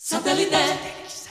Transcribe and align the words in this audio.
Satellite. 0.00 1.27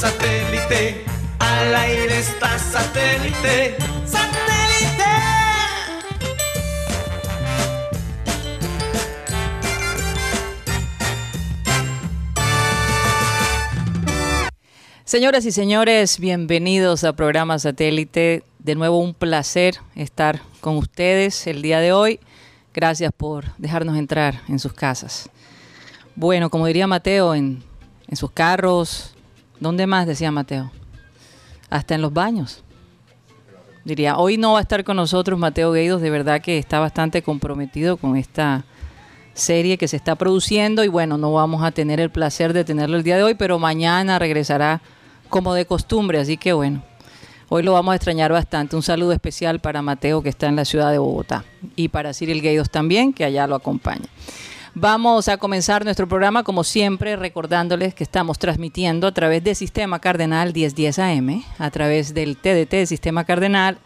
Satélite. 0.00 1.04
Al 1.38 1.74
aire 1.74 2.18
está 2.18 2.58
satélite. 2.58 3.76
¡Satélite! 4.04 5.04
Señoras 15.04 15.46
y 15.46 15.52
señores, 15.52 16.18
bienvenidos 16.18 17.04
a 17.04 17.14
Programa 17.14 17.58
Satélite. 17.58 18.42
De 18.58 18.74
nuevo 18.74 18.98
un 18.98 19.14
placer 19.14 19.76
estar 19.94 20.42
con 20.60 20.76
ustedes 20.76 21.46
el 21.46 21.62
día 21.62 21.80
de 21.80 21.92
hoy. 21.92 22.20
Gracias 22.74 23.10
por 23.16 23.56
dejarnos 23.56 23.96
entrar 23.96 24.42
en 24.48 24.58
sus 24.58 24.74
casas. 24.74 25.30
Bueno, 26.14 26.50
como 26.50 26.66
diría 26.66 26.86
Mateo, 26.86 27.34
en, 27.34 27.62
en 28.06 28.16
sus 28.16 28.30
carros, 28.30 29.14
¿dónde 29.60 29.86
más 29.86 30.06
decía 30.06 30.32
Mateo? 30.32 30.72
Hasta 31.68 31.94
en 31.94 32.02
los 32.02 32.12
baños. 32.12 32.64
Diría, 33.84 34.18
hoy 34.18 34.36
no 34.36 34.52
va 34.52 34.58
a 34.58 34.62
estar 34.62 34.84
con 34.84 34.96
nosotros 34.96 35.38
Mateo 35.38 35.72
Gueidos, 35.72 36.02
de 36.02 36.10
verdad 36.10 36.42
que 36.42 36.58
está 36.58 36.80
bastante 36.80 37.22
comprometido 37.22 37.96
con 37.96 38.16
esta 38.16 38.64
serie 39.32 39.78
que 39.78 39.88
se 39.88 39.96
está 39.96 40.16
produciendo 40.16 40.84
y 40.84 40.88
bueno, 40.88 41.16
no 41.16 41.32
vamos 41.32 41.62
a 41.62 41.70
tener 41.70 41.98
el 42.00 42.10
placer 42.10 42.52
de 42.52 42.64
tenerlo 42.64 42.96
el 42.96 43.02
día 43.02 43.16
de 43.16 43.22
hoy, 43.22 43.34
pero 43.34 43.58
mañana 43.58 44.18
regresará 44.18 44.82
como 45.28 45.54
de 45.54 45.64
costumbre, 45.64 46.18
así 46.18 46.36
que 46.36 46.52
bueno, 46.52 46.82
hoy 47.48 47.62
lo 47.62 47.72
vamos 47.72 47.92
a 47.92 47.96
extrañar 47.96 48.32
bastante. 48.32 48.76
Un 48.76 48.82
saludo 48.82 49.12
especial 49.12 49.60
para 49.60 49.80
Mateo 49.80 50.22
que 50.22 50.28
está 50.28 50.48
en 50.48 50.56
la 50.56 50.64
ciudad 50.64 50.90
de 50.90 50.98
Bogotá 50.98 51.44
y 51.74 51.88
para 51.88 52.12
Cyril 52.12 52.42
Gueidos 52.42 52.70
también, 52.70 53.12
que 53.14 53.24
allá 53.24 53.46
lo 53.46 53.54
acompaña. 53.54 54.06
Vamos 54.74 55.26
a 55.26 55.36
comenzar 55.36 55.84
nuestro 55.84 56.06
programa 56.06 56.44
como 56.44 56.62
siempre 56.62 57.16
recordándoles 57.16 57.92
que 57.92 58.04
estamos 58.04 58.38
transmitiendo 58.38 59.08
a 59.08 59.12
través 59.12 59.42
de 59.42 59.56
Sistema 59.56 59.98
Cardenal 59.98 60.52
1010 60.54 60.98
AM, 61.00 61.42
a 61.58 61.70
través 61.72 62.14
del 62.14 62.36
TDT 62.36 62.70
de 62.70 62.86
Sistema 62.86 63.24
Cardenal, 63.24 63.78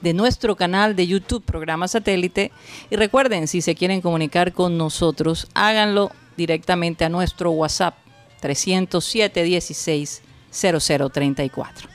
de 0.00 0.14
nuestro 0.14 0.56
canal 0.56 0.96
de 0.96 1.06
YouTube 1.06 1.44
Programa 1.44 1.88
Satélite 1.88 2.52
y 2.88 2.96
recuerden, 2.96 3.48
si 3.48 3.60
se 3.60 3.74
quieren 3.74 4.00
comunicar 4.00 4.54
con 4.54 4.78
nosotros, 4.78 5.46
háganlo 5.52 6.10
directamente 6.38 7.04
a 7.04 7.10
nuestro 7.10 7.50
WhatsApp 7.50 7.96
307 8.40 9.42
16 9.42 10.22
0034. 10.50 11.88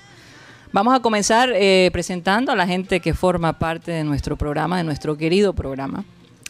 Vamos 0.71 0.93
a 0.93 0.99
comenzar 0.99 1.51
eh, 1.51 1.89
presentando 1.91 2.51
a 2.51 2.55
la 2.55 2.67
gente 2.67 2.99
que 2.99 3.15
forma 3.15 3.57
parte 3.57 3.91
de 3.91 4.03
nuestro 4.03 4.37
programa, 4.37 4.77
de 4.77 4.83
nuestro 4.83 5.17
querido 5.17 5.53
programa. 5.53 6.05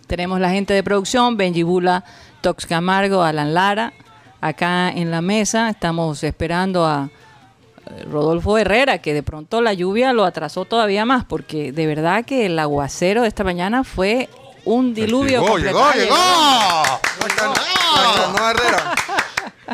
Tenemos 0.08 0.40
la 0.40 0.50
gente 0.50 0.74
de 0.74 0.84
producción, 0.84 1.38
Benji 1.38 1.64
Bula, 1.64 2.04
Tox 2.42 2.66
Camargo, 2.66 3.24
Alan 3.24 3.54
Lara. 3.54 3.94
Acá 4.42 4.90
en 4.90 5.10
la 5.10 5.22
mesa 5.22 5.70
estamos 5.70 6.24
esperando 6.24 6.86
a 6.86 7.10
eh, 7.88 8.04
Rodolfo 8.12 8.58
Herrera, 8.58 9.00
que 9.00 9.14
de 9.14 9.24
pronto 9.24 9.62
la 9.62 9.74
lluvia 9.74 10.14
lo 10.14 10.24
atrasó 10.26 10.66
todavía 10.66 11.06
más, 11.06 11.26
porque 11.26 11.72
de 11.72 11.88
verdad 11.88 12.24
que 12.26 12.46
el 12.46 12.60
aguacero 12.60 13.24
de 13.24 13.28
esta 13.28 13.44
mañana 13.44 13.84
fue 13.84 14.30
un 14.66 14.94
diluvio. 14.94 15.42
Llegó, 15.42 15.48
completo. 15.48 15.92
llegó, 15.96 16.16
Ah, 16.18 17.00
llegó. 17.28 17.54
Canoa 18.16 18.52
Herrera. 18.52 18.96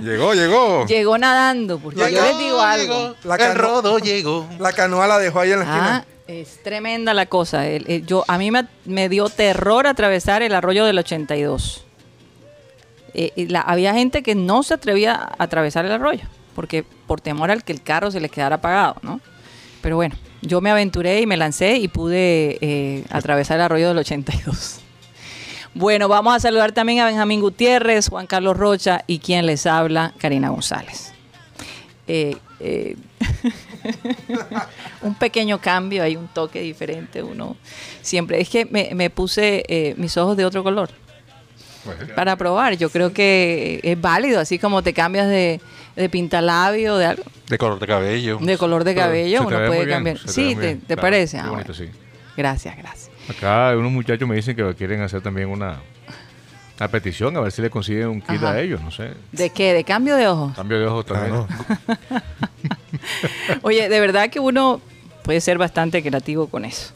Llegó, 0.02 0.34
llegó. 0.34 0.86
Llegó 0.86 1.18
nadando, 1.18 1.80
porque 1.80 2.00
yo 2.00 2.08
Llegó, 2.08 2.22
les 2.25 2.38
digo 2.38 2.62
algo. 2.62 3.16
La 3.24 3.36
el 3.36 3.41
canoa- 3.41 3.53
rodo 3.56 4.00
llegó. 4.00 4.47
La 4.59 4.72
canoa 4.72 5.08
la 5.08 5.20
dejó 5.20 5.41
ahí 5.41 5.52
en 5.52 5.59
la 5.59 5.66
Ah, 5.66 5.75
esquina. 5.75 6.06
Es 6.40 6.62
tremenda 6.64 7.14
la 7.14 7.25
cosa. 7.25 7.66
Yo, 7.78 8.24
a 8.28 8.38
mí 8.38 8.50
me, 8.52 9.09
dio 9.09 9.30
terror 9.30 9.88
atravesar 9.88 10.42
el 10.42 10.53
arroyo 10.53 10.86
del 10.86 10.97
82. 10.97 11.86
Eh, 13.14 13.47
había 13.66 13.94
gente 13.94 14.24
que 14.24 14.36
no 14.36 14.64
se 14.64 14.75
atrevía 14.75 15.14
a 15.14 15.44
atravesar 15.44 15.86
el 15.86 15.91
arroyo, 15.91 16.24
porque 16.56 16.86
por 17.08 17.20
temor 17.20 17.52
al 17.52 17.64
que 17.64 17.74
el 17.74 17.81
carro 17.81 18.09
se 18.12 18.22
les 18.22 18.31
quedara 18.31 18.56
apagado, 18.56 18.96
¿no? 19.02 19.20
Pero 19.81 19.96
bueno, 19.97 20.16
yo 20.41 20.62
me 20.62 20.72
aventuré 20.72 21.22
y 21.22 21.25
me 21.25 21.38
lancé 21.38 21.78
y 21.78 21.88
pude 21.88 22.58
eh, 22.62 23.03
atravesar 23.09 23.58
el 23.58 23.64
arroyo 23.64 23.90
del 23.90 23.97
82. 23.97 24.80
Bueno, 25.74 26.09
vamos 26.09 26.36
a 26.36 26.40
saludar 26.40 26.74
también 26.74 27.00
a 27.00 27.06
Benjamín 27.06 27.40
Gutiérrez, 27.40 28.09
Juan 28.09 28.28
Carlos 28.28 28.58
Rocha 28.58 29.03
y 29.08 29.20
quien 29.20 29.46
les 29.46 29.66
habla, 29.66 30.14
Karina 30.18 30.50
González. 30.50 31.14
Eh, 32.08 32.36
eh, 32.59 32.97
un 35.02 35.16
pequeño 35.16 35.59
cambio, 35.59 36.03
hay 36.03 36.16
un 36.16 36.28
toque 36.28 36.62
diferente, 36.62 37.24
uno 37.24 37.56
siempre. 38.02 38.40
Es 38.40 38.50
que 38.50 38.66
me, 38.66 38.92
me 38.96 39.09
puse 39.09 39.64
eh, 39.68 39.96
mis 39.97 40.16
ojos 40.18 40.38
de 40.38 40.46
otro 40.46 40.64
color 40.64 40.90
para 42.16 42.36
probar. 42.36 42.78
Yo 42.78 42.90
creo 42.90 43.14
que 43.14 43.80
es 43.84 44.00
válido, 44.00 44.40
así 44.40 44.59
como 44.59 44.81
te 44.81 44.94
cambias 44.94 45.28
de, 45.28 45.59
de 45.96 46.09
pintalabio, 46.09 46.97
de 46.97 47.06
algo, 47.06 47.24
De 47.47 47.58
color 47.58 47.80
de 47.80 47.88
cabello. 47.88 48.38
de 48.40 48.58
color 48.58 48.84
de 48.84 48.96
cabello, 48.96 49.41
uno 49.41 49.50
puede 49.50 49.86
bien, 49.86 49.90
cambiar. 49.90 50.18
Sí, 50.20 50.56
te, 50.56 50.62
bien, 50.62 50.80
te 50.81 50.88
claro, 50.88 51.02
parece. 51.02 51.38
Ah, 51.38 51.50
bonito, 51.50 51.74
bueno. 51.74 51.91
sí. 51.94 51.97
Gracias, 52.38 52.78
gracias. 52.78 53.12
Acá 53.30 53.75
unos 53.78 53.91
muchachos 53.91 54.28
me 54.28 54.36
dicen 54.36 54.56
que 54.56 54.74
quieren 54.75 55.02
hacer 55.02 55.22
también 55.22 55.50
una, 55.50 55.80
una 56.81 56.88
petición, 56.88 57.38
a 57.38 57.42
ver 57.42 57.52
si 57.52 57.62
le 57.62 57.69
consiguen 57.69 58.08
un 58.08 58.22
kit 58.22 58.38
Ajá. 58.38 58.53
a 58.53 58.59
ellos, 58.59 58.81
no 58.81 58.90
sé. 58.90 59.12
¿De 59.31 59.52
qué? 59.52 59.72
¿De 59.72 59.84
cambio 59.84 60.16
de 60.16 60.28
ojos? 60.28 60.53
Cambio 60.56 60.80
de 60.80 60.88
ojos 60.88 61.06
también. 61.06 61.46
Oye, 63.62 63.88
de 63.88 64.00
verdad 64.00 64.31
que 64.31 64.40
uno 64.40 64.81
puede 65.22 65.41
ser 65.41 65.59
bastante 65.59 66.02
creativo 66.02 66.47
con 66.47 66.66
eso. 66.66 66.91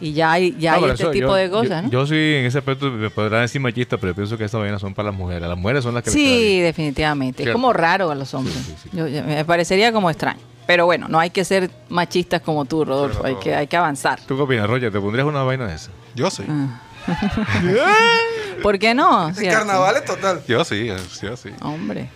Y 0.00 0.12
ya 0.12 0.32
hay, 0.32 0.56
ya 0.58 0.74
hay 0.74 0.82
este 0.86 1.02
eso, 1.04 1.10
tipo 1.12 1.28
yo- 1.28 1.34
de 1.34 1.50
cosas, 1.50 1.82
yo, 1.82 1.82
¿no? 1.82 1.90
Yo 1.90 2.06
sí, 2.08 2.14
en 2.16 2.46
ese 2.46 2.58
aspecto 2.58 2.90
me 2.90 3.10
podrán 3.10 3.42
decir 3.42 3.60
machista, 3.60 3.96
pero 3.96 4.10
yo 4.10 4.16
pienso 4.16 4.36
que 4.36 4.44
estas 4.44 4.60
vainas 4.60 4.80
son 4.80 4.92
para 4.92 5.10
las 5.10 5.16
mujeres. 5.16 5.48
Las 5.48 5.56
mujeres 5.56 5.84
son 5.84 5.94
las 5.94 6.02
que 6.02 6.10
Sí, 6.10 6.58
definitivamente. 6.60 7.44
Es 7.44 7.50
como 7.50 7.72
raro 7.72 8.10
a 8.10 8.16
los 8.16 8.34
hombres. 8.34 8.56
Sí, 8.56 8.62
sí, 8.82 8.88
sí. 8.90 8.96
Yo- 8.96 9.06
yo- 9.06 9.22
me 9.22 9.44
parecería 9.44 9.92
como 9.92 10.10
extraño. 10.10 10.40
Pero 10.66 10.84
bueno, 10.84 11.06
no 11.08 11.20
hay 11.20 11.30
que 11.30 11.44
ser 11.44 11.70
machistas 11.90 12.42
como 12.42 12.64
tú, 12.64 12.84
Rodolfo. 12.84 13.24
Hay, 13.24 13.36
que, 13.36 13.54
hay 13.54 13.68
que 13.68 13.76
avanzar. 13.76 14.20
¿Tú 14.26 14.34
qué 14.36 14.42
opinas, 14.42 14.68
Roger? 14.68 14.90
¿Te 14.92 14.98
pondrías 15.00 15.26
una 15.28 15.44
vaina 15.44 15.66
de 15.68 15.76
esa? 15.76 15.90
Yo 16.16 16.28
sí. 16.28 16.42
Ah. 16.48 16.80
¿Por 18.62 18.78
qué 18.78 18.94
no? 18.94 19.28
El 19.28 19.34
¿Cierto? 19.34 19.58
carnaval 19.58 19.96
es 19.96 20.04
total. 20.04 20.42
Yo 20.46 20.64
sí, 20.64 20.86
yo 21.22 21.36
sí. 21.36 21.50
Hombre. 21.62 22.10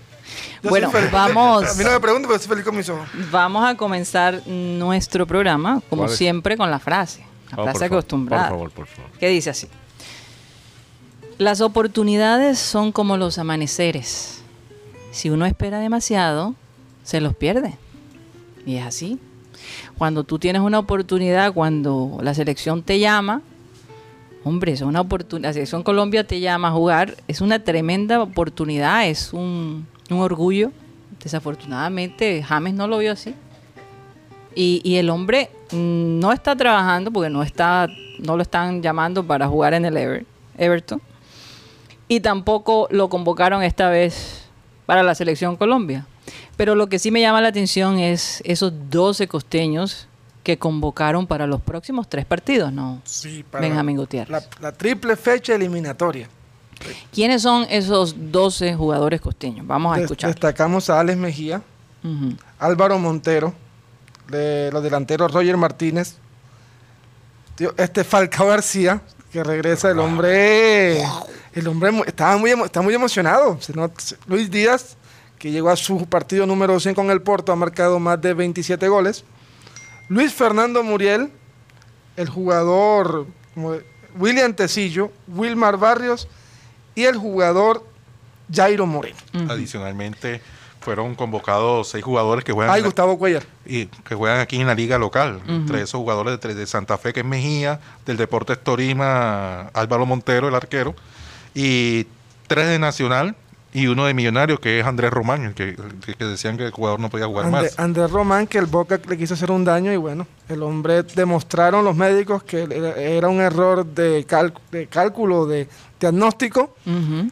Yo 0.62 0.70
bueno, 0.70 0.90
vamos, 1.10 1.64
A 1.64 1.74
mí 1.74 1.82
no 1.84 1.90
me 1.90 1.98
pregunten, 2.00 2.28
pero 2.28 2.38
soy 2.38 2.48
feliz 2.48 2.64
con 2.64 2.76
mis 2.76 2.88
ojos. 2.88 3.08
vamos 3.30 3.68
a 3.68 3.74
comenzar 3.76 4.40
nuestro 4.46 5.26
programa, 5.26 5.82
como 5.90 6.08
siempre, 6.08 6.56
con 6.56 6.70
la 6.70 6.78
frase. 6.78 7.20
La 7.50 7.54
Oh, 7.54 7.56
por 7.56 7.64
frase 7.64 7.78
favor, 7.80 7.98
acostumbrada. 7.98 8.48
Por 8.48 8.56
favor, 8.58 8.70
por 8.70 8.86
favor. 8.86 9.10
que 9.18 9.28
dice 9.28 9.50
así. 9.50 9.68
Las 11.38 11.60
oportunidades 11.60 12.58
son 12.58 12.92
como 12.92 13.16
los 13.16 13.38
amaneceres. 13.38 14.40
Si 15.10 15.28
uno 15.30 15.44
espera 15.46 15.78
demasiado, 15.80 16.54
se 17.02 17.20
los 17.20 17.34
pierde. 17.34 17.76
Y 18.64 18.76
es 18.76 18.86
así. 18.86 19.18
Cuando 19.98 20.24
tú 20.24 20.38
tienes 20.38 20.62
una 20.62 20.78
oportunidad, 20.78 21.52
cuando 21.52 22.18
la 22.22 22.34
selección 22.34 22.82
te 22.82 22.98
llama, 23.00 23.42
hombre, 24.44 24.72
es 24.72 24.80
una 24.80 25.00
oportunidad. 25.00 25.48
La 25.48 25.52
selección 25.52 25.82
Colombia 25.82 26.26
te 26.26 26.40
llama 26.40 26.68
a 26.68 26.72
jugar, 26.72 27.16
es 27.28 27.40
una 27.40 27.62
tremenda 27.62 28.22
oportunidad, 28.22 29.06
es 29.06 29.32
un, 29.32 29.86
orgullo. 30.10 30.72
Desafortunadamente, 31.22 32.42
James 32.42 32.74
no 32.74 32.86
lo 32.88 32.98
vio 32.98 33.12
así. 33.12 33.34
Y, 34.54 34.80
y 34.84 34.96
el 34.96 35.08
hombre 35.08 35.50
no 35.72 36.32
está 36.32 36.54
trabajando 36.56 37.10
porque 37.10 37.30
no 37.30 37.42
está, 37.42 37.88
no 38.18 38.36
lo 38.36 38.42
están 38.42 38.82
llamando 38.82 39.24
para 39.26 39.48
jugar 39.48 39.72
en 39.74 39.84
el 39.84 39.96
Ever- 39.96 40.26
Everton. 40.58 41.00
Y 42.08 42.20
tampoco 42.20 42.88
lo 42.90 43.08
convocaron 43.08 43.62
esta 43.62 43.88
vez 43.88 44.44
para 44.84 45.02
la 45.02 45.14
selección 45.14 45.56
Colombia. 45.56 46.06
Pero 46.56 46.74
lo 46.74 46.88
que 46.88 46.98
sí 46.98 47.10
me 47.10 47.20
llama 47.20 47.40
la 47.40 47.48
atención 47.48 47.98
es 47.98 48.42
esos 48.44 48.72
12 48.90 49.26
costeños 49.28 50.08
que 50.42 50.58
convocaron 50.58 51.26
para 51.26 51.46
los 51.46 51.60
próximos 51.60 52.08
tres 52.08 52.24
partidos, 52.26 52.72
¿no? 52.72 53.00
Sí, 53.04 53.44
para 53.48 53.62
Benjamín 53.66 53.96
Gutiérrez. 53.96 54.30
La, 54.30 54.42
la 54.60 54.72
triple 54.72 55.16
fecha 55.16 55.54
eliminatoria. 55.54 56.28
¿Quiénes 57.12 57.42
son 57.42 57.64
esos 57.70 58.14
12 58.32 58.74
jugadores 58.74 59.20
costeños? 59.20 59.64
Vamos 59.66 59.92
a 59.92 59.96
Des- 59.96 60.04
escuchar. 60.04 60.30
Destacamos 60.30 60.90
a 60.90 60.98
Alex 61.00 61.16
Mejía. 61.18 61.62
Álvaro 62.58 62.98
Montero, 62.98 63.54
de 64.28 64.70
los 64.72 64.82
delanteros 64.82 65.30
Roger 65.32 65.56
Martínez, 65.56 66.16
tío, 67.54 67.72
este 67.76 68.02
Falcao 68.02 68.48
García, 68.48 69.00
que 69.32 69.44
regresa, 69.44 69.90
el 69.92 70.00
hombre, 70.00 71.00
el 71.52 71.66
hombre 71.68 71.90
estaba 72.06 72.36
muy, 72.36 72.50
emo- 72.50 72.64
está 72.64 72.82
muy 72.82 72.92
emocionado. 72.94 73.56
Luis 74.26 74.50
Díaz, 74.50 74.96
que 75.38 75.52
llegó 75.52 75.70
a 75.70 75.76
su 75.76 76.06
partido 76.06 76.44
número 76.44 76.80
100 76.80 76.96
con 76.96 77.10
el 77.12 77.22
Porto, 77.22 77.52
ha 77.52 77.56
marcado 77.56 78.00
más 78.00 78.20
de 78.20 78.34
27 78.34 78.88
goles. 78.88 79.24
Luis 80.08 80.32
Fernando 80.32 80.82
Muriel, 80.82 81.30
el 82.16 82.28
jugador 82.28 83.26
como 83.54 83.76
William 84.18 84.52
Tecillo, 84.54 85.10
Wilmar 85.28 85.76
Barrios 85.78 86.28
y 86.94 87.04
el 87.04 87.16
jugador 87.16 87.86
Jairo 88.52 88.86
Moreno. 88.86 89.16
Adicionalmente, 89.48 90.42
fueron 90.80 91.14
convocados 91.14 91.88
seis 91.88 92.04
jugadores 92.04 92.44
que 92.44 92.52
juegan, 92.52 92.74
Ay, 92.74 92.82
Gustavo 92.82 93.16
Cuellar. 93.18 93.44
y 93.64 93.86
que 93.86 94.14
juegan 94.14 94.40
aquí 94.40 94.60
en 94.60 94.66
la 94.66 94.74
liga 94.74 94.98
local. 94.98 95.40
Entre 95.48 95.78
esos 95.80 95.98
jugadores 96.00 96.40
de, 96.40 96.54
de 96.54 96.66
Santa 96.66 96.98
Fe, 96.98 97.12
que 97.12 97.20
es 97.20 97.26
Mejía, 97.26 97.80
del 98.04 98.16
Deportes 98.16 98.62
Torima, 98.62 99.68
Álvaro 99.68 100.04
Montero, 100.06 100.48
el 100.48 100.54
arquero, 100.54 100.94
y 101.54 102.06
tres 102.48 102.66
de 102.68 102.78
Nacional 102.78 103.36
y 103.74 103.86
uno 103.86 104.04
de 104.04 104.12
Millonario, 104.14 104.60
que 104.60 104.80
es 104.80 104.86
Andrés 104.86 105.10
Román, 105.10 105.44
el 105.44 105.54
que, 105.54 105.70
el 105.70 106.16
que 106.16 106.24
decían 106.24 106.56
que 106.58 106.66
el 106.66 106.70
jugador 106.72 107.00
no 107.00 107.08
podía 107.08 107.26
jugar 107.26 107.50
más. 107.50 107.78
Andrés 107.78 108.10
Román, 108.10 108.46
que 108.46 108.58
el 108.58 108.66
Boca 108.66 109.00
le 109.08 109.16
quiso 109.18 109.34
hacer 109.34 109.50
un 109.50 109.64
daño 109.64 109.92
y 109.92 109.96
bueno, 109.96 110.26
el 110.48 110.62
hombre 110.62 111.02
demostraron 111.02 111.84
los 111.84 111.96
médicos 111.96 112.42
que 112.42 112.68
era, 112.96 113.28
un 113.28 113.40
error 113.40 113.86
de, 113.86 114.24
cal- 114.26 114.52
de 114.70 114.86
cálculo, 114.88 115.46
de 115.46 115.68
diagnóstico 115.98 116.74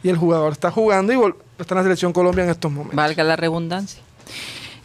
y 0.02 0.08
el 0.08 0.16
jugador 0.16 0.52
está 0.52 0.70
jugando 0.70 1.12
y 1.12 1.34
está 1.58 1.74
en 1.74 1.78
la 1.78 1.82
selección 1.82 2.12
Colombia 2.12 2.44
en 2.44 2.50
estos 2.50 2.70
momentos. 2.72 2.96
Valga 2.96 3.22
la 3.24 3.36
redundancia. 3.36 4.00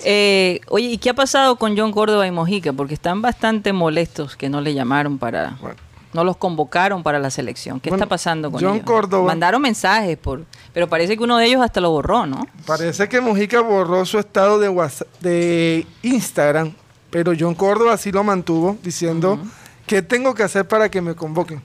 Eh, 0.04 0.60
oye, 0.70 0.88
¿y 0.88 0.98
qué 0.98 1.10
ha 1.12 1.14
pasado 1.16 1.56
con 1.56 1.76
John 1.78 1.92
Córdoba 1.92 2.28
y 2.28 2.32
Mojica? 2.32 2.74
Porque 2.74 2.94
están 2.94 3.22
bastante 3.22 3.74
molestos 3.74 4.36
que 4.36 4.50
no 4.50 4.62
le 4.62 4.74
llamaron 4.74 5.18
para... 5.18 5.58
Bueno. 5.62 5.78
No 6.16 6.24
los 6.24 6.38
convocaron 6.38 7.04
para 7.04 7.20
la 7.20 7.30
selección. 7.30 7.80
¿Qué 7.82 7.90
Bueno, 7.90 8.04
está 8.06 8.10
pasando 8.10 8.50
con 8.50 8.62
John 8.62 8.76
ellos? 8.76 8.86
Córdoba- 8.86 9.28
Mandaron 9.28 9.62
mensajes, 9.62 10.18
por, 10.18 10.46
pero 10.74 10.88
parece 10.88 11.18
que 11.18 11.24
uno 11.24 11.38
de 11.38 11.46
ellos 11.46 11.62
hasta 11.62 11.82
lo 11.82 11.92
borró, 11.92 12.26
¿no? 12.26 12.48
Parece 12.66 13.10
que 13.10 13.20
Mojica 13.22 13.60
borró 13.62 14.06
su 14.06 14.18
estado 14.18 14.58
de, 14.58 14.70
WhatsApp- 14.70 15.08
de 15.20 15.86
Instagram, 16.04 16.74
pero 17.10 17.34
John 17.38 17.54
Córdoba 17.54 17.98
sí 17.98 18.12
lo 18.14 18.24
mantuvo 18.24 18.78
diciendo, 18.82 19.38
¿qué 19.86 20.02
tengo 20.02 20.34
que 20.34 20.44
hacer 20.44 20.66
para 20.68 20.90
que 20.90 21.02
me 21.02 21.16
convoquen? 21.16 21.62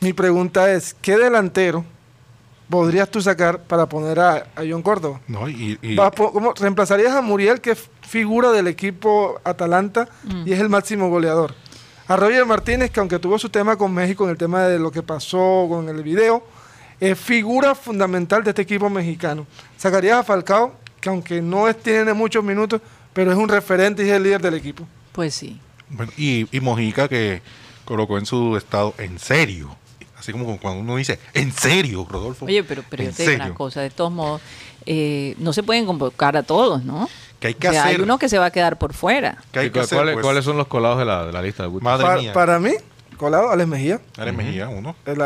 Mi 0.00 0.12
pregunta 0.12 0.70
es, 0.72 0.94
¿qué 1.00 1.16
delantero 1.16 1.84
podrías 2.68 3.08
tú 3.10 3.20
sacar 3.22 3.60
para 3.62 3.86
poner 3.86 4.18
a, 4.18 4.34
a 4.56 4.62
John 4.68 4.82
Córdoba? 4.82 5.20
No, 5.28 5.48
y, 5.48 5.78
y- 5.82 5.96
¿cómo? 6.16 6.52
Reemplazarías 6.54 7.12
a 7.14 7.20
Muriel, 7.22 7.60
que 7.60 7.72
es 7.72 7.88
figura 8.02 8.50
del 8.52 8.66
equipo 8.66 9.40
Atalanta 9.44 10.08
y 10.44 10.52
es 10.52 10.60
el 10.60 10.68
máximo 10.68 11.08
goleador. 11.08 11.54
A 12.08 12.16
Roger 12.16 12.46
Martínez, 12.46 12.90
que 12.90 13.00
aunque 13.00 13.18
tuvo 13.18 13.38
su 13.38 13.48
tema 13.48 13.76
con 13.76 13.92
México 13.92 14.24
en 14.24 14.30
el 14.30 14.36
tema 14.38 14.62
de 14.64 14.78
lo 14.78 14.90
que 14.92 15.02
pasó 15.02 15.66
con 15.68 15.88
el 15.88 16.02
video, 16.02 16.44
es 17.00 17.18
figura 17.18 17.74
fundamental 17.74 18.44
de 18.44 18.50
este 18.50 18.62
equipo 18.62 18.88
mexicano. 18.88 19.46
Sacarías 19.76 20.18
a 20.20 20.22
Falcao, 20.24 20.74
que 21.00 21.08
aunque 21.08 21.42
no 21.42 21.68
es- 21.68 21.76
tiene 21.82 22.12
muchos 22.12 22.44
minutos, 22.44 22.80
pero 23.12 23.32
es 23.32 23.36
un 23.38 23.48
referente 23.48 24.04
y 24.04 24.08
es 24.10 24.14
el 24.16 24.22
líder 24.22 24.40
del 24.40 24.54
equipo. 24.54 24.86
Pues 25.12 25.34
sí. 25.34 25.60
bueno, 25.88 26.10
y- 26.16 26.46
y 26.56 26.60
Mojica, 26.60 27.08
que 27.08 27.42
colocó 27.84 28.18
en 28.18 28.26
su 28.26 28.56
estado 28.56 28.92
en 28.98 29.18
serio. 29.18 29.74
Así 30.18 30.32
como 30.32 30.58
cuando 30.58 30.80
uno 30.80 30.96
dice, 30.96 31.18
en 31.34 31.52
serio, 31.52 32.06
Rodolfo. 32.10 32.46
Oye, 32.46 32.64
pero, 32.64 32.82
pero 32.88 33.02
yo 33.04 33.10
¿En 33.10 33.14
te 33.14 33.22
digo 33.22 33.34
una 33.36 33.54
cosa, 33.54 33.80
de 33.82 33.90
todos 33.90 34.10
modos, 34.10 34.40
eh, 34.86 35.34
no 35.38 35.52
se 35.52 35.62
pueden 35.62 35.86
convocar 35.86 36.36
a 36.36 36.42
todos, 36.42 36.82
¿no? 36.84 37.08
¿Qué 37.46 37.48
hay 37.48 37.54
que 37.54 37.68
O 37.68 37.72
sea, 37.72 37.84
hacer? 37.84 37.96
hay 37.96 38.02
uno 38.02 38.18
que 38.18 38.28
se 38.28 38.38
va 38.38 38.46
a 38.46 38.50
quedar 38.50 38.78
por 38.78 38.92
fuera. 38.94 39.38
¿Qué 39.52 39.58
hay 39.60 39.66
¿Y 39.66 39.70
que 39.70 39.80
hacer, 39.80 39.96
¿cuáles, 39.98 40.14
pues? 40.14 40.24
cuáles 40.24 40.44
son 40.44 40.56
los 40.56 40.66
colados 40.66 40.98
de 40.98 41.04
la, 41.04 41.26
de 41.26 41.32
la 41.32 41.42
lista? 41.42 41.66
Guti? 41.66 41.84
Madre 41.84 42.04
Pa- 42.06 42.16
mía. 42.18 42.32
para 42.32 42.58
mí, 42.58 42.72
colado, 43.16 43.50
Alex 43.50 43.68
Mejía. 43.68 44.00
Alex 44.18 44.36
Mejía, 44.36 44.68
uno. 44.68 44.94
Es 45.06 45.16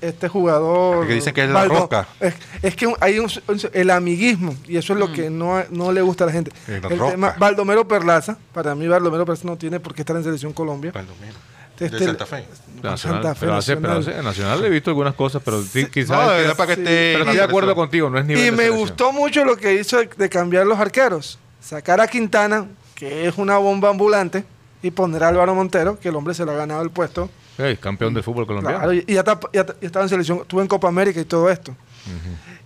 este 0.00 0.28
jugador. 0.28 1.06
Que 1.06 1.14
dicen 1.14 1.32
que 1.34 1.44
es 1.44 1.50
la 1.50 1.64
rosca. 1.66 2.08
Es, 2.20 2.34
es 2.62 2.74
que 2.76 2.92
hay 3.00 3.18
un, 3.18 3.30
un- 3.46 3.60
el 3.72 3.90
amiguismo, 3.90 4.54
y 4.66 4.76
eso 4.76 4.92
es 4.94 4.98
lo 4.98 5.12
que 5.12 5.30
no, 5.30 5.62
no 5.70 5.92
le 5.92 6.02
gusta 6.02 6.24
a 6.24 6.26
la 6.26 6.32
gente. 6.32 6.50
Es 6.66 6.82
la 6.82 6.88
el 6.88 6.98
tema, 7.12 7.34
Baldomero 7.38 7.86
Perlaza, 7.86 8.36
para 8.52 8.74
mí, 8.74 8.88
Baldomero 8.88 9.24
Perlaza 9.24 9.46
no 9.46 9.56
tiene 9.56 9.78
por 9.80 9.94
qué 9.94 10.02
estar 10.02 10.16
en 10.16 10.24
Selección 10.24 10.52
Colombia. 10.52 10.92
Palomero. 10.92 11.34
Este- 11.78 11.96
de 11.96 12.04
Santa 12.06 12.26
Fe. 12.26 12.44
Nacional, 12.82 12.96
Santa 13.22 13.34
Fe, 13.36 13.40
pero 13.40 13.54
hace- 13.54 13.76
pero 13.76 13.92
hace- 13.98 14.10
en 14.18 14.24
Nacional 14.24 14.64
he 14.64 14.68
visto 14.68 14.90
algunas 14.90 15.14
cosas, 15.14 15.40
pero 15.44 15.62
sí, 15.62 15.86
quizás... 15.86 16.10
No, 16.10 16.22
de 16.22 16.28
que- 16.36 16.42
verdad, 16.42 16.56
para 16.56 16.68
que 16.70 16.74
sí. 16.74 16.80
esté. 16.80 16.92
pero 17.12 17.18
estoy 17.22 17.36
de 17.36 17.42
acuerdo 17.44 17.74
contigo, 17.76 18.10
no 18.10 18.18
es 18.18 18.24
nivel 18.24 18.42
Y 18.42 18.46
de 18.46 18.50
me 18.50 18.56
selección. 18.64 18.80
gustó 18.80 19.12
mucho 19.12 19.44
lo 19.44 19.56
que 19.56 19.74
hizo 19.74 19.98
de, 19.98 20.08
de 20.16 20.28
cambiar 20.28 20.66
los 20.66 20.76
arqueros. 20.80 21.38
Sacar 21.60 22.00
a 22.00 22.06
Quintana, 22.06 22.66
que 22.94 23.26
es 23.28 23.36
una 23.38 23.58
bomba 23.58 23.90
ambulante, 23.90 24.44
y 24.82 24.90
poner 24.90 25.24
a 25.24 25.28
Álvaro 25.28 25.54
Montero, 25.54 25.98
que 25.98 26.08
el 26.08 26.16
hombre 26.16 26.34
se 26.34 26.44
lo 26.44 26.52
ha 26.52 26.54
ganado 26.54 26.82
el 26.82 26.90
puesto. 26.90 27.28
Ey, 27.58 27.76
campeón 27.76 28.14
del 28.14 28.22
fútbol 28.22 28.46
colombiano. 28.46 28.78
Claro, 28.78 28.92
y 28.92 29.04
ya, 29.06 29.20
está- 29.20 29.40
ya 29.52 29.60
está- 29.62 29.74
ya 29.80 29.86
estaba 29.86 30.04
en 30.04 30.08
selección, 30.08 30.38
estuvo 30.38 30.62
en 30.62 30.68
Copa 30.68 30.86
América 30.88 31.20
y 31.20 31.24
todo 31.24 31.50
esto. 31.50 31.74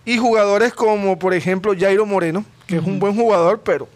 Y 0.04 0.18
jugadores 0.18 0.74
como, 0.74 1.18
por 1.18 1.32
ejemplo, 1.32 1.72
Jairo 1.78 2.04
Moreno, 2.06 2.44
que 2.66 2.76
es 2.76 2.82
un 2.84 2.98
buen 3.00 3.16
jugador, 3.16 3.60
pero 3.64 3.88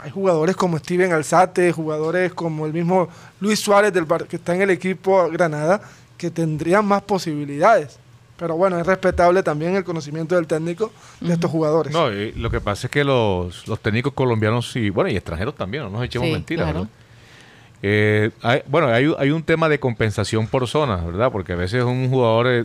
hay 0.00 0.10
jugadores 0.10 0.56
como 0.56 0.78
Steven 0.78 1.12
Alzate, 1.12 1.70
jugadores 1.72 2.32
como 2.32 2.64
el 2.66 2.72
mismo 2.72 3.08
Luis 3.40 3.60
Suárez, 3.60 3.92
del 3.92 4.06
Bar- 4.06 4.26
que 4.26 4.36
está 4.36 4.54
en 4.54 4.62
el 4.62 4.70
equipo 4.70 5.28
Granada, 5.30 5.82
que 6.16 6.30
tendrían 6.30 6.84
más 6.86 7.02
posibilidades. 7.02 7.98
Pero 8.40 8.56
bueno, 8.56 8.76
es 8.80 8.86
respetable 8.86 9.42
también 9.44 9.76
el 9.76 9.84
conocimiento 9.84 10.34
del 10.34 10.46
técnico 10.48 10.90
de 11.20 11.34
estos 11.34 11.50
jugadores. 11.50 11.92
No, 11.92 12.10
y 12.10 12.32
lo 12.32 12.50
que 12.50 12.60
pasa 12.60 12.86
es 12.86 12.90
que 12.90 13.04
los, 13.04 13.68
los 13.68 13.78
técnicos 13.80 14.14
colombianos 14.14 14.74
y 14.76 14.88
bueno 14.90 15.10
y 15.10 15.16
extranjeros 15.16 15.54
también, 15.54 15.84
no 15.84 15.90
nos 15.90 16.02
echemos 16.04 16.26
Sí, 16.26 16.32
mentiras, 16.32 16.64
claro. 16.64 16.78
¿verdad? 16.80 16.94
Eh, 17.82 18.30
hay- 18.42 18.62
bueno, 18.66 18.88
hay, 18.88 19.12
hay 19.18 19.30
un 19.30 19.42
tema 19.42 19.68
de 19.68 19.78
compensación 19.78 20.46
por 20.46 20.66
zonas, 20.66 21.04
¿verdad? 21.04 21.30
Porque 21.32 21.52
a 21.52 21.56
veces 21.56 21.82
un 21.84 22.08
jugador 22.10 22.46
eh, 22.48 22.64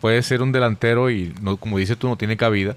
puede 0.00 0.22
ser 0.22 0.42
un 0.42 0.52
delantero 0.52 1.10
y, 1.10 1.34
no, 1.40 1.56
como 1.56 1.78
dices 1.78 1.96
tú, 1.98 2.08
no 2.08 2.16
tiene 2.16 2.36
cabida, 2.36 2.76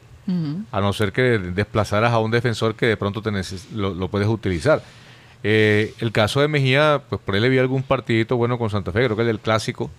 a 0.72 0.80
no 0.80 0.94
ser 0.94 1.12
que 1.12 1.22
desplazaras 1.40 2.12
a 2.14 2.20
un 2.20 2.30
defensor 2.30 2.76
que 2.76 2.86
de 2.86 2.96
pronto 2.98 3.20
te 3.24 3.32
neces- 3.32 3.72
lo, 3.74 3.96
lo 3.96 4.10
puedes 4.10 4.28
utilizar. 4.28 4.84
Eh, 5.42 5.94
el 6.00 6.12
caso 6.12 6.42
de 6.42 6.48
Mejía, 6.48 7.02
pues 7.10 7.20
por 7.26 7.34
ahí 7.34 7.42
le 7.42 7.50
vi 7.50 7.58
algún 7.58 7.82
partidito 7.82 8.38
bueno 8.38 8.60
con 8.60 8.70
Santa 8.70 8.92
Fe, 8.92 9.06
creo 9.06 9.16
que 9.16 9.22
el 9.24 9.28
del 9.28 9.40
clásico, 9.40 9.90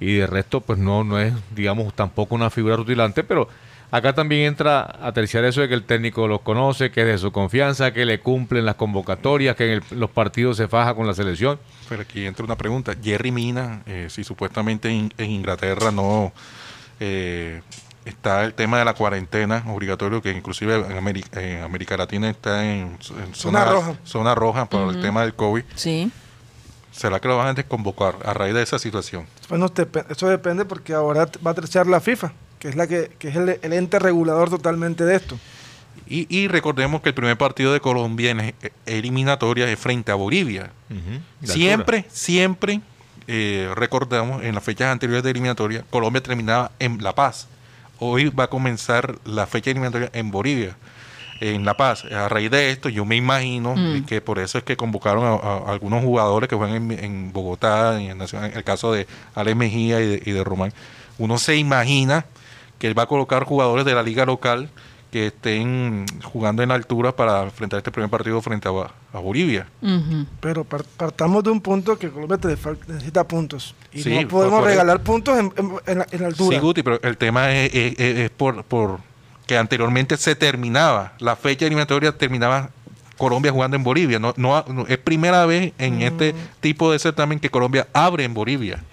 y 0.00 0.14
de 0.16 0.26
resto, 0.26 0.60
pues 0.60 0.78
no, 0.78 1.04
no 1.04 1.18
es, 1.18 1.32
digamos, 1.54 1.92
tampoco 1.94 2.34
una 2.34 2.50
figura 2.50 2.76
rutilante, 2.76 3.24
pero 3.24 3.48
acá 3.90 4.12
también 4.14 4.42
entra 4.46 4.98
a 5.02 5.12
terciar 5.12 5.44
eso 5.44 5.60
de 5.62 5.68
que 5.68 5.74
el 5.74 5.82
técnico 5.84 6.28
los 6.28 6.42
conoce, 6.42 6.90
que 6.90 7.00
es 7.00 7.06
de 7.06 7.18
su 7.18 7.32
confianza, 7.32 7.92
que 7.92 8.04
le 8.04 8.20
cumplen 8.20 8.64
las 8.66 8.74
convocatorias, 8.76 9.56
que 9.56 9.64
en 9.74 9.82
el- 9.90 9.98
los 9.98 10.10
partidos 10.10 10.56
se 10.58 10.68
faja 10.68 10.94
con 10.94 11.06
la 11.06 11.14
selección. 11.14 11.58
Pero 11.88 12.02
aquí 12.02 12.26
entra 12.26 12.44
una 12.44 12.56
pregunta. 12.56 12.94
Jerry 13.02 13.32
Mina, 13.32 13.82
eh, 13.86 14.06
si 14.10 14.24
supuestamente 14.24 14.88
en, 14.90 15.12
en 15.16 15.30
Inglaterra 15.30 15.90
no 15.90 16.32
eh, 17.00 17.62
está 18.04 18.44
el 18.44 18.54
tema 18.54 18.78
de 18.78 18.84
la 18.84 18.94
cuarentena 18.94 19.64
obligatorio, 19.68 20.20
que 20.22 20.32
inclusive 20.32 20.76
en 20.76 20.96
América, 20.96 21.40
en 21.42 21.62
América 21.62 21.96
Latina 21.96 22.28
está 22.30 22.64
en, 22.64 22.98
en 23.24 23.34
Zona 23.34 23.64
roja. 23.64 23.94
zona 24.04 24.34
roja 24.34 24.66
por 24.66 24.94
el 24.94 25.00
tema 25.00 25.22
del 25.22 25.34
COVID. 25.34 25.62
Sí. 25.74 26.10
¿Será 26.98 27.20
que 27.20 27.28
lo 27.28 27.36
van 27.36 27.46
a 27.46 27.54
desconvocar 27.54 28.16
a 28.24 28.34
raíz 28.34 28.54
de 28.54 28.62
esa 28.62 28.76
situación? 28.80 29.24
Bueno, 29.48 29.72
eso 30.08 30.28
depende 30.28 30.64
porque 30.64 30.94
ahora 30.94 31.28
va 31.46 31.52
a 31.52 31.54
terciar 31.54 31.86
la 31.86 32.00
FIFA, 32.00 32.32
que 32.58 32.68
es, 32.70 32.74
la 32.74 32.88
que, 32.88 33.12
que 33.20 33.28
es 33.28 33.36
el, 33.36 33.60
el 33.62 33.72
ente 33.72 34.00
regulador 34.00 34.50
totalmente 34.50 35.04
de 35.04 35.14
esto. 35.14 35.38
Y, 36.08 36.26
y 36.28 36.48
recordemos 36.48 37.00
que 37.00 37.10
el 37.10 37.14
primer 37.14 37.38
partido 37.38 37.72
de 37.72 37.78
Colombia 37.80 38.32
en 38.32 38.40
eh, 38.40 38.54
eliminatoria 38.86 39.70
es 39.70 39.78
frente 39.78 40.10
a 40.10 40.16
Bolivia. 40.16 40.72
Siempre, 41.44 42.04
siempre 42.10 42.80
eh, 43.28 43.70
recordamos 43.76 44.42
en 44.42 44.56
las 44.56 44.64
fechas 44.64 44.90
anteriores 44.90 45.22
de 45.22 45.30
eliminatoria, 45.30 45.84
Colombia 45.90 46.20
terminaba 46.20 46.72
en 46.80 47.00
La 47.00 47.14
Paz. 47.14 47.46
Hoy 48.00 48.30
va 48.30 48.44
a 48.44 48.50
comenzar 48.50 49.18
la 49.24 49.46
fecha 49.46 49.70
eliminatoria 49.70 50.10
en 50.12 50.32
Bolivia, 50.32 50.76
en 51.40 51.64
La 51.64 51.76
Paz. 51.76 52.04
A 52.04 52.28
raíz 52.28 52.50
de 52.50 52.70
esto, 52.70 52.88
yo 52.88 53.04
me 53.04 53.16
imagino 53.16 53.74
Mm. 53.76 54.04
que 54.06 54.20
por 54.20 54.38
eso 54.38 54.58
es 54.58 54.64
que 54.64 54.76
convocaron 54.76 55.24
a, 55.24 55.34
a 55.34 55.72
algunos 55.72 56.02
jugadores 56.02 56.48
que 56.48 56.56
juegan 56.56 56.90
en, 56.92 57.04
en 57.04 57.32
Bogotá, 57.32 58.00
en 58.00 58.10
el, 58.10 58.18
Nacional- 58.18 58.50
en 58.50 58.56
el 58.58 58.64
caso 58.64 58.92
de 58.92 59.06
Alex 59.34 59.56
Mejía 59.56 60.00
y 60.00 60.06
de, 60.06 60.22
y 60.24 60.32
de 60.32 60.44
Román. 60.44 60.72
Uno 61.18 61.38
se 61.38 61.56
imagina 61.56 62.26
que 62.78 62.86
él 62.86 62.98
va 62.98 63.02
a 63.04 63.06
colocar 63.06 63.44
jugadores 63.44 63.84
de 63.84 63.94
la 63.94 64.02
liga 64.02 64.24
local 64.24 64.70
que 65.10 65.28
estén 65.28 66.04
jugando 66.22 66.62
en 66.62 66.70
altura 66.70 67.16
para 67.16 67.42
enfrentar 67.44 67.78
este 67.78 67.90
primer 67.90 68.10
partido 68.10 68.42
frente 68.42 68.68
a, 68.68 68.72
a 69.16 69.18
Bolivia. 69.18 69.66
Pero 70.40 70.64
par- 70.64 70.84
partamos 70.98 71.42
de 71.44 71.50
un 71.50 71.62
punto 71.62 71.98
que 71.98 72.10
Colombia 72.10 72.36
te 72.36 72.48
necesita 72.86 73.26
puntos. 73.26 73.74
Y 73.90 74.02
Sí, 74.02 74.10
no 74.22 74.28
podemos 74.28 74.62
regalar 74.62 75.02
puntos 75.02 75.38
en, 75.38 75.50
en- 75.56 75.72
en 75.86 75.98
la, 76.00 76.06
en 76.10 76.20
la 76.20 76.26
altura. 76.26 76.56
Sí, 76.56 76.60
Guti, 76.62 76.82
pero 76.82 77.00
el 77.02 77.16
tema 77.16 77.50
es- 77.54 77.72
es 77.98 78.30
por, 78.30 78.62
por 78.64 79.00
que 79.48 79.56
anteriormente 79.58 80.16
se 80.18 80.36
terminaba, 80.36 81.14
la 81.18 81.34
fecha 81.34 81.64
eliminatoria 81.64 82.12
terminaba 82.16 82.68
Colombia 83.16 83.50
jugando 83.50 83.76
en 83.76 83.82
Bolivia. 83.82 84.18
No, 84.20 84.34
no, 84.36 84.62
no- 84.68 84.86
es 84.86 84.98
primera 84.98 85.44
vez 85.46 85.72
en 85.78 86.02
este 86.02 86.34
tipo 86.60 86.92
de 86.92 86.98
certamen 87.00 87.40
que 87.40 87.50
Colombia 87.50 87.88
abre 87.92 88.22
en 88.24 88.34
Bolivia. 88.34 88.84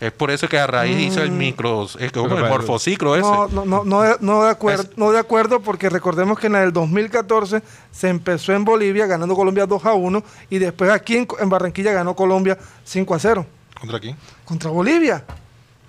Es 0.00 0.10
por 0.12 0.30
eso 0.30 0.48
que 0.48 0.58
a 0.58 0.66
raíz 0.66 0.98
hizo 0.98 1.22
el 1.22 1.30
micro, 1.30 1.84
es 1.98 2.10
como 2.10 2.24
Pero, 2.24 2.38
el 2.38 2.42
pero- 2.44 2.48
morfociclo 2.48 3.14
ese. 3.16 3.22
No, 3.30 3.46
no, 3.48 3.64
no, 3.64 3.84
no, 3.84 4.00
de- 4.02 4.16
no 4.20 4.42
de 4.44 4.50
acuerdo, 4.50 4.82
Es- 4.82 4.98
no 4.98 5.12
de 5.12 5.18
acuerdo 5.18 5.60
porque 5.60 5.88
recordemos 5.90 6.38
que 6.38 6.46
en 6.48 6.54
la 6.54 6.60
del 6.60 6.72
2014 6.72 7.62
se 7.92 8.08
empezó 8.08 8.52
en 8.54 8.64
Bolivia 8.64 9.06
ganando 9.06 9.36
Colombia 9.36 9.66
2 9.66 9.84
a 9.84 9.92
1 9.92 10.24
y 10.50 10.58
después 10.58 10.90
aquí 10.90 11.18
en, 11.18 11.28
en 11.38 11.48
Barranquilla 11.50 11.92
ganó 11.92 12.16
Colombia 12.16 12.58
5 12.82 13.14
a 13.14 13.18
0 13.18 13.46
¿Contra 13.78 14.00
quién? 14.00 14.16
contra 14.44 14.70
Bolivia. 14.70 15.22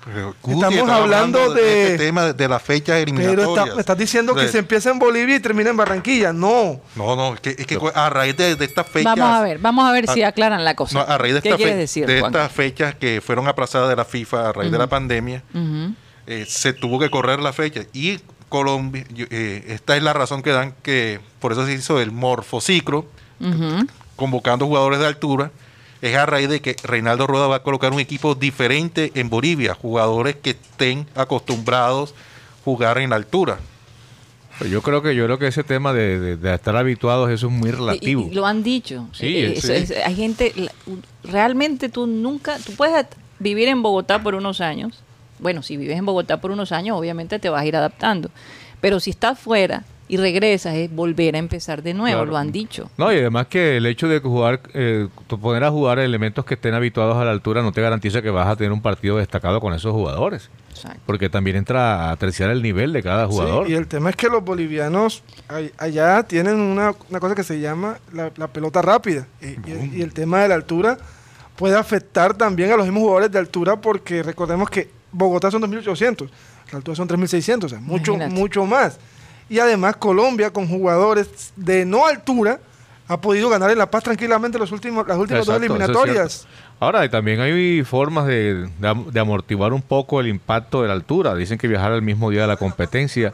Pero, 0.06 0.36
Estamos 0.48 0.90
hablando 0.90 1.54
de- 1.54 1.84
este 1.94 1.98
tema 2.06 2.32
de 2.32 2.48
las 2.48 2.62
fechas 2.62 2.98
Pero 3.04 3.10
eliminatorias. 3.18 3.48
está- 3.66 3.76
me 3.76 3.80
estás 3.82 3.98
diciendo 3.98 4.36
que 4.36 4.42
De- 4.42 4.48
se 4.50 4.60
empieza 4.60 4.92
en 4.92 5.00
Bolivia 5.00 5.36
y 5.36 5.40
termina 5.40 5.72
en 5.72 5.78
Barranquilla. 5.78 6.32
No. 6.32 6.80
No, 6.96 7.16
no, 7.16 7.34
es 7.34 7.40
que, 7.40 7.56
es 7.58 7.66
que 7.66 7.80
a 7.94 8.10
raíz 8.12 8.38
de, 8.38 8.56
de 8.56 8.66
estas 8.66 8.88
fechas... 8.88 9.16
Vamos 9.18 9.36
a 9.36 9.42
ver, 9.42 9.58
vamos 9.58 9.84
a 9.90 9.92
ver 9.92 10.08
si 10.08 10.22
aclaran 10.22 10.64
la 10.64 10.76
cosa. 10.76 11.00
No, 11.00 11.12
a 11.12 11.18
raíz 11.18 11.34
de, 11.34 11.42
¿Qué 11.42 11.50
esta 11.50 11.58
quieres 11.58 11.74
fe- 11.74 11.80
decir, 11.80 12.06
de 12.06 12.20
Juan? 12.20 12.32
estas 12.34 12.52
fechas 12.52 12.94
que 12.96 13.20
fueron 13.20 13.48
aplazadas 13.48 13.90
de 13.90 13.96
la 13.96 14.06
FIFA 14.06 14.50
a 14.50 14.54
raíz 14.54 14.72
de 14.72 14.78
la 14.78 14.88
pandemia, 14.88 15.42
eh, 16.28 16.46
se 16.48 16.74
tuvo 16.74 17.00
que 17.00 17.10
correr 17.10 17.40
la 17.40 17.52
fecha. 17.54 17.82
Y 17.92 18.20
Colombia, 18.48 19.06
eh, 19.32 19.66
esta 19.70 19.98
es 19.98 20.04
la 20.04 20.14
razón 20.14 20.44
que 20.44 20.52
dan 20.52 20.76
que 20.84 21.20
por 21.40 21.52
eso 21.52 21.66
se 21.66 21.74
hizo 21.74 22.00
el 22.00 22.12
morfociclo, 22.12 23.06
convocando 24.16 24.66
jugadores 24.68 25.00
de 25.00 25.08
altura. 25.08 25.52
Es 26.06 26.16
a 26.16 26.26
raíz 26.28 26.50
de 26.50 26.62
que 26.62 26.76
Reinaldo 26.84 27.26
Rueda 27.26 27.48
va 27.48 27.56
a 27.58 27.64
colocar 27.64 27.92
un 27.92 28.00
equipo 28.00 28.36
diferente 28.36 29.12
en 29.16 29.30
Bolivia, 29.30 29.74
jugadores 29.74 30.36
que 30.36 30.52
estén 30.52 31.08
acostumbrados 31.16 32.12
a 32.12 32.64
jugar 32.64 33.00
en 33.00 33.10
la 33.10 33.16
altura. 33.16 33.58
Pero 34.60 34.70
yo 34.70 34.82
creo 34.84 35.02
que 35.02 35.16
yo 35.16 35.26
creo 35.26 35.40
que 35.40 35.48
ese 35.48 35.64
tema 35.64 35.94
de, 35.94 36.20
de- 36.20 36.38
de 36.38 36.54
estar 36.54 36.76
habituados 36.78 37.30
eso 37.32 37.48
es 37.48 37.54
muy 37.54 37.72
relativo. 37.72 38.22
Y, 38.22 38.32
y 38.32 38.36
lo 38.36 38.46
han 38.46 38.62
dicho. 38.64 39.08
Sí, 39.14 39.36
Eh, 39.38 39.54
sí. 39.60 39.72
eso 39.72 39.74
es- 39.74 39.92
hay 40.06 40.16
gente, 40.16 40.54
realmente 41.24 41.90
tú 41.90 42.08
nunca, 42.08 42.58
tú 42.60 42.74
puedes 42.74 43.06
vivir 43.40 43.68
en 43.68 43.82
Bogotá 43.82 44.22
por 44.22 44.36
unos 44.36 44.62
años. 44.62 45.02
Bueno, 45.40 45.62
si 45.64 45.76
vives 45.76 45.98
en 45.98 46.06
Bogotá 46.06 46.40
por 46.40 46.52
unos 46.52 46.72
años, 46.72 46.98
obviamente 46.98 47.40
te 47.40 47.50
vas 47.50 47.62
a 47.62 47.66
ir 47.66 47.76
adaptando. 47.76 48.30
Pero 48.80 49.00
si 49.00 49.10
estás 49.10 49.38
fuera 49.40 49.84
y 50.08 50.18
regresas, 50.18 50.76
es 50.76 50.94
volver 50.94 51.36
a 51.36 51.40
empezar 51.40 51.82
de 51.82 51.94
nuevo, 51.94 52.18
Claro. 52.20 52.32
lo 52.32 52.38
han 52.38 52.52
dicho. 52.52 52.90
No, 52.98 53.12
y 53.12 53.18
además 53.18 53.48
que 53.48 53.78
el 53.78 53.86
hecho 53.88 54.08
de 54.08 54.22
que 54.22 54.28
jugar, 54.28 54.62
eh, 54.74 55.08
poner 55.42 55.64
a 55.64 55.72
jugar 55.72 55.98
elementos 56.00 56.46
que 56.46 56.54
estén 56.54 56.74
habituados 56.76 57.18
a 57.18 57.26
la 57.26 57.32
altura 57.32 57.62
no 57.64 57.72
te 57.72 57.82
garantiza 57.82 58.22
que 58.22 58.30
vas 58.30 58.48
a 58.48 58.56
tener 58.56 58.72
un 58.72 58.82
partido 58.82 59.18
destacado 59.18 59.60
con 59.60 59.74
esos 59.74 59.92
jugadores. 59.94 60.50
Exacto. 60.70 61.00
Porque 61.06 61.30
también 61.30 61.56
entra 61.56 62.12
a 62.12 62.16
terciar 62.18 62.50
el 62.52 62.62
nivel 62.62 62.94
de 62.94 63.02
cada 63.02 63.26
jugador. 63.28 63.66
Sí, 63.66 63.72
y 63.72 63.76
el 63.76 63.88
tema 63.88 64.10
es 64.12 64.16
que 64.16 64.28
los 64.28 64.44
bolivianos 64.44 65.24
ay- 65.48 65.72
allá 65.78 66.22
tienen 66.24 66.60
una, 66.60 66.94
una 67.10 67.20
cosa 67.20 67.34
que 67.34 67.44
se 67.44 67.60
llama 67.60 67.98
la, 68.14 68.30
la 68.36 68.48
pelota 68.48 68.82
rápida. 68.82 69.26
Y, 69.42 69.46
y- 69.72 69.92
y 69.96 70.02
el 70.02 70.14
tema 70.14 70.42
de 70.42 70.50
la 70.50 70.56
altura 70.56 70.98
puede 71.56 71.76
afectar 71.78 72.34
también 72.36 72.72
a 72.72 72.76
los 72.78 72.86
mismos 72.86 73.02
jugadores 73.04 73.32
de 73.32 73.40
altura 73.40 73.78
porque 73.78 74.22
recordemos 74.22 74.70
que 74.70 74.90
Bogotá 75.12 75.50
son 75.50 75.62
2.800, 75.62 76.30
la 76.74 76.78
altura 76.78 76.96
son 76.96 77.08
3.600, 77.08 77.64
o 77.64 77.70
sea, 77.70 77.80
mucho, 77.80 78.14
Imagínate. 78.16 78.40
mucho 78.40 78.66
más. 78.66 79.00
Y 79.50 79.60
además 79.60 79.96
Colombia 79.98 80.52
con 80.52 80.68
jugadores 80.68 81.54
de 81.56 81.86
no 81.86 82.06
altura 82.08 82.60
ha 83.08 83.22
podido 83.22 83.50
ganar 83.50 83.70
en 83.70 83.78
La 83.78 83.90
Paz 83.92 84.04
tranquilamente 84.04 84.58
los 84.58 84.72
últimos, 84.72 85.08
las 85.08 85.18
últimas 85.18 85.46
dos 85.46 85.56
Exacto, 85.58 85.74
eliminatorias. 85.74 86.48
Ahora, 86.80 87.06
y 87.06 87.10
también 87.10 87.40
hay 87.40 87.84
formas 87.84 88.26
de, 88.26 88.68
de 88.80 88.88
am- 88.88 89.06
de 89.12 89.20
amortiguar 89.20 89.74
un 89.74 89.82
poco 89.84 90.20
el 90.20 90.28
impacto 90.28 90.82
de 90.82 90.88
la 90.88 90.96
altura. 90.96 91.36
Dicen 91.36 91.58
que 91.60 91.68
viajar 91.68 91.92
el 91.92 92.02
mismo 92.02 92.32
día 92.32 92.42
de 92.42 92.48
la 92.48 92.58
competencia, 92.58 93.32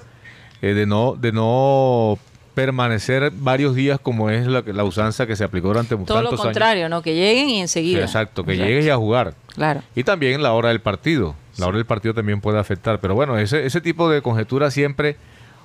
eh, 0.62 0.74
de 0.74 0.86
no 0.86 1.15
de 1.18 1.32
no 1.32 2.20
permanecer 2.53 3.32
varios 3.34 3.74
días 3.75 3.98
como 4.00 4.30
es 4.30 4.46
la, 4.46 4.62
la 4.65 4.84
usanza 4.84 5.25
que 5.25 5.38
se 5.38 5.46
aplicó 5.46 5.70
durante 5.70 5.96
Todo 5.96 6.01
lo 6.01 6.06
tantos 6.30 6.32
años. 6.34 6.41
contrario, 6.44 6.89
¿no? 6.89 7.01
Que 7.01 7.15
lleguen 7.15 7.50
y 7.50 7.62
enseguida. 7.62 8.01
Exacto, 8.01 8.44
que 8.44 8.58
llegues 8.58 8.86
y 8.86 8.89
a 8.89 8.98
jugar. 8.98 9.34
Claro. 9.56 9.82
Y 9.96 10.03
también 10.03 10.44
la 10.44 10.51
hora 10.51 10.68
del 10.70 10.82
partido. 10.82 11.34
La 11.58 11.68
hora 11.68 11.77
del 11.77 11.86
partido 11.86 12.13
también 12.13 12.41
puede 12.41 12.60
afectar. 12.60 13.00
Pero 13.00 13.15
bueno, 13.15 13.38
ese, 13.38 13.65
ese 13.65 13.80
tipo 13.80 14.10
de 14.10 14.22
conjeturas 14.22 14.74
siempre, 14.74 15.15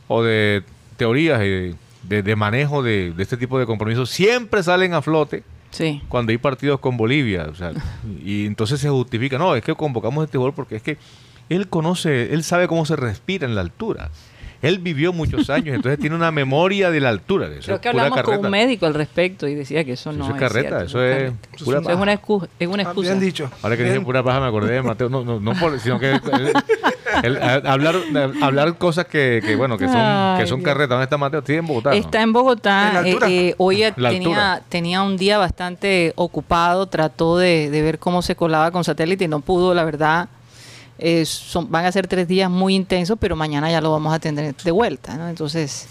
o 0.08 0.22
de 0.22 0.62
teorías 0.96 1.40
de, 1.40 1.74
de 2.02 2.36
manejo 2.36 2.82
de, 2.82 3.12
de 3.12 3.22
este 3.22 3.36
tipo 3.36 3.58
de 3.58 3.66
compromisos, 3.66 4.10
siempre 4.10 4.62
salen 4.62 4.94
a 4.94 5.02
flote 5.02 5.42
Sí. 5.70 6.00
cuando 6.08 6.30
hay 6.30 6.38
partidos 6.38 6.80
con 6.80 6.96
Bolivia. 6.96 7.48
O 7.50 7.54
sea, 7.54 7.72
y 8.24 8.46
entonces 8.46 8.80
se 8.80 8.88
justifica, 8.88 9.36
no, 9.36 9.54
es 9.56 9.62
que 9.64 9.74
convocamos 9.74 10.22
a 10.22 10.24
este 10.24 10.38
jugador 10.38 10.54
porque 10.54 10.76
es 10.76 10.82
que 10.82 10.96
él 11.48 11.68
conoce, 11.68 12.32
él 12.32 12.44
sabe 12.44 12.66
cómo 12.66 12.86
se 12.86 12.96
respira 12.96 13.46
en 13.46 13.54
la 13.54 13.60
altura. 13.60 14.10
Él 14.62 14.78
vivió 14.78 15.12
muchos 15.12 15.50
años, 15.50 15.76
entonces 15.76 16.00
tiene 16.00 16.16
una 16.16 16.30
memoria 16.30 16.90
de 16.90 16.98
la 16.98 17.10
altura. 17.10 17.46
Eso 17.48 17.60
Creo 17.66 17.80
que 17.82 17.90
pura 17.90 18.04
hablamos 18.04 18.22
con 18.24 18.44
un 18.46 18.50
médico 18.50 18.86
al 18.86 18.94
respecto 18.94 19.46
y 19.46 19.54
decía 19.54 19.84
que 19.84 19.92
eso 19.92 20.10
Eso 20.10 20.18
no 20.18 20.24
es 20.28 20.30
es, 20.34 20.40
carreta, 20.40 20.68
cierto, 20.68 20.84
eso 20.86 21.02
es 21.04 21.14
carreta. 21.14 21.36
pura 21.64 21.78
Eso 21.80 21.90
es 21.90 21.96
una 21.98 22.12
excusa. 22.14 22.48
Es 22.58 22.68
una 22.68 22.82
Ah, 22.82 22.86
excusa. 22.86 23.10
Bien 23.10 23.20
dicho. 23.20 23.50
Ahora 23.62 23.76
que 23.76 23.82
Bien. 23.82 23.94
dije 23.96 24.04
pura 24.04 24.22
paja 24.22 24.40
me 24.40 24.46
acordé 24.46 24.72
de 24.72 24.82
Mateo, 24.82 25.08
no, 25.10 25.24
no, 25.24 25.40
no 25.40 25.52
por, 25.60 25.78
sino 25.78 26.00
que 26.00 26.18
el- 27.22 27.42
a- 27.42 27.54
hablar, 27.72 27.96
hablar 28.42 28.76
cosas 28.78 29.06
que, 29.06 29.40
que, 29.44 29.56
bueno, 29.56 29.76
que 29.78 29.86
son, 29.88 30.38
que 30.38 30.46
son 30.46 30.62
carretas. 30.62 30.90
¿Dónde 30.90 31.04
está 31.04 31.16
Mateo? 31.18 31.40
Estoy 31.40 31.56
en 31.56 31.66
Bogotá. 31.66 31.90
¿no? 31.90 31.96
Está 31.96 32.22
en 32.22 32.32
Bogotá. 32.32 33.00
En 33.00 33.06
eh, 33.06 33.18
eh, 33.28 33.54
hoy 33.58 33.84
tenía, 33.96 34.62
tenía 34.68 35.02
un 35.02 35.16
día 35.16 35.38
bastante 35.38 36.12
ocupado. 36.16 36.86
Trató 36.86 37.38
de, 37.38 37.70
de 37.70 37.82
ver 37.82 37.98
cómo 37.98 38.22
se 38.22 38.36
colaba 38.36 38.70
con 38.70 38.84
satélite 38.84 39.24
y 39.24 39.28
no 39.28 39.40
pudo, 39.40 39.74
la 39.74 39.84
verdad. 39.84 40.28
Eh, 40.98 41.26
son, 41.26 41.70
van 41.70 41.84
a 41.84 41.92
ser 41.92 42.06
tres 42.06 42.26
días 42.26 42.50
muy 42.50 42.74
intensos, 42.74 43.18
pero 43.20 43.36
mañana 43.36 43.70
ya 43.70 43.80
lo 43.80 43.92
vamos 43.92 44.14
a 44.14 44.18
tener 44.18 44.54
de 44.56 44.70
vuelta. 44.70 45.14
¿no? 45.16 45.28
Entonces, 45.28 45.88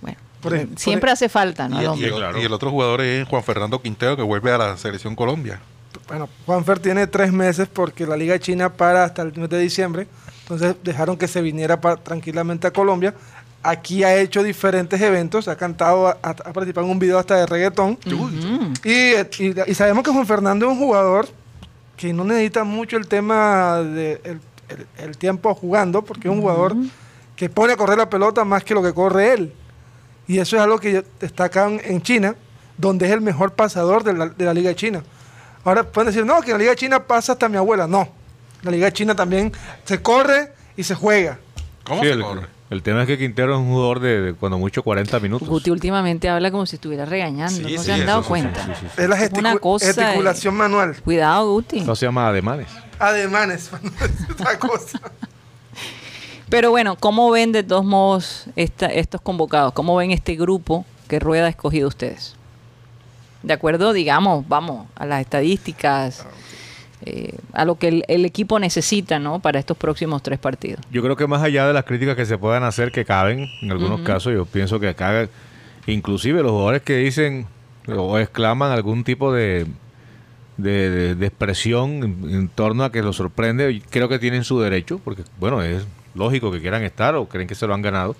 bueno, 0.00 0.16
Por 0.40 0.54
ej- 0.54 0.68
por 0.68 0.78
siempre 0.78 1.10
hace 1.10 1.28
falta. 1.28 1.68
¿no? 1.68 1.96
y, 1.96 2.08
claro. 2.08 2.40
y 2.40 2.44
el 2.44 2.52
otro 2.52 2.70
jugador 2.70 3.00
es 3.00 3.26
Juan 3.26 3.42
Fernando 3.42 3.82
Quintero, 3.82 4.16
que 4.16 4.22
vuelve 4.22 4.52
a 4.52 4.58
la 4.58 4.76
selección 4.76 5.16
Colombia. 5.16 5.58
Bueno, 6.06 6.28
Juanfer 6.46 6.78
tiene 6.78 7.06
tres 7.06 7.32
meses 7.32 7.68
porque 7.70 8.06
la 8.06 8.16
Liga 8.16 8.38
China 8.38 8.70
para 8.72 9.04
hasta 9.04 9.22
el 9.22 9.32
mes 9.36 9.48
de 9.50 9.58
diciembre. 9.58 10.06
Entonces 10.48 10.76
dejaron 10.82 11.16
que 11.18 11.28
se 11.28 11.42
viniera 11.42 11.78
tranquilamente 11.78 12.66
a 12.66 12.70
Colombia. 12.72 13.14
Aquí 13.62 14.02
ha 14.04 14.14
hecho 14.16 14.42
diferentes 14.42 14.98
eventos, 15.00 15.46
ha 15.48 15.56
cantado, 15.56 16.08
ha, 16.08 16.16
ha 16.22 16.34
participado 16.34 16.86
en 16.86 16.92
un 16.92 16.98
video 16.98 17.18
hasta 17.18 17.36
de 17.36 17.44
reggaetón. 17.46 17.98
Y, 18.84 18.90
y- 19.42 19.54
y 19.66 19.74
sabemos 19.74 20.04
que 20.04 20.10
Juan 20.10 20.26
Fernando 20.26 20.66
es 20.66 20.72
un 20.72 20.78
jugador 20.78 21.28
que 21.96 22.12
no 22.12 22.24
necesita 22.24 22.64
mucho 22.64 22.96
el 22.96 23.08
tema 23.08 23.78
de 23.82 24.38
el, 24.98 25.18
tiempo 25.18 25.54
jugando, 25.54 26.02
porque 26.02 26.28
es 26.28 26.32
un 26.34 26.40
jugador 26.40 26.74
que 27.36 27.48
pone 27.50 27.72
a 27.72 27.76
correr 27.76 27.98
la 27.98 28.08
pelota 28.08 28.44
más 28.44 28.64
que 28.64 28.72
lo 28.74 28.82
que 28.82 28.94
corre 28.94 29.32
él. 29.34 29.52
Y 30.26 30.38
eso 30.38 30.56
es 30.56 30.62
algo 30.62 30.78
que 30.78 31.04
destacan 31.20 31.80
en 31.84 32.00
China, 32.00 32.36
donde 32.78 33.06
es 33.06 33.12
el 33.12 33.20
mejor 33.20 33.52
pasador 33.52 34.02
de 34.04 34.12
la, 34.14 34.28
de 34.28 34.44
la 34.44 34.54
Liga 34.54 34.74
China. 34.74 35.02
Ahora 35.64 35.82
pueden 35.84 36.06
decir, 36.12 36.24
no, 36.24 36.40
que 36.40 36.52
en 36.52 36.58
la 36.58 36.62
Liga 36.64 36.74
China 36.76 37.02
pasa 37.02 37.32
hasta 37.32 37.48
mi 37.48 37.56
abuela. 37.56 37.86
No, 37.86 38.08
la 38.62 38.70
Liga 38.70 38.90
China 38.92 39.14
también 39.14 39.52
se 39.84 40.00
corre 40.02 40.52
y 40.76 40.82
se 40.82 40.94
juega. 40.94 41.38
¿Cómo 41.84 42.02
Sí, 42.02 42.08
se 42.08 42.12
el, 42.14 42.22
corre? 42.22 42.46
el 42.70 42.82
tema 42.82 43.02
es 43.02 43.06
que 43.06 43.16
Quintero 43.18 43.54
es 43.54 43.58
un 43.60 43.68
jugador 43.70 44.00
de, 44.00 44.20
de 44.20 44.34
cuando 44.34 44.58
mucho 44.58 44.82
40 44.82 45.20
minutos. 45.20 45.48
Guti 45.48 45.70
últimamente 45.70 46.28
habla 46.28 46.50
como 46.50 46.66
si 46.66 46.76
estuviera 46.76 47.04
regañando. 47.04 47.54
Sí, 47.56 47.62
no 47.62 47.68
sí, 47.68 47.78
se 47.86 47.92
han 47.92 48.04
dado 48.06 48.22
cuenta. 48.24 48.64
sí, 48.64 48.72
sí, 48.80 48.86
sí. 48.94 49.02
Es 49.02 49.08
la 49.08 49.16
Es 49.22 49.32
una 49.32 49.54
gesticu- 49.54 49.60
cosa 49.60 49.86
de- 49.86 49.94
gesticulación 49.94 50.54
manual. 50.56 50.96
Cuidado, 51.02 51.50
Guti. 51.52 51.78
Eso 51.78 51.96
se 51.96 52.06
llama 52.06 52.28
ademanes. 52.28 52.68
Ademanes, 52.98 53.70
es 54.00 54.30
otra 54.30 54.58
cosa. 54.58 55.00
Pero 56.50 56.70
bueno, 56.70 56.96
¿cómo 56.96 57.30
ven 57.30 57.52
de 57.52 57.62
todos 57.62 57.84
modos 57.84 58.46
esta- 58.56 58.86
estos 58.86 59.20
convocados? 59.20 59.72
¿Cómo 59.74 59.94
ven 59.96 60.10
este 60.10 60.34
grupo 60.34 60.84
que 61.06 61.18
Rueda 61.20 61.46
ha 61.46 61.50
escogido 61.50 61.88
ustedes? 61.88 62.34
De 63.42 63.52
acuerdo, 63.52 63.92
digamos, 63.92 64.48
vamos, 64.48 64.86
a 64.96 65.06
las 65.06 65.20
estadísticas, 65.20 66.26
eh, 67.04 67.36
a 67.52 67.64
lo 67.64 67.76
que 67.76 67.88
el, 67.88 68.04
el 68.08 68.24
equipo 68.24 68.58
necesita, 68.58 69.18
¿no? 69.18 69.38
Para 69.40 69.58
estos 69.58 69.76
próximos 69.76 70.22
tres 70.22 70.38
partidos. 70.38 70.80
Yo 70.90 71.02
creo 71.02 71.16
que 71.16 71.26
más 71.26 71.42
allá 71.42 71.66
de 71.66 71.72
las 71.72 71.84
críticas 71.84 72.16
que 72.16 72.26
se 72.26 72.38
puedan 72.38 72.64
hacer, 72.64 72.90
que 72.92 73.04
caben 73.04 73.46
en 73.62 73.70
algunos 73.70 74.00
casos, 74.02 74.32
yo 74.34 74.44
pienso 74.46 74.80
que 74.80 74.88
acá, 74.88 75.28
inclusive 75.86 76.42
los 76.42 76.50
jugadores 76.52 76.82
que 76.82 76.96
dicen 76.96 77.46
o 77.96 78.18
exclaman 78.18 78.70
algún 78.72 79.04
tipo 79.04 79.32
de, 79.32 79.66
de, 80.56 80.90
de- 80.90 81.14
de 81.14 81.26
expresión 81.26 81.90
en, 82.24 82.30
en 82.34 82.48
torno 82.48 82.84
a 82.84 82.92
que 82.92 83.02
los 83.02 83.16
sorprende, 83.16 83.80
creo 83.90 84.08
que 84.08 84.18
tienen 84.18 84.44
su 84.44 84.60
derecho, 84.60 85.00
porque 85.04 85.22
bueno, 85.40 85.62
es 85.62 85.86
lógico 86.14 86.50
que 86.50 86.60
quieran 86.60 86.82
estar 86.82 87.14
o 87.14 87.26
creen 87.28 87.46
que 87.48 87.54
se 87.54 87.66
lo 87.66 87.74
han 87.74 87.82
ganado. 87.82 88.16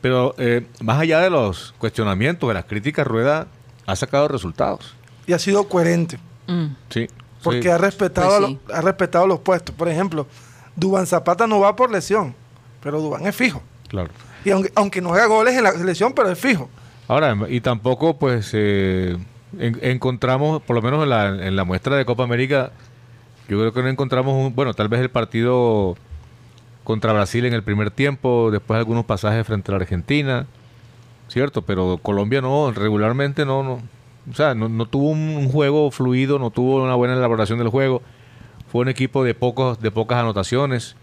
Pero 0.00 0.34
eh, 0.38 0.66
más 0.82 0.98
allá 1.00 1.20
de 1.20 1.30
los 1.30 1.74
cuestionamientos, 1.78 2.48
de 2.48 2.54
las 2.54 2.64
críticas, 2.64 3.06
Rueda 3.06 3.46
ha 3.86 3.96
sacado 3.96 4.26
resultados. 4.28 4.94
Y 5.26 5.32
ha 5.32 5.38
sido 5.38 5.68
coherente. 5.68 6.18
Mm. 6.48 6.66
Sí. 6.90 7.08
Porque 7.42 7.62
sí. 7.62 7.68
ha 7.68 7.78
respetado 7.78 8.38
Pues 8.38 8.50
sí. 8.50 8.58
lo- 8.68 8.74
ha 8.74 8.80
respetado 8.80 9.26
los 9.26 9.40
puestos. 9.40 9.74
Por 9.74 9.88
ejemplo, 9.88 10.26
Duban 10.76 11.06
Zapata 11.06 11.46
no 11.46 11.60
va 11.60 11.74
por 11.76 11.90
lesión, 11.90 12.34
pero 12.82 13.00
Duban 13.00 13.26
es 13.26 13.34
fijo. 13.36 13.62
Claro. 13.88 14.10
Y 14.44 14.50
aunque, 14.50 14.72
aunque 14.74 15.00
no 15.00 15.12
haga 15.12 15.26
goles 15.26 15.56
en 15.56 15.64
la 15.64 15.72
selección, 15.72 16.12
pero 16.14 16.30
es 16.30 16.38
fijo. 16.38 16.68
Ahora, 17.08 17.36
y 17.48 17.60
tampoco 17.60 18.16
pues 18.18 18.50
eh, 18.54 19.16
en- 19.58 19.78
encontramos, 19.82 20.62
por 20.62 20.76
lo 20.76 20.82
menos 20.82 21.02
en 21.02 21.10
la, 21.10 21.28
en 21.28 21.56
la 21.56 21.64
muestra 21.64 21.96
de 21.96 22.04
Copa 22.04 22.22
América, 22.24 22.72
yo 23.48 23.58
creo 23.58 23.72
que 23.72 23.82
no 23.82 23.88
encontramos, 23.88 24.34
un, 24.34 24.54
bueno, 24.54 24.72
tal 24.72 24.88
vez 24.88 25.00
el 25.00 25.10
partido 25.10 25.96
contra 26.84 27.12
Brasil 27.12 27.44
en 27.44 27.52
el 27.52 27.62
primer 27.62 27.90
tiempo, 27.90 28.50
después 28.50 28.78
algunos 28.78 29.04
pasajes 29.04 29.46
frente 29.46 29.70
a 29.70 29.76
la 29.76 29.82
Argentina, 29.82 30.46
¿cierto? 31.28 31.62
Pero 31.62 31.98
Colombia 32.02 32.40
no, 32.40 32.72
regularmente 32.72 33.44
no, 33.44 33.62
no 33.62 33.80
o 34.30 34.34
sea, 34.34 34.54
no, 34.54 34.68
no 34.68 34.86
tuvo 34.86 35.10
un, 35.10 35.18
un 35.36 35.48
juego 35.50 35.90
fluido, 35.90 36.38
no 36.38 36.50
tuvo 36.50 36.82
una 36.82 36.94
buena 36.94 37.14
elaboración 37.14 37.58
del 37.58 37.68
juego. 37.68 38.02
fue 38.70 38.80
un 38.82 38.88
equipo 38.88 39.22
de, 39.24 39.34
pocos, 39.34 39.80
de 39.80 39.90
pocas 39.90 40.18
anotaciones 40.18 40.96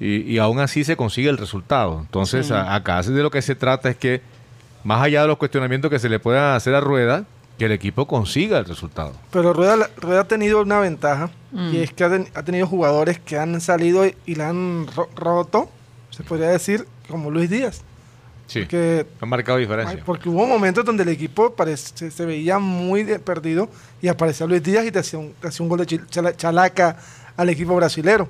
y, 0.00 0.22
y 0.22 0.38
aún 0.38 0.58
así 0.60 0.82
se 0.84 0.96
consigue 0.96 1.28
el 1.28 1.38
resultado. 1.38 2.00
Entonces, 2.00 2.50
a- 2.50 2.74
acá 2.74 3.00
de 3.02 3.22
lo 3.22 3.30
que 3.30 3.42
se 3.42 3.54
trata 3.54 3.88
es 3.90 3.96
que, 3.96 4.22
más 4.82 5.02
allá 5.02 5.22
de 5.22 5.28
los 5.28 5.36
cuestionamientos 5.38 5.90
que 5.90 5.98
se 5.98 6.08
le 6.08 6.18
puedan 6.18 6.54
hacer 6.56 6.74
a 6.74 6.80
Rueda, 6.80 7.24
que 7.58 7.66
el 7.66 7.72
equipo 7.72 8.06
consiga 8.08 8.58
el 8.58 8.64
resultado. 8.64 9.12
Pero 9.30 9.52
Rueda, 9.52 9.88
Rueda 9.98 10.22
ha 10.22 10.28
tenido 10.28 10.60
una 10.62 10.80
ventaja 10.80 11.30
Mm. 11.52 11.72
y 11.72 11.76
es 11.78 11.92
que 11.92 12.02
ha, 12.02 12.10
ten- 12.10 12.26
ha 12.34 12.42
tenido 12.42 12.66
jugadores 12.66 13.20
que 13.20 13.38
han 13.38 13.60
salido 13.60 14.04
y, 14.04 14.16
y 14.26 14.34
la 14.34 14.48
han 14.48 14.88
ro- 14.96 15.08
roto, 15.14 15.68
se 16.10 16.24
podría 16.24 16.48
decir, 16.48 16.84
como 17.08 17.30
Luis 17.30 17.48
Díaz. 17.48 17.82
Sí, 18.46 18.60
Porque, 18.60 19.06
han 19.20 19.28
marcado 19.28 19.58
diferencia. 19.58 20.02
porque 20.04 20.28
hubo 20.28 20.46
momentos 20.46 20.84
donde 20.84 21.02
el 21.02 21.08
equipo 21.08 21.54
parece- 21.54 22.10
se, 22.10 22.26
veía 22.26 22.58
muy 22.58 23.02
de- 23.02 23.18
perdido 23.18 23.68
y 24.02 24.08
aparecía 24.08 24.46
Luis 24.46 24.62
Díaz 24.62 24.84
y 24.84 24.90
te 24.92 24.98
hacía 24.98 25.18
un, 25.18 25.32
te 25.40 25.48
hacía 25.48 25.64
un 25.64 25.68
gol 25.70 25.84
de 25.84 26.00
chalaca 26.36 26.96
al 27.36 27.48
equipo 27.48 27.74
brasilero. 27.74 28.28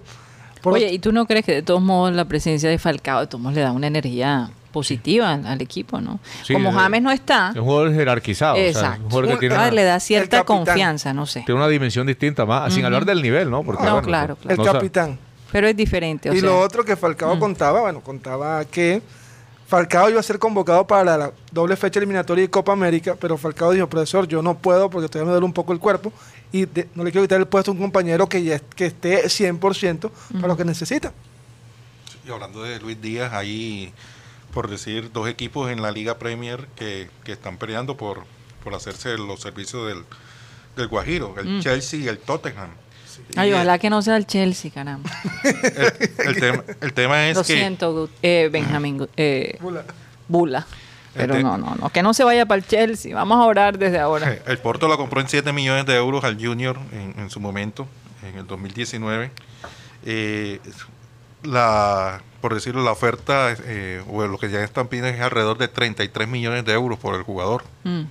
Por 0.62 0.74
Oye, 0.74 0.90
¿y 0.92 0.98
tú 0.98 1.12
no 1.12 1.26
crees 1.26 1.44
que 1.44 1.52
de 1.52 1.62
todos 1.62 1.82
modos 1.82 2.14
la 2.14 2.24
presencia 2.26 2.70
de 2.70 2.78
Falcao 2.78 3.20
de 3.20 3.26
todos 3.26 3.40
modos 3.42 3.56
le 3.56 3.60
da 3.62 3.72
una 3.72 3.86
energía 3.88 4.50
positiva 4.72 5.32
al, 5.34 5.46
al 5.46 5.60
equipo, 5.60 6.00
¿no? 6.00 6.20
Sí, 6.42 6.52
Como 6.54 6.72
James 6.72 7.02
no 7.02 7.10
está, 7.10 7.50
Es 7.50 7.56
un 7.56 7.64
jugador 7.64 7.92
jerarquizado. 7.92 8.54
o 8.54 8.56
sea, 8.56 8.68
exacto. 8.68 9.02
un 9.04 9.10
jugador 9.10 9.26
que 9.28 9.34
Un- 9.34 9.40
tiene 9.40 9.54
ah, 9.56 9.58
una, 9.58 9.70
le 9.72 9.84
da 9.84 10.00
cierta 10.00 10.44
confianza, 10.44 11.12
no 11.12 11.26
sé. 11.26 11.42
tiene 11.44 11.60
una 11.60 11.68
dimensión 11.68 12.06
distinta 12.06 12.46
más, 12.46 12.72
sin 12.72 12.84
hablar 12.84 13.04
del 13.04 13.20
nivel, 13.20 13.50
¿no? 13.50 13.62
Porque, 13.62 13.84
No, 13.84 14.00
claro, 14.00 14.38
el 14.48 14.56
no 14.56 14.64
sa- 14.64 14.72
capitán. 14.72 15.18
Pero 15.52 15.68
es 15.68 15.76
diferente, 15.76 16.30
o 16.30 16.34
y 16.34 16.40
sea, 16.40 16.48
lo 16.48 16.58
otro 16.60 16.84
que 16.84 16.96
Falcao 16.96 17.38
contaba, 17.38 17.82
bueno, 17.82 18.00
contaba 18.00 18.64
que 18.64 19.00
Falcao 19.66 20.10
iba 20.10 20.20
a 20.20 20.22
ser 20.22 20.38
convocado 20.38 20.86
para 20.86 21.16
la 21.16 21.32
doble 21.50 21.76
fecha 21.76 21.98
eliminatoria 21.98 22.42
de 22.42 22.50
Copa 22.50 22.72
América, 22.72 23.16
pero 23.18 23.38
Falcao 23.38 23.72
dijo, 23.72 23.88
profesor, 23.88 24.28
yo 24.28 24.42
no 24.42 24.58
puedo 24.58 24.90
porque 24.90 25.08
todavía 25.08 25.26
me 25.28 25.32
duele 25.32 25.46
un 25.46 25.52
poco 25.54 25.72
el 25.72 25.78
cuerpo 25.78 26.12
y 26.52 26.66
de- 26.66 26.88
no 26.94 27.02
le 27.02 27.10
quiero 27.10 27.24
quitar 27.24 27.40
el 27.40 27.46
puesto 27.46 27.70
a 27.70 27.74
un 27.74 27.80
compañero 27.80 28.28
que, 28.28 28.42
ya, 28.42 28.58
que 28.58 28.86
esté 28.86 29.24
100% 29.28 30.10
para 30.34 30.48
lo 30.48 30.56
que 30.56 30.64
necesita. 30.64 31.12
Y 32.26 32.30
hablando 32.30 32.62
de 32.62 32.78
Luis 32.78 33.00
Díaz, 33.00 33.32
hay, 33.32 33.92
por 34.52 34.68
decir, 34.68 35.10
dos 35.12 35.28
equipos 35.28 35.70
en 35.70 35.80
la 35.82 35.90
Liga 35.90 36.18
Premier 36.18 36.66
que, 36.76 37.08
que 37.24 37.32
están 37.32 37.56
peleando 37.56 37.96
por, 37.96 38.24
por 38.62 38.74
hacerse 38.74 39.16
los 39.18 39.40
servicios 39.40 39.88
del, 39.88 40.04
del 40.76 40.88
Guajiro, 40.88 41.34
el 41.38 41.60
Chelsea 41.62 42.00
y 42.00 42.08
el 42.08 42.18
Tottenham. 42.18 42.68
Ay, 43.36 43.52
ojalá 43.52 43.78
que 43.78 43.90
no 43.90 44.02
sea 44.02 44.16
el 44.16 44.26
Chelsea, 44.26 44.70
caramba. 44.70 45.10
el, 45.44 46.08
el 46.28 46.40
tema, 46.40 46.64
el 46.80 46.92
tema 46.92 47.28
es 47.28 47.36
Lo 47.36 47.42
que 47.44 47.54
siento, 47.54 48.08
eh, 48.22 48.48
Benjamín 48.52 49.06
eh, 49.16 49.58
Bula. 50.28 50.66
Pero 51.14 51.38
no, 51.38 51.56
no, 51.56 51.76
no, 51.76 51.90
que 51.90 52.02
no 52.02 52.12
se 52.12 52.24
vaya 52.24 52.44
para 52.44 52.58
el 52.58 52.66
Chelsea. 52.66 53.14
Vamos 53.14 53.38
a 53.38 53.44
orar 53.44 53.78
desde 53.78 54.00
ahora. 54.00 54.36
el 54.46 54.58
Porto 54.58 54.88
lo 54.88 54.96
compró 54.96 55.20
en 55.20 55.28
7 55.28 55.52
millones 55.52 55.86
de 55.86 55.94
euros 55.94 56.24
al 56.24 56.44
Junior 56.44 56.76
en, 56.92 57.14
en 57.18 57.30
su 57.30 57.38
momento, 57.38 57.86
en 58.28 58.38
el 58.38 58.46
2019. 58.46 59.30
Eh, 60.06 60.60
la, 61.44 62.20
por 62.40 62.54
decirlo, 62.54 62.82
la 62.82 62.92
oferta, 62.92 63.54
eh, 63.64 64.02
o 64.08 64.26
lo 64.26 64.38
que 64.38 64.50
ya 64.50 64.62
están 64.62 64.88
pidiendo 64.88 65.10
es 65.10 65.20
alrededor 65.20 65.58
de 65.58 65.68
33 65.68 66.28
millones 66.28 66.64
de 66.64 66.72
euros 66.72 66.98
por 66.98 67.14
el 67.14 67.22
jugador. 67.22 67.64
Mm. 67.84 68.02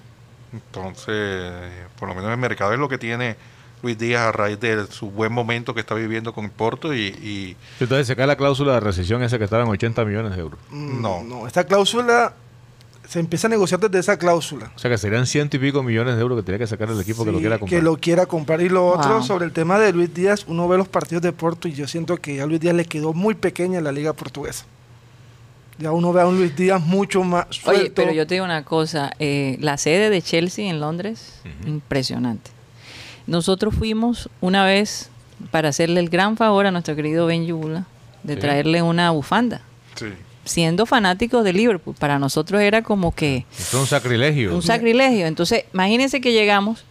Entonces, 0.54 1.08
eh, 1.10 1.88
por 2.00 2.08
lo 2.08 2.16
menos 2.16 2.32
el 2.32 2.38
mercado 2.38 2.74
es 2.74 2.80
lo 2.80 2.88
que 2.90 2.98
tiene 2.98 3.36
Luis 3.84 3.98
Díaz 3.98 4.22
a 4.24 4.32
raíz 4.32 4.60
de 4.60 4.88
su 4.88 5.12
buen 5.12 5.32
momento 5.32 5.74
que 5.74 5.82
está 5.82 5.94
viviendo 5.94 6.34
con 6.34 6.46
el 6.46 6.52
Porto 6.52 6.94
y, 6.96 7.08
y 7.08 7.56
Entonces 7.82 8.08
se 8.08 8.16
cae 8.16 8.26
la 8.26 8.38
cláusula 8.38 8.74
de 8.76 8.80
recesión 8.80 9.22
esa 9.24 9.38
que 9.38 9.44
estaba 9.44 9.62
en 9.64 9.70
80 9.70 10.04
millones 10.06 10.34
de 10.36 10.40
euros. 10.42 10.60
Mm, 10.72 11.02
No. 11.02 11.24
No, 11.24 11.46
esta 11.46 11.66
cláusula 11.66 12.34
se 13.08 13.20
empieza 13.20 13.48
a 13.48 13.50
negociar 13.50 13.82
desde 13.82 14.00
esa 14.00 14.18
cláusula. 14.18 14.72
O 14.74 14.80
sea 14.80 14.90
que 14.90 14.98
serían 14.98 15.28
ciento 15.28 15.58
y 15.58 15.60
pico 15.60 15.84
millones 15.84 16.16
de 16.16 16.22
euros 16.22 16.38
que 16.40 16.44
tenía 16.44 16.60
que 16.60 16.68
sacar 16.68 16.90
el 16.90 17.00
equipo 17.02 17.26
que 17.26 17.32
lo 17.34 17.40
quiera 17.40 17.60
comprar. 17.60 17.80
que 17.80 17.84
lo 17.84 17.98
quiera 17.98 18.26
comprar. 18.26 18.62
Y 18.62 18.70
lo 18.70 18.88
otro, 18.88 19.22
sobre 19.22 19.46
el 19.46 19.52
tema 19.52 19.78
de 19.78 19.92
Luis 19.92 20.14
Díaz, 20.14 20.46
uno 20.48 20.68
ve 20.70 20.78
los 20.78 20.88
partidos 20.88 21.22
de 21.22 21.34
Porto 21.34 21.68
y 21.68 21.74
yo 21.74 21.86
siento 21.88 22.16
que 22.18 22.42
a 22.42 22.46
Luis 22.46 22.62
Díaz 22.62 22.74
le 22.76 22.86
quedó 22.86 23.14
muy 23.14 23.36
pequeña 23.36 23.82
la 23.82 23.92
liga 23.92 24.14
portuguesa. 24.14 24.66
Ya 25.78 25.92
uno 25.92 26.14
ve 26.14 26.22
a 26.22 26.28
un 26.28 26.38
Luis 26.38 26.56
Díaz 26.56 26.82
mucho 26.82 27.24
más 27.24 27.48
suelto. 27.50 27.82
Oye, 27.82 27.92
pero 27.92 28.14
yo 28.14 28.26
te 28.26 28.36
digo 28.36 28.46
una 28.46 28.64
cosa, 28.64 29.12
eh, 29.20 29.58
la 29.60 29.78
sede 29.78 30.10
de 30.10 30.22
Chelsea 30.22 30.70
en 30.70 30.80
Londres, 30.80 31.42
impresionante. 31.68 32.52
Nosotros 33.28 33.74
fuimos 33.76 34.30
una 34.42 34.66
vez 34.66 35.10
para 35.52 35.70
hacerle 35.70 36.00
el 36.00 36.10
gran 36.10 36.38
favor 36.38 36.66
a 36.66 36.72
nuestro 36.72 36.96
querido 36.96 37.26
Ben 37.26 37.46
Yula 37.46 37.86
de 38.24 38.36
Sí. 38.36 38.40
traerle 38.40 38.82
una 38.82 39.12
bufanda. 39.12 39.62
sí. 39.96 40.08
Siendo 40.46 40.86
fanáticos 40.86 41.46
de 41.46 41.54
Liverpool, 41.54 41.96
para 41.98 42.20
nosotros 42.20 42.60
era 42.60 42.82
como 42.82 43.16
que 43.16 43.46
Esto 43.58 43.78
es 43.78 43.82
un 43.84 43.88
sacrilegio. 43.88 44.54
un 44.54 44.62
sacrilegio. 44.62 45.26
Entonces, 45.26 45.64
imagínense 45.74 46.20
que 46.20 46.34
llegamos 46.34 46.84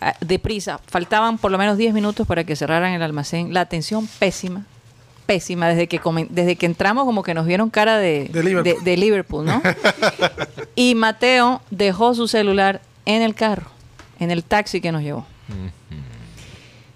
ah, 0.00 0.14
deprisa, 0.20 0.80
faltaban 0.88 1.38
por 1.38 1.52
lo 1.52 1.58
menos 1.58 1.76
10 1.78 1.94
minutos 1.94 2.26
para 2.26 2.42
que 2.42 2.56
cerraran 2.56 2.92
el 2.94 3.02
almacén. 3.02 3.54
La 3.54 3.60
atención 3.60 4.08
pésima, 4.18 4.64
pésima. 5.26 5.68
Desde 5.68 5.86
que, 5.86 6.00
comen- 6.00 6.26
desde 6.30 6.56
que 6.56 6.66
entramos, 6.66 7.04
como 7.04 7.22
que 7.22 7.32
nos 7.32 7.46
vieron 7.46 7.70
cara 7.70 7.96
de, 7.98 8.28
De 8.32 8.42
Liverpool. 8.42 8.64
de- 8.84 8.90
de 8.90 8.96
Liverpool, 8.96 9.44
¿no? 9.46 9.62
y 10.74 10.96
Mateo 10.96 11.62
dejó 11.70 12.12
su 12.16 12.26
celular 12.26 12.80
en 13.06 13.22
el 13.22 13.36
carro, 13.36 13.66
en 14.18 14.30
el 14.30 14.44
taxi 14.44 14.80
que 14.80 14.92
nos 14.92 15.02
llevó. 15.02 15.26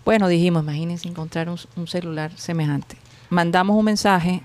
Bueno, 0.05 0.29
dijimos, 0.29 0.63
imagínense 0.63 1.09
encontrar 1.09 1.49
un, 1.49 1.59
un 1.77 1.87
celular 1.87 2.33
semejante. 2.37 2.97
Mandamos 3.31 3.77
un 3.77 3.85
mensaje. 3.85 4.43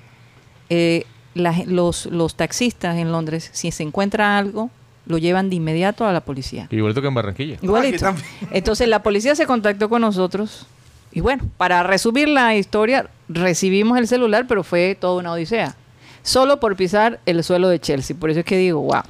eh, 0.69 1.05
la 1.33 1.53
los, 1.67 2.07
los 2.07 2.35
taxistas 2.35 2.97
en 2.97 3.11
Londres, 3.11 3.49
si 3.53 3.69
se 3.71 3.83
encuentra 3.83 4.37
algo, 4.39 4.71
lo 5.05 5.17
llevan 5.19 5.49
de 5.51 5.55
inmediato 5.55 6.05
a 6.05 6.11
la 6.11 6.21
policía. 6.21 6.67
Igualito 6.71 7.01
que 7.01 7.07
en 7.07 7.13
Barranquilla. 7.13 7.57
Igualito. 7.61 7.99
también. 7.99 8.25
Entonces 8.51 8.87
la 8.87 9.03
policía 9.03 9.35
se 9.35 9.45
contactó 9.45 9.87
con 9.87 10.01
nosotros 10.01 10.65
y 11.11 11.21
bueno, 11.21 11.43
para 11.57 11.83
resumir 11.83 12.27
la 12.27 12.55
historia, 12.55 13.09
recibimos 13.29 13.97
el 13.97 14.07
celular, 14.07 14.45
pero 14.47 14.63
fue 14.63 14.97
toda 14.99 15.19
una 15.19 15.31
odisea. 15.31 15.75
Solo 16.23 16.59
por 16.59 16.75
pisar 16.75 17.19
el 17.25 17.43
suelo 17.43 17.69
de 17.69 17.79
Chelsea. 17.79 18.15
Por 18.19 18.29
eso 18.31 18.39
es 18.39 18.45
que 18.45 18.57
digo, 18.57 18.81
wow, 18.81 19.03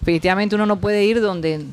definitivamente 0.00 0.54
uno 0.54 0.66
no 0.66 0.76
puede 0.76 1.04
ir 1.04 1.20
donde, 1.20 1.64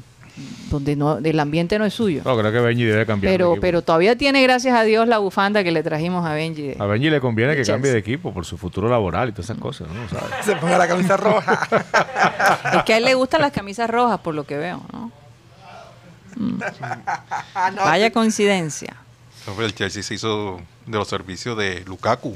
donde 0.69 0.95
no, 0.95 1.17
el 1.17 1.39
ambiente 1.39 1.79
no 1.79 1.85
es 1.85 1.93
suyo. 1.93 2.21
No, 2.25 2.37
creo 2.37 2.51
que 2.51 2.59
Benji 2.59 2.83
debe 2.83 3.05
cambiar. 3.05 3.31
de 3.31 3.37
Pero, 3.37 3.51
equipo. 3.51 3.61
pero 3.61 3.81
todavía 3.81 4.15
tiene, 4.17 4.43
gracias 4.43 4.75
a 4.77 4.83
Dios, 4.83 5.07
la 5.07 5.17
bufanda 5.17 5.63
que 5.63 5.71
le 5.71 5.81
trajimos 5.83 6.25
a 6.25 6.33
Benji. 6.33 6.61
de- 6.69 6.75
A 6.79 6.85
Benji 6.85 7.09
le 7.09 7.19
conviene 7.19 7.53
que 7.53 7.57
Chelsea. 7.59 7.75
cambie 7.75 7.91
de 7.91 7.97
equipo 7.97 8.33
por 8.33 8.45
su 8.45 8.57
futuro 8.57 8.87
laboral 8.89 9.29
y 9.29 9.31
todas 9.31 9.45
esas 9.49 9.57
cosas, 9.57 9.87
¿no? 9.89 10.07
¿Sabes? 10.09 10.29
Se 10.45 10.55
ponga 10.57 10.77
la 10.77 10.87
camisa 10.87 11.17
roja. 11.17 11.59
Es 12.77 12.83
que 12.83 12.93
a 12.93 12.97
él 12.97 13.05
le 13.05 13.15
gustan 13.15 13.41
las 13.41 13.51
camisas 13.51 13.89
rojas, 13.89 14.19
por 14.19 14.35
lo 14.35 14.43
que 14.45 14.57
veo, 14.57 14.81
¿no? 14.93 15.11
Mm. 16.35 16.59
Vaya 17.77 18.11
coincidencia. 18.11 18.95
El 19.59 19.73
Chelsea 19.73 20.03
se 20.03 20.13
hizo 20.13 20.61
de 20.85 20.97
los 20.97 21.07
servicios 21.07 21.57
de 21.57 21.83
Lukaku 21.85 22.35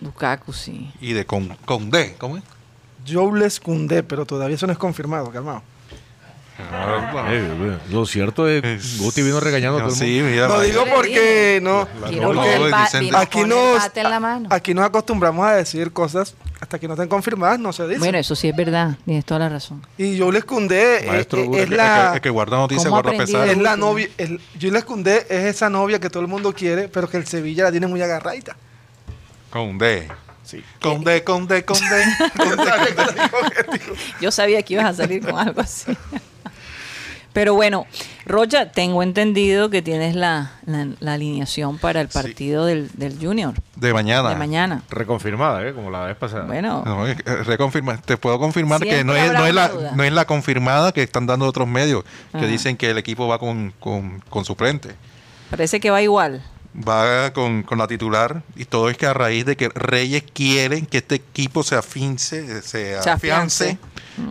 Lukaku, 0.00 0.52
sí. 0.54 0.90
y 1.00 1.12
de 1.12 1.26
Con- 1.26 1.54
Condé. 1.66 2.14
¿Cómo 2.16 2.38
es? 2.38 2.44
Jobles 3.06 3.60
Koundé, 3.60 4.02
pero 4.02 4.24
todavía 4.24 4.54
eso 4.56 4.66
no 4.66 4.72
es 4.72 4.78
confirmado, 4.78 5.30
calmado. 5.30 5.62
Eh, 6.60 7.78
lo 7.90 8.04
cierto 8.06 8.48
es 8.48 8.64
Es- 8.64 8.98
Guti 8.98 9.22
vino 9.22 9.38
regañando 9.38 9.78
a 9.78 9.82
todo 9.82 9.90
el 9.92 9.96
Sí, 9.96 10.16
mundo. 10.20 10.30
mira, 10.30 10.48
No 10.48 10.54
vaya. 10.56 10.64
digo 10.70 10.84
le 10.84 10.90
porque 10.92 11.60
no. 11.62 11.88
Quiero 12.08 12.44
el 12.44 12.72
dicen- 12.72 13.00
vino 13.00 13.18
Aquí 13.18 13.40
con 13.40 13.48
nos, 13.50 13.74
el 13.74 13.78
bate 13.78 14.00
en 14.00 14.10
la 14.10 14.20
mano. 14.20 14.48
aquí 14.50 14.74
nos 14.74 14.84
acostumbramos 14.84 15.46
a 15.46 15.52
decir 15.54 15.92
cosas 15.92 16.34
hasta 16.60 16.78
que 16.80 16.88
no 16.88 16.94
estén 16.94 17.08
confirmadas, 17.08 17.60
no 17.60 17.72
se 17.72 17.86
dice. 17.86 18.00
Bueno, 18.00 18.18
eso 18.18 18.34
sí 18.34 18.48
es 18.48 18.56
verdad, 18.56 18.96
tienes 19.04 19.24
toda 19.24 19.40
la 19.40 19.48
razón. 19.48 19.86
y 19.96 20.18
Jobles 20.18 20.44
Koundé 20.44 21.04
eh, 21.04 21.06
Maestro 21.06 21.40
eh, 21.40 21.44
Guti. 21.44 21.56
es 21.58 21.62
El 21.64 21.70
que- 21.70 21.76
la, 21.76 22.12
el 22.14 22.20
que 22.20 22.30
guarda 22.30 22.56
noticias 22.56 22.84
¿Cómo 22.84 22.96
guarda 22.96 23.10
aprendí 23.10 23.32
pesar. 23.32 23.46
de 23.46 23.52
es 23.52 23.58
la 23.58 23.76
novia. 23.76 24.08
El, 24.18 24.40
Jules 24.60 24.84
Koundé 24.84 25.18
es 25.30 25.44
esa 25.44 25.70
novia 25.70 26.00
que 26.00 26.10
todo 26.10 26.22
el 26.22 26.28
mundo 26.28 26.52
quiere, 26.52 26.88
pero 26.88 27.08
que 27.08 27.16
el 27.18 27.26
Sevilla 27.26 27.64
la 27.64 27.70
tiene 27.70 27.86
muy 27.86 28.02
agarradita. 28.02 28.56
Condé. 29.50 30.08
Sí. 30.44 30.64
Condé, 30.80 31.22
Condé, 31.24 31.62
Condé. 31.64 32.04
Yo 34.20 34.30
sabía 34.32 34.62
que 34.62 34.74
ibas 34.74 34.86
a 34.86 34.94
salir 34.94 35.22
con 35.24 35.38
algo 35.38 35.60
así. 35.60 35.96
Pero 37.38 37.54
bueno, 37.54 37.86
Rocha, 38.26 38.72
tengo 38.72 39.00
entendido 39.00 39.70
que 39.70 39.80
tienes 39.80 40.16
la, 40.16 40.54
la- 40.66 40.88
la 40.98 41.12
alineación 41.12 41.78
para 41.78 42.00
el 42.00 42.08
Sí. 42.10 42.14
partido 42.14 42.66
del, 42.66 42.90
del 42.94 43.16
Junior 43.16 43.54
De 43.76 43.92
mañana. 43.94 44.30
de 44.30 44.34
mañana. 44.34 44.82
Reconfirmada, 44.90 45.64
¿eh? 45.64 45.72
Como 45.72 45.88
la 45.88 46.00
vez 46.06 46.16
pasada. 46.16 46.46
Bueno, 46.46 46.82
No, 46.84 47.06
eh, 47.06 47.14
reconfirma- 47.44 48.02
te 48.02 48.16
puedo 48.16 48.40
confirmar 48.40 48.80
que 48.80 49.04
no 49.04 49.14
es, 49.14 49.32
no, 49.32 49.46
es 49.46 49.54
la, 49.54 49.70
no 49.94 50.02
es 50.02 50.12
la 50.12 50.24
confirmada 50.24 50.90
que 50.90 51.04
están 51.04 51.26
dando 51.28 51.46
otros 51.46 51.68
medios, 51.68 52.02
que 52.32 52.38
Ajá. 52.38 52.46
dicen 52.48 52.76
que 52.76 52.90
el 52.90 52.98
equipo 52.98 53.28
va 53.28 53.38
con, 53.38 53.72
con, 53.78 54.18
con 54.28 54.44
su 54.44 54.56
frente. 54.56 54.96
parece 55.48 55.78
que 55.78 55.90
va 55.90 56.02
igual. 56.02 56.42
Va 56.76 57.32
con, 57.32 57.62
con 57.62 57.78
la 57.78 57.86
titular 57.88 58.42
y 58.54 58.64
todo 58.66 58.90
es 58.90 58.96
que 58.96 59.06
a 59.06 59.14
raíz 59.14 59.44
de 59.46 59.56
que 59.56 59.68
Reyes 59.70 60.22
quieren 60.34 60.86
que 60.86 60.98
este 60.98 61.14
equipo 61.16 61.62
se 61.62 61.74
afince, 61.76 62.62
se 62.62 63.00
Se 63.02 63.10
afiance 63.10 63.78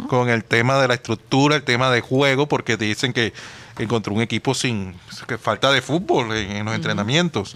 con 0.07 0.29
el 0.29 0.43
tema 0.43 0.77
de 0.79 0.87
la 0.87 0.93
estructura, 0.95 1.55
el 1.55 1.63
tema 1.63 1.89
de 1.91 2.01
juego, 2.01 2.47
porque 2.47 2.77
dicen 2.77 3.13
que 3.13 3.33
encontró 3.79 4.13
un 4.13 4.21
equipo 4.21 4.53
sin 4.53 4.95
que 5.27 5.37
falta 5.37 5.71
de 5.71 5.81
fútbol 5.81 6.35
en, 6.35 6.51
en 6.57 6.65
los 6.65 6.73
entrenamientos. 6.75 7.55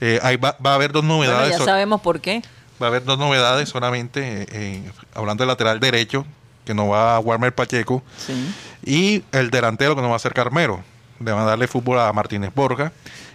Eh, 0.00 0.20
ahí 0.22 0.36
va, 0.36 0.56
va 0.64 0.72
a 0.72 0.74
haber 0.74 0.92
dos 0.92 1.02
Bueno, 1.04 1.24
novedades. 1.26 1.58
ya 1.58 1.64
sabemos 1.64 2.00
por 2.00 2.20
qué. 2.20 2.42
Va 2.80 2.86
a 2.86 2.90
haber 2.90 3.04
dos 3.04 3.18
novedades 3.18 3.68
solamente, 3.68 4.42
eh, 4.42 4.46
eh, 4.52 4.90
hablando 5.14 5.42
del 5.42 5.48
lateral 5.48 5.80
derecho, 5.80 6.24
que 6.64 6.74
no 6.74 6.88
va 6.88 7.16
a 7.16 7.18
Warmer 7.18 7.52
Pacheco, 7.54 8.02
Sí. 8.18 8.54
y 8.84 9.24
el 9.32 9.50
delantero 9.50 9.96
que 9.96 10.02
no 10.02 10.10
va 10.10 10.16
a 10.16 10.20
ser 10.20 10.32
Carmero. 10.34 10.82
Le 11.18 11.32
van 11.32 11.42
a 11.42 11.46
darle 11.46 11.66
fútbol 11.66 11.98
a 11.98 12.12
Martínez 12.12 12.52
Borja. 12.54 12.92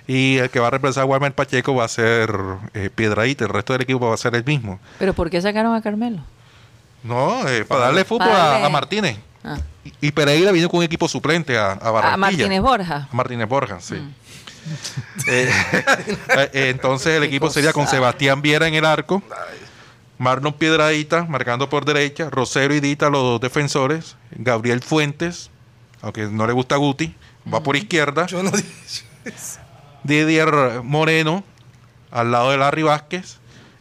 Y 0.08 0.38
el 0.38 0.50
que 0.50 0.60
va 0.60 0.68
a 0.68 0.70
reemplazar 0.70 1.04
a 1.04 1.06
Walmer 1.06 1.34
Pacheco 1.34 1.76
va 1.76 1.86
a 1.86 1.88
ser 1.88 2.30
Piedraíta. 2.96 3.46
El 3.46 3.50
resto 3.50 3.72
del 3.74 3.84
equipo 3.84 4.08
va 4.08 4.14
a 4.14 4.18
ser 4.18 4.36
el 4.36 4.44
mismo. 4.44 4.80
¿Pero 5.00 5.14
por 5.14 5.30
qué 5.30 5.42
sacaron 5.42 5.74
a 5.76 5.82
Carmelo? 5.82 6.20
No, 7.04 7.48
eh, 7.48 7.66
para 7.66 7.86
darle 7.86 8.06
fútbol 8.06 8.32
a, 8.32 8.68
Martínez. 8.70 9.18
Ah. 9.44 9.58
Y 10.00 10.12
Pereira 10.12 10.52
vino 10.52 10.70
con 10.70 10.80
un 10.80 10.86
equipo 10.86 11.08
suplente 11.08 11.58
a, 11.58 11.74
a 11.74 11.92
Barranquilla. 11.92 12.14
A 12.14 12.18
Martínez 12.18 12.62
Borja. 12.62 13.08
A 13.12 13.16
Martínez 13.16 13.48
Borja, 13.48 13.80
sí. 13.82 13.96
Eh, 15.28 15.52
eh, 16.54 16.70
entonces 16.70 17.18
el 17.18 17.24
equipo 17.24 17.50
sería 17.50 17.74
con. 17.74 17.88
Sebastián 17.88 18.42
Viera 18.42 18.68
en 18.68 18.74
el 18.74 18.86
arco, 18.86 19.22
Marlon 20.18 20.54
Piedradita 20.54 21.26
marcando 21.26 21.70
por 21.70 21.84
derecha, 21.86 22.30
Rosero 22.30 22.74
y 22.74 22.80
Dita 22.80 23.10
los 23.10 23.22
dos 23.22 23.42
defensores, 23.42 24.16
Gabriel 24.32 24.82
Fuentes, 24.82 25.50
aunque 26.02 26.28
no 26.28 26.48
le 26.48 26.54
gusta 26.54 26.78
Guti, 26.78 27.14
va 27.54 27.62
por 27.62 27.76
izquierda, 27.76 28.26
Yo 28.28 28.42
no 28.42 28.52
dije. 28.52 29.06
Didier 30.04 30.82
Moreno 30.84 31.44
al 32.12 32.32
lado 32.32 32.52
de 32.52 32.58
Larry 32.58 32.84
Vázquez, 32.84 33.40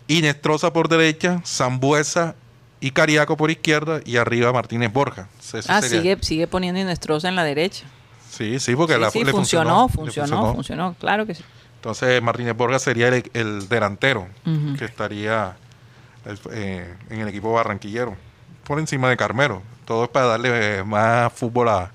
Inestrosa 0.09 0.73
por 0.73 0.89
derecha, 0.89 1.41
Zambuesa 1.45 2.35
y 2.83 2.91
Cariaco 2.91 3.37
por 3.37 3.51
izquierda 3.51 4.01
y 4.05 4.17
arriba 4.17 4.53
Martínez 4.53 4.93
Borja. 4.93 5.29
Eso 5.41 5.59
Ah, 5.69 5.81
sería- 5.81 6.01
sigue, 6.03 6.19
sigue 6.21 6.47
poniendo 6.47 6.81
Inestrosa 6.81 7.29
en 7.29 7.37
la 7.37 7.45
derecha. 7.45 7.85
Sí, 8.31 8.59
sí, 8.59 8.75
porque 8.75 8.95
Sí, 8.95 9.01
la- 9.01 9.11
sí, 9.11 9.25
le 9.25 9.31
funcionó, 9.31 9.87
le 9.89 9.93
funcionó, 9.95 10.55
funcionó, 10.55 10.95
claro 10.99 11.25
que 11.27 11.35
sí. 11.35 11.45
Entonces 11.77 12.23
Martínez 12.23 12.57
Borja 12.57 12.79
sería 12.79 13.09
el, 13.09 13.31
el 13.35 13.69
delantero 13.69 14.27
que 14.79 14.85
estaría 14.85 15.57
el- 16.25 16.39
eh, 16.53 16.95
en 17.11 17.21
el 17.21 17.29
equipo 17.29 17.53
barranquillero, 17.53 18.17
por 18.65 18.79
encima 18.79 19.09
de 19.11 19.17
Carmelo. 19.17 19.63
Todo 19.85 20.05
es 20.05 20.11
para 20.11 20.27
darle 20.27 20.79
eh, 20.79 20.85
más 20.85 21.33
fútbol 21.33 21.69
a- 21.69 21.91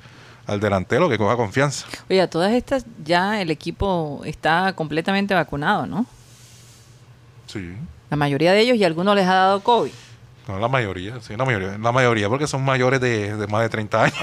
al 0.45 0.59
delantero 0.59 1.09
que 1.09 1.17
coja 1.17 1.35
confianza. 1.35 1.85
Oye, 2.09 2.21
a 2.21 2.29
todas 2.29 2.53
estas 2.53 2.85
ya 3.03 3.41
el 3.41 3.49
equipo 3.51 4.21
está 4.25 4.73
completamente 4.73 5.33
vacunado, 5.33 5.85
¿no? 5.85 6.05
Sí. 7.47 7.75
La 8.09 8.17
mayoría 8.17 8.51
de 8.53 8.61
ellos 8.61 8.77
y 8.77 8.83
algunos 8.83 9.15
les 9.15 9.25
ha 9.25 9.33
dado 9.33 9.61
COVID. 9.61 9.91
No, 10.47 10.59
la 10.59 10.67
mayoría, 10.67 11.19
sí, 11.21 11.35
la 11.35 11.43
mayoría. 11.45 11.77
La 11.77 11.91
mayoría 11.91 12.29
porque 12.29 12.47
son 12.47 12.63
mayores 12.63 13.01
de, 13.01 13.35
de 13.35 13.47
más 13.47 13.61
de 13.63 13.69
30 13.69 14.03
años. 14.03 14.17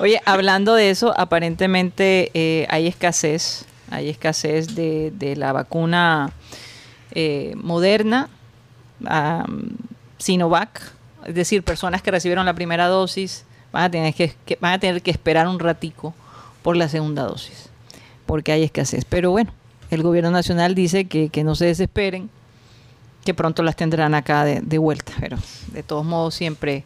Oye, 0.00 0.20
hablando 0.24 0.74
de 0.74 0.90
eso, 0.90 1.12
aparentemente 1.18 2.30
eh, 2.34 2.66
hay 2.70 2.86
escasez, 2.86 3.64
hay 3.90 4.08
escasez 4.08 4.74
de, 4.74 5.12
de 5.14 5.34
la 5.36 5.52
vacuna 5.52 6.30
eh, 7.12 7.52
moderna, 7.56 8.28
Sinovac, 10.18 10.92
es 11.26 11.34
decir, 11.34 11.62
personas 11.62 12.02
que 12.02 12.10
recibieron 12.10 12.46
la 12.46 12.54
primera 12.54 12.86
dosis 12.86 13.44
van 13.72 13.84
a 13.84 13.90
tener 13.90 14.14
que, 14.14 14.34
que- 14.46 14.58
van 14.60 14.72
a 14.72 14.78
tener 14.78 15.02
que 15.02 15.10
esperar 15.10 15.46
un 15.48 15.58
ratico 15.58 16.14
por 16.62 16.76
la 16.76 16.88
segunda 16.88 17.22
dosis, 17.24 17.68
porque 18.26 18.52
hay 18.52 18.62
escasez. 18.62 19.04
Pero 19.04 19.30
bueno, 19.30 19.52
el 19.90 20.02
gobierno 20.02 20.30
nacional 20.30 20.74
dice 20.74 21.06
que, 21.06 21.28
que 21.28 21.44
no 21.44 21.54
se 21.54 21.66
desesperen, 21.66 22.30
que 23.24 23.34
pronto 23.34 23.62
las 23.62 23.76
tendrán 23.76 24.14
acá 24.14 24.44
de, 24.44 24.60
de 24.60 24.78
vuelta, 24.78 25.12
pero 25.20 25.36
de 25.72 25.82
todos 25.82 26.04
modos 26.04 26.34
siempre 26.34 26.84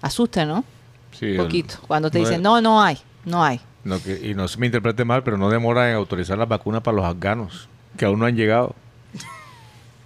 asusta, 0.00 0.44
¿no? 0.46 0.64
Sí, 1.12 1.26
Un 1.26 1.30
el- 1.32 1.36
poquito. 1.38 1.74
Cuando 1.86 2.10
te 2.10 2.18
no 2.18 2.24
dicen, 2.24 2.36
es- 2.40 2.42
no, 2.42 2.60
no 2.60 2.82
hay, 2.82 2.98
no 3.24 3.44
hay. 3.44 3.60
no, 3.84 4.00
que- 4.02 4.20
y 4.30 4.34
no 4.34 4.48
se 4.48 4.58
me 4.58 4.66
interprete 4.66 5.04
mal, 5.04 5.22
pero 5.22 5.36
no 5.38 5.50
demora 5.50 5.90
en 5.90 5.96
autorizar 5.96 6.38
las 6.38 6.48
vacunas 6.48 6.82
para 6.82 6.96
los 6.96 7.04
afganos, 7.04 7.68
que 7.96 8.04
aún 8.04 8.18
no 8.18 8.26
han 8.26 8.36
llegado. 8.36 8.74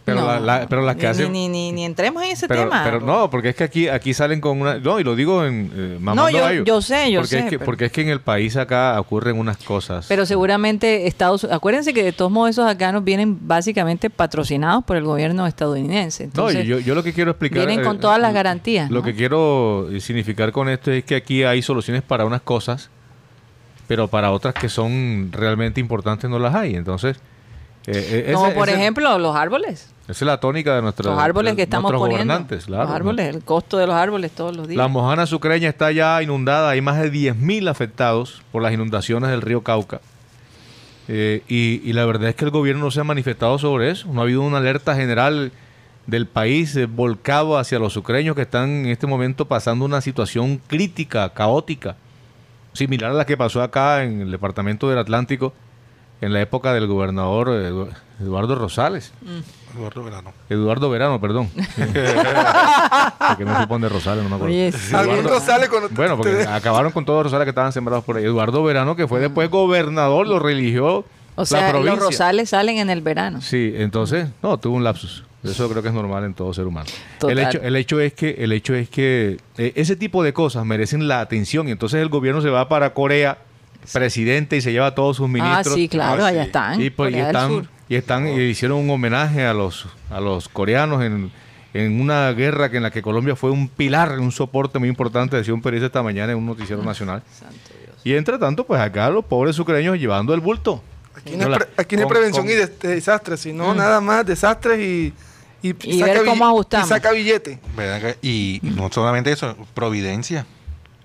Pero, 0.09 0.21
No, 0.23 0.27
la- 0.27 0.40
la- 0.40 0.66
pero 0.68 0.83
las 0.83 0.97
que 0.97 1.03
ni, 1.03 1.09
hacen... 1.09 1.33
Ni, 1.33 1.49
ni, 1.49 1.73
ni 1.73 1.85
entremos 1.85 2.23
en 2.23 2.31
ese 2.33 2.49
pero, 2.49 2.64
tema. 2.64 2.83
pero 2.85 3.01
no, 3.01 3.29
porque 3.31 3.51
es 3.51 3.57
que 3.57 3.64
aquí 3.64 3.88
aquí 3.88 4.14
salen 4.14 4.40
con 4.40 4.61
una... 4.61 4.79
No, 4.79 4.99
y 5.01 5.05
lo 5.05 5.14
digo 5.16 5.44
en... 5.44 5.71
Eh, 5.75 5.97
mamando 6.01 6.31
yo- 6.31 6.38
gallo. 6.44 6.64
yo 6.64 6.81
sé, 6.81 7.11
yo 7.12 7.21
porque 7.21 7.29
sé, 7.31 7.38
Es 7.40 7.44
que, 7.47 7.59
pero- 7.59 7.64
Porque 7.66 7.85
es 7.87 7.92
que 7.92 8.01
en 8.03 8.09
el 8.09 8.21
país 8.21 8.57
acá 8.57 8.99
ocurren 9.01 9.38
unas 9.38 9.57
cosas. 9.59 10.07
Pero 10.09 10.25
seguramente 10.27 11.07
Estados 11.07 11.44
Acuérdense 11.44 11.92
que 11.92 12.03
de 12.03 12.12
todos 12.12 12.31
modos 12.31 12.51
esos 12.51 12.66
afganos 12.66 13.05
vienen 13.05 13.38
básicamente 13.47 14.11
patrocinados 14.11 14.85
por 14.85 14.97
el 14.97 15.05
gobierno 15.05 15.47
estadounidense. 15.47 16.25
No, 16.25 16.29
Entonces, 16.29 16.64
y 16.64 16.68
yo, 16.68 16.79
yo 16.79 16.94
lo 16.94 17.03
que 17.03 17.12
quiero 17.12 17.31
explicar... 17.33 17.66
vienen 17.66 17.85
con 17.85 17.97
eh, 17.97 18.01
todas 18.01 18.18
las 18.21 18.33
garantías. 18.33 18.90
Lo 18.90 18.99
¿no? 19.01 19.05
que 19.05 19.14
quiero 19.14 19.88
eh, 19.92 20.01
significar 20.01 20.53
con 20.53 20.68
esto 20.68 20.90
es 20.90 21.05
que 21.05 21.16
aquí 21.16 21.42
hay 21.44 21.62
soluciones 21.62 22.03
para 22.03 22.25
unas 22.25 22.40
cosas, 22.42 22.90
pero 23.87 24.09
para 24.09 24.31
otras 24.33 24.55
que 24.55 24.68
son 24.68 25.31
realmente 25.33 25.81
importantes 25.81 26.29
no 26.29 26.38
las 26.38 26.55
hay. 26.55 26.75
Entonces, 26.75 27.16
eh, 27.87 28.25
eh, 28.29 28.33
Como 28.35 28.47
ese- 28.49 28.55
por 28.55 28.68
ese- 28.68 28.79
ejemplo 28.79 29.18
los 29.18 29.35
árboles. 29.35 29.90
Esa 30.09 30.25
es 30.25 30.27
la 30.27 30.40
tónica 30.40 30.75
de 30.75 30.81
nuestros 30.81 31.14
Los 31.14 31.23
árboles 31.23 31.53
de 31.53 31.57
que 31.57 31.62
estamos 31.62 31.92
poniendo. 31.92 32.47
claro. 32.47 32.85
los 32.85 32.92
árboles, 32.92 33.35
el 33.35 33.44
costo 33.44 33.77
de 33.77 33.87
los 33.87 33.94
árboles 33.94 34.31
todos 34.33 34.57
los 34.57 34.66
días. 34.66 34.79
La 34.79 34.88
Mojana 34.88 35.27
Sucreña 35.27 35.68
está 35.68 35.92
ya 35.92 36.23
inundada, 36.23 36.71
hay 36.71 36.81
más 36.81 36.99
de 36.99 37.12
10.000 37.12 37.68
afectados 37.68 38.42
por 38.51 38.62
las 38.62 38.73
inundaciones 38.73 39.29
del 39.29 39.42
río 39.42 39.62
Cauca. 39.62 40.01
Eh, 41.09 41.42
y, 41.47 41.83
y 41.88 41.92
la 41.92 42.07
verdad 42.07 42.31
es 42.31 42.37
que 42.37 42.47
el 42.47 42.51
gobierno 42.51 42.85
no 42.85 42.90
se 42.90 43.01
ha 43.01 43.05
manifestado 43.05 43.59
sobre 43.59 43.90
eso. 43.90 44.09
No 44.11 44.21
ha 44.21 44.25
habido 44.25 44.40
una 44.40 44.59
alerta 44.59 44.94
general 44.94 45.53
del 46.07 46.27
país 46.27 46.75
eh, 46.75 46.87
volcado 46.87 47.59
hacia 47.59 47.79
los 47.79 47.92
sucreños 47.92 48.35
que 48.35 48.42
están 48.42 48.71
en 48.71 48.87
este 48.87 49.07
momento 49.07 49.47
pasando 49.47 49.85
una 49.85 50.01
situación 50.01 50.59
crítica, 50.66 51.29
caótica, 51.35 51.97
similar 52.73 53.11
a 53.11 53.14
la 53.14 53.27
que 53.27 53.37
pasó 53.37 53.62
acá 53.62 54.05
en 54.05 54.23
el 54.23 54.31
departamento 54.31 54.88
del 54.88 54.99
Atlántico 54.99 55.53
en 56.20 56.33
la 56.33 56.40
época 56.40 56.72
del 56.72 56.87
gobernador 56.87 57.48
eh, 57.50 57.70
Edu- 57.70 57.88
Eduardo 58.20 58.54
Rosales. 58.57 59.12
Eduardo 59.76 60.02
Verano. 60.02 60.33
Eduardo 60.48 60.90
Verano, 60.90 61.20
perdón. 61.20 61.50
Porque 63.28 63.44
no 63.44 63.61
se 63.61 63.66
pone 63.66 63.88
Rosales, 63.88 64.22
no 64.24 64.31
me 64.31 64.37
acuerdo. 64.37 64.54
Oye, 64.54 64.72
sí. 64.72 64.94
Algún 64.94 65.16
Eduardo- 65.16 65.28
Rosales 65.31 65.68
cuando 65.68 65.88
Bueno, 65.90 66.16
porque 66.16 66.33
te- 66.33 66.46
acabaron 66.46 66.92
con 66.92 67.04
todos 67.04 67.18
los 67.18 67.24
rosales 67.33 67.44
que 67.46 67.50
estaban 67.50 67.72
sembrados 67.72 68.04
por 68.04 68.16
ahí. 68.16 68.24
Eduardo 68.24 68.62
Verano, 68.64 68.96
que 68.96 69.07
fue 69.07 69.20
después 69.20 69.50
gobernador, 69.50 70.26
lo 70.26 70.38
religió 70.38 70.98
O 70.98 71.04
la 71.37 71.44
sea, 71.46 71.70
provincia. 71.70 71.94
los 71.96 72.04
rosales 72.04 72.50
salen 72.50 72.78
en 72.78 72.90
el 72.90 73.02
verano. 73.02 73.40
Sí, 73.40 73.72
entonces, 73.76 74.28
no, 74.42 74.59
tuvo 74.59 74.76
un 74.76 74.85
lapsus. 74.85 75.24
Eso 75.44 75.68
creo 75.70 75.83
que 75.83 75.88
es 75.88 75.94
normal 75.94 76.24
en 76.24 76.35
todo 76.35 76.52
ser 76.52 76.66
humano. 76.66 76.88
Total. 77.20 77.38
El 77.38 77.46
hecho, 77.46 77.61
el 77.62 77.76
hecho 77.76 78.00
es 78.00 78.12
que, 78.12 78.31
el 78.38 78.50
hecho 78.52 78.74
es 78.74 78.88
que 78.88 79.37
eh, 79.57 79.72
ese 79.76 79.94
tipo 79.94 80.24
de 80.24 80.33
cosas 80.33 80.64
merecen 80.64 81.07
la 81.07 81.20
atención 81.20 81.68
y 81.68 81.70
entonces 81.70 82.02
el 82.02 82.09
gobierno 82.09 82.40
se 82.42 82.50
va 82.50 82.68
para 82.68 82.92
Corea, 82.92 83.38
presidente, 83.92 84.57
y 84.57 84.61
se 84.61 84.72
lleva 84.72 84.87
a 84.88 84.94
todos 84.94 85.16
sus 85.16 85.27
Ah, 85.27 85.29
ministros. 85.33 85.74
sí, 85.74 85.88
claro, 85.88 86.24
Ah, 86.24 86.29
allá 86.29 86.42
sí. 86.42 86.46
están. 86.46 86.81
Y, 86.83 86.90
pues, 86.90 87.14
y 87.14 87.18
están, 87.18 87.68
y 87.88 87.94
están 87.96 88.29
y 88.29 88.40
hicieron 88.42 88.79
un 88.79 88.90
homenaje 88.90 89.44
a 89.46 89.55
los, 89.55 89.87
a 90.11 90.20
los 90.20 90.48
coreanos 90.48 91.03
en, 91.03 91.31
en 91.74 92.01
una 92.01 92.31
guerra 92.33 92.70
que 92.70 92.79
en 92.79 92.83
la 92.83 92.90
que 92.90 93.03
Colombia 93.03 93.37
fue 93.37 93.51
un 93.51 93.68
pilar, 93.68 94.18
un 94.18 94.33
soporte 94.33 94.79
muy 94.79 94.88
importante, 94.88 95.37
decía 95.37 95.55
un 95.55 95.62
periodista 95.62 95.87
esta 95.87 96.03
mañana 96.03 96.33
en 96.33 96.38
un 96.38 96.46
noticiero 96.46 96.83
nacional. 96.83 97.22
Santo 97.33 97.55
Dios. 97.85 97.96
Y 98.05 98.14
entre 98.14 98.38
tanto, 98.38 98.64
pues 98.64 98.81
acá 98.81 99.11
los 99.11 99.24
pobres 99.24 99.57
sucreños 99.57 99.98
llevando 99.98 100.33
el 100.35 100.40
bulto. 100.40 100.83
Aquí 101.14 101.33
no, 101.33 101.38
No 101.38 101.42
es 101.44 101.51
la- 101.51 101.59
pre- 101.59 101.68
aquí 101.77 101.96
no 101.96 102.03
hay 102.03 102.05
con- 102.05 102.12
prevención 102.14 102.44
con- 102.46 102.53
y 102.53 102.57
de, 102.57 102.66
de 102.66 102.88
desastres, 102.94 103.40
sino 103.40 103.74
nada 103.74 104.01
más 104.01 104.24
desastres 104.24 104.79
y, 104.81 105.12
y, 105.62 105.72
Mm. 105.72 105.77
Y 105.83 106.03
ver 106.03 106.18
cómo 106.24 106.35
bill- 106.35 106.42
ajustamos. 106.44 106.87
y 106.87 106.88
saca 106.90 107.11
billete. 107.12 107.59
¿Verdad 107.77 108.01
que- 108.01 108.18
Y 108.27 108.61
no 108.62 108.88
solamente 108.92 109.33
eso, 109.33 109.57
Providencia. 109.74 110.46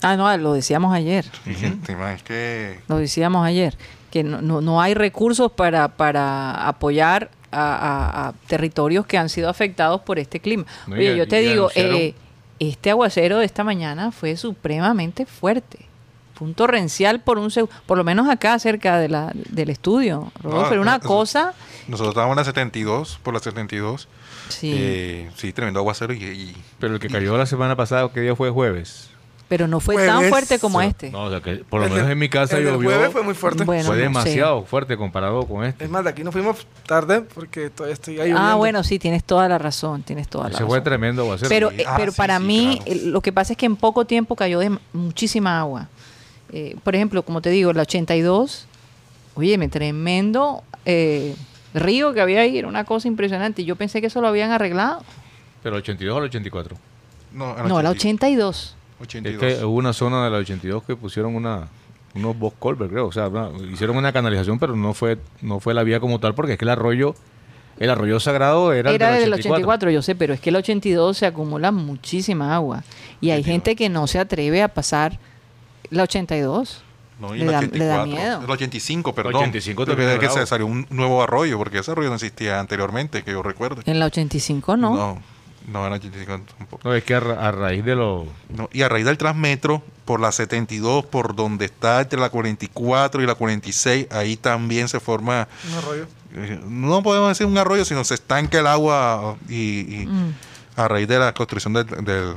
Ah, 0.03 0.15
no, 0.17 0.35
lo 0.37 0.53
decíamos 0.53 0.93
ayer. 0.93 1.25
Es 1.45 2.23
que 2.23 2.79
Lo 2.87 2.97
decíamos 2.97 3.45
ayer, 3.45 3.75
que 4.11 4.23
no, 4.23 4.41
no, 4.41 4.61
no 4.61 4.81
hay 4.81 4.93
recursos 4.93 5.51
para, 5.51 5.87
para 5.87 6.67
apoyar 6.67 7.31
a, 7.51 7.59
a- 7.75 8.27
a 8.29 8.33
territorios 8.47 9.05
que 9.05 9.17
han 9.17 9.29
sido 9.29 9.49
afectados 9.49 10.01
por 10.01 10.19
este 10.19 10.39
clima. 10.39 10.65
No, 10.87 10.95
Oye, 10.95 11.15
yo 11.17 11.27
te 11.27 11.39
digo, 11.39 11.69
anunciaron- 11.69 11.95
eh, 11.95 12.15
este 12.59 12.89
aguacero 12.91 13.39
de 13.39 13.45
esta 13.45 13.63
mañana 13.63 14.11
fue 14.11 14.35
supremamente 14.37 15.25
fuerte. 15.25 15.79
Fue 16.35 16.47
un 16.47 16.55
torrencial 16.55 17.19
por 17.21 17.37
un 17.37 17.49
seg- 17.51 17.69
por 17.85 17.97
lo 17.97 18.03
menos 18.03 18.27
acá 18.29 18.57
cerca 18.57 18.97
de 18.97 19.07
la, 19.09 19.31
del 19.33 19.69
estudio. 19.69 20.31
Rodolfo, 20.41 20.67
No, 20.67 20.71
era 20.73 20.81
una 20.81 20.99
cosa, 20.99 21.53
nosotros 21.87 22.09
estábamos 22.13 22.33
en 22.33 22.37
la 22.37 22.43
72, 22.45 23.19
por 23.21 23.33
la 23.35 23.39
72. 23.39 24.07
sí, 24.49 24.71
Eh, 24.73 25.29
sí, 25.35 25.53
tremendo 25.53 25.79
aguacero 25.79 26.11
y, 26.13 26.23
y- 26.23 26.55
Pero 26.79 26.95
el 26.95 26.99
que 26.99 27.07
cayó 27.09 27.37
la 27.37 27.45
semana 27.45 27.75
pasada, 27.75 28.09
¿qué 28.13 28.21
día 28.21 28.35
fue 28.35 28.49
jueves? 28.49 29.09
Pero 29.53 29.67
no 29.67 29.79
fue 29.79 30.03
tan 30.03 30.23
fuerte 30.29 30.57
como 30.57 30.81
sí. 30.81 30.87
este. 30.87 31.11
No, 31.11 31.25
o 31.25 31.29
sea, 31.29 31.39
que 31.39 31.57
por 31.57 31.79
lo 31.81 31.85
El 31.85 31.93
menos 31.93 32.09
en 32.09 32.17
mi 32.17 32.27
casa 32.27 32.57
el 32.57 32.63
llovió. 32.63 32.89
jueves 32.89 33.11
fue 33.11 33.21
muy 33.21 33.35
fuerte. 33.35 33.63
Bueno, 33.65 33.83
fue 33.85 33.97
demasiado 33.97 34.63
fuerte 34.65 34.97
comparado 34.97 35.45
con 35.45 35.63
este. 35.63 35.83
Es 35.83 35.91
más, 35.91 36.03
de 36.03 36.09
aquí 36.09 36.23
nos 36.23 36.33
fuimos 36.33 36.65
tarde 36.87 37.21
porque 37.21 37.69
todavía 37.69 37.93
estoy 37.93 38.19
ahí. 38.19 38.33
ah, 38.35 38.55
bueno, 38.55 38.83
sí, 38.83 38.97
tienes 38.97 39.23
toda 39.23 39.47
la 39.47 39.59
razón, 39.59 40.01
tienes 40.01 40.27
toda 40.27 40.45
la 40.49 40.55
Ese 40.55 40.65
fue 40.65 40.79
razón. 40.79 40.83
tremendo. 40.85 41.37
Pero, 41.47 41.69
eh, 41.69 41.83
Ah, 41.85 41.93
pero 41.95 42.11
sí, 42.11 42.17
para 42.17 42.39
sí, 42.39 42.43
mí, 42.45 42.79
claro. 42.83 42.99
eh, 42.99 43.05
lo 43.05 43.21
que 43.21 43.31
pasa 43.31 43.53
es 43.53 43.57
que 43.57 43.67
en 43.67 43.75
poco 43.75 44.05
tiempo 44.05 44.35
cayó 44.35 44.57
de 44.57 44.75
muchísima 44.91 45.59
agua. 45.59 45.87
Eh, 46.51 46.75
por 46.83 46.95
ejemplo, 46.95 47.21
como 47.21 47.39
te 47.39 47.51
digo, 47.51 47.73
la 47.73 47.83
82, 47.83 48.65
oye, 49.35 49.67
tremendo 49.67 50.63
eh, 50.85 51.35
río 51.75 52.11
que 52.13 52.21
había 52.21 52.41
ahí, 52.41 52.57
era 52.57 52.67
una 52.67 52.85
cosa 52.85 53.07
impresionante. 53.07 53.63
Yo 53.65 53.75
pensé 53.75 54.01
que 54.01 54.07
eso 54.07 54.19
lo 54.19 54.29
habían 54.29 54.49
arreglado. 54.49 55.03
Pero 55.61 55.75
82 55.75 56.17
al 56.17 56.23
84. 56.23 56.75
no, 57.33 57.55
en 57.59 57.67
No, 57.67 57.81
la 57.83 57.91
80 57.91 58.29
82. 59.03 59.33
Es 59.33 59.37
82. 59.43 59.59
que 59.59 59.65
hubo 59.65 59.75
una 59.77 59.93
zona 59.93 60.23
de 60.25 60.29
la 60.31 60.37
82 60.37 60.83
que 60.83 60.95
pusieron 60.95 61.35
una 61.35 61.67
unos 62.15 62.37
box 62.37 62.55
culvert, 62.59 62.91
creo. 62.91 63.07
O 63.07 63.11
sea, 63.11 63.27
una- 63.27 63.49
hicieron 63.71 63.97
una 63.97 64.11
canalización, 64.13 64.59
pero 64.59 64.75
no 64.75 64.93
fue 64.93 65.17
no 65.41 65.59
fue 65.59 65.73
la 65.73 65.83
vía 65.83 65.99
como 65.99 66.19
tal, 66.19 66.35
porque 66.35 66.53
es 66.53 66.57
que 66.59 66.65
el 66.65 66.69
arroyo 66.69 67.15
el 67.79 67.89
arroyo 67.89 68.19
sagrado 68.19 68.71
era, 68.71 68.89
el 68.91 68.95
Era 68.95 69.09
del 69.11 69.21
del 69.23 69.33
84. 69.33 69.55
84, 69.55 69.89
yo 69.91 70.01
sé, 70.03 70.13
pero 70.13 70.33
es 70.35 70.39
que 70.39 70.51
el 70.51 70.55
82 70.57 71.17
se 71.17 71.25
acumula 71.25 71.71
muchísima 71.71 72.53
agua. 72.55 72.83
Y 73.19 73.31
hay 73.31 73.43
gente 73.43 73.75
que 73.75 73.89
no 73.89 74.05
se 74.05 74.19
atreve 74.19 74.61
a 74.61 74.67
pasar 74.67 75.17
la 75.89 76.03
82. 76.03 76.83
No, 77.19 77.33
y 77.35 77.39
Le 77.39 77.45
el 77.45 77.51
da- 77.51 77.61
le 77.61 77.85
da 77.85 78.01
84. 78.03 78.05
miedo. 78.05 78.41
El 78.45 78.49
85, 78.51 79.15
perdón. 79.15 79.35
85 79.35 79.85
Porque 79.85 79.91
también 80.03 80.11
es 80.11 80.19
que 80.19 80.29
se 80.39 80.45
salió 80.45 80.67
un 80.67 80.85
nuevo 80.91 81.23
arroyo, 81.23 81.57
porque 81.57 81.79
ese 81.79 81.91
arroyo 81.91 82.09
no 82.09 82.15
existía 82.15 82.59
anteriormente, 82.59 83.23
que 83.23 83.31
yo 83.31 83.41
recuerde. 83.41 83.81
En 83.85 83.99
la 83.99 84.05
85 84.05 84.77
no. 84.77 84.95
No, 84.95 85.21
no 85.67 85.85
en 85.87 85.93
el 85.93 85.99
85 85.99 86.41
tampoco. 86.57 86.89
No, 86.89 86.93
es 86.95 87.03
que 87.03 87.15
a, 87.15 87.19
ra- 87.19 87.47
a 87.47 87.51
raíz 87.51 87.83
de 87.85 87.95
lo... 87.95 88.25
No, 88.49 88.69
y 88.73 88.81
a 88.81 88.89
raíz 88.89 89.05
del 89.05 89.17
Transmetro, 89.17 89.81
por 90.05 90.19
la 90.19 90.31
72, 90.31 91.05
por 91.05 91.35
donde 91.35 91.65
está 91.65 92.01
entre 92.01 92.19
la 92.19 92.29
44 92.29 93.21
y 93.23 93.25
la 93.25 93.35
46, 93.35 94.07
ahí 94.11 94.35
también 94.37 94.87
se 94.89 94.99
forma, 94.99 95.47
Un 95.71 95.77
arroyo. 95.77 96.07
eh, 96.35 96.59
no 96.67 97.01
podemos 97.03 97.29
decir 97.29 97.45
un 97.47 97.57
arroyo, 97.57 97.85
sino 97.85 98.03
se 98.03 98.15
estanca 98.15 98.59
el 98.59 98.67
agua 98.67 99.37
y, 99.47 100.01
y 100.01 100.05
Mm, 100.07 100.33
a 100.75 100.87
raíz 100.87 101.07
de 101.07 101.19
la 101.19 101.33
construcción 101.33 101.73
del, 101.73 101.85
del, 101.87 102.33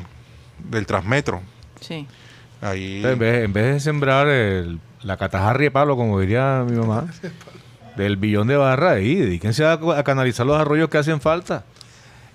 del 0.70 0.86
Transmetro. 0.86 1.42
sí. 1.80 2.06
Ahí, 2.62 3.02
En 3.04 3.18
vez, 3.18 3.44
en 3.44 3.52
vez 3.52 3.74
de 3.74 3.80
sembrar 3.80 4.28
el- 4.28 4.80
la 5.02 5.18
catajarri 5.18 5.64
de 5.64 5.70
palo, 5.70 5.94
como 5.94 6.18
diría 6.18 6.64
mi 6.68 6.74
mamá, 6.76 7.04
del 7.96 8.16
billón 8.16 8.46
de 8.48 8.56
barra, 8.56 8.92
ahí, 8.92 9.14
dedíquense 9.14 9.64
a, 9.64 9.72
a 9.74 10.02
canalizar 10.04 10.46
los 10.46 10.58
arroyos 10.58 10.88
que 10.88 10.96
hacen 10.98 11.20
falta. 11.20 11.64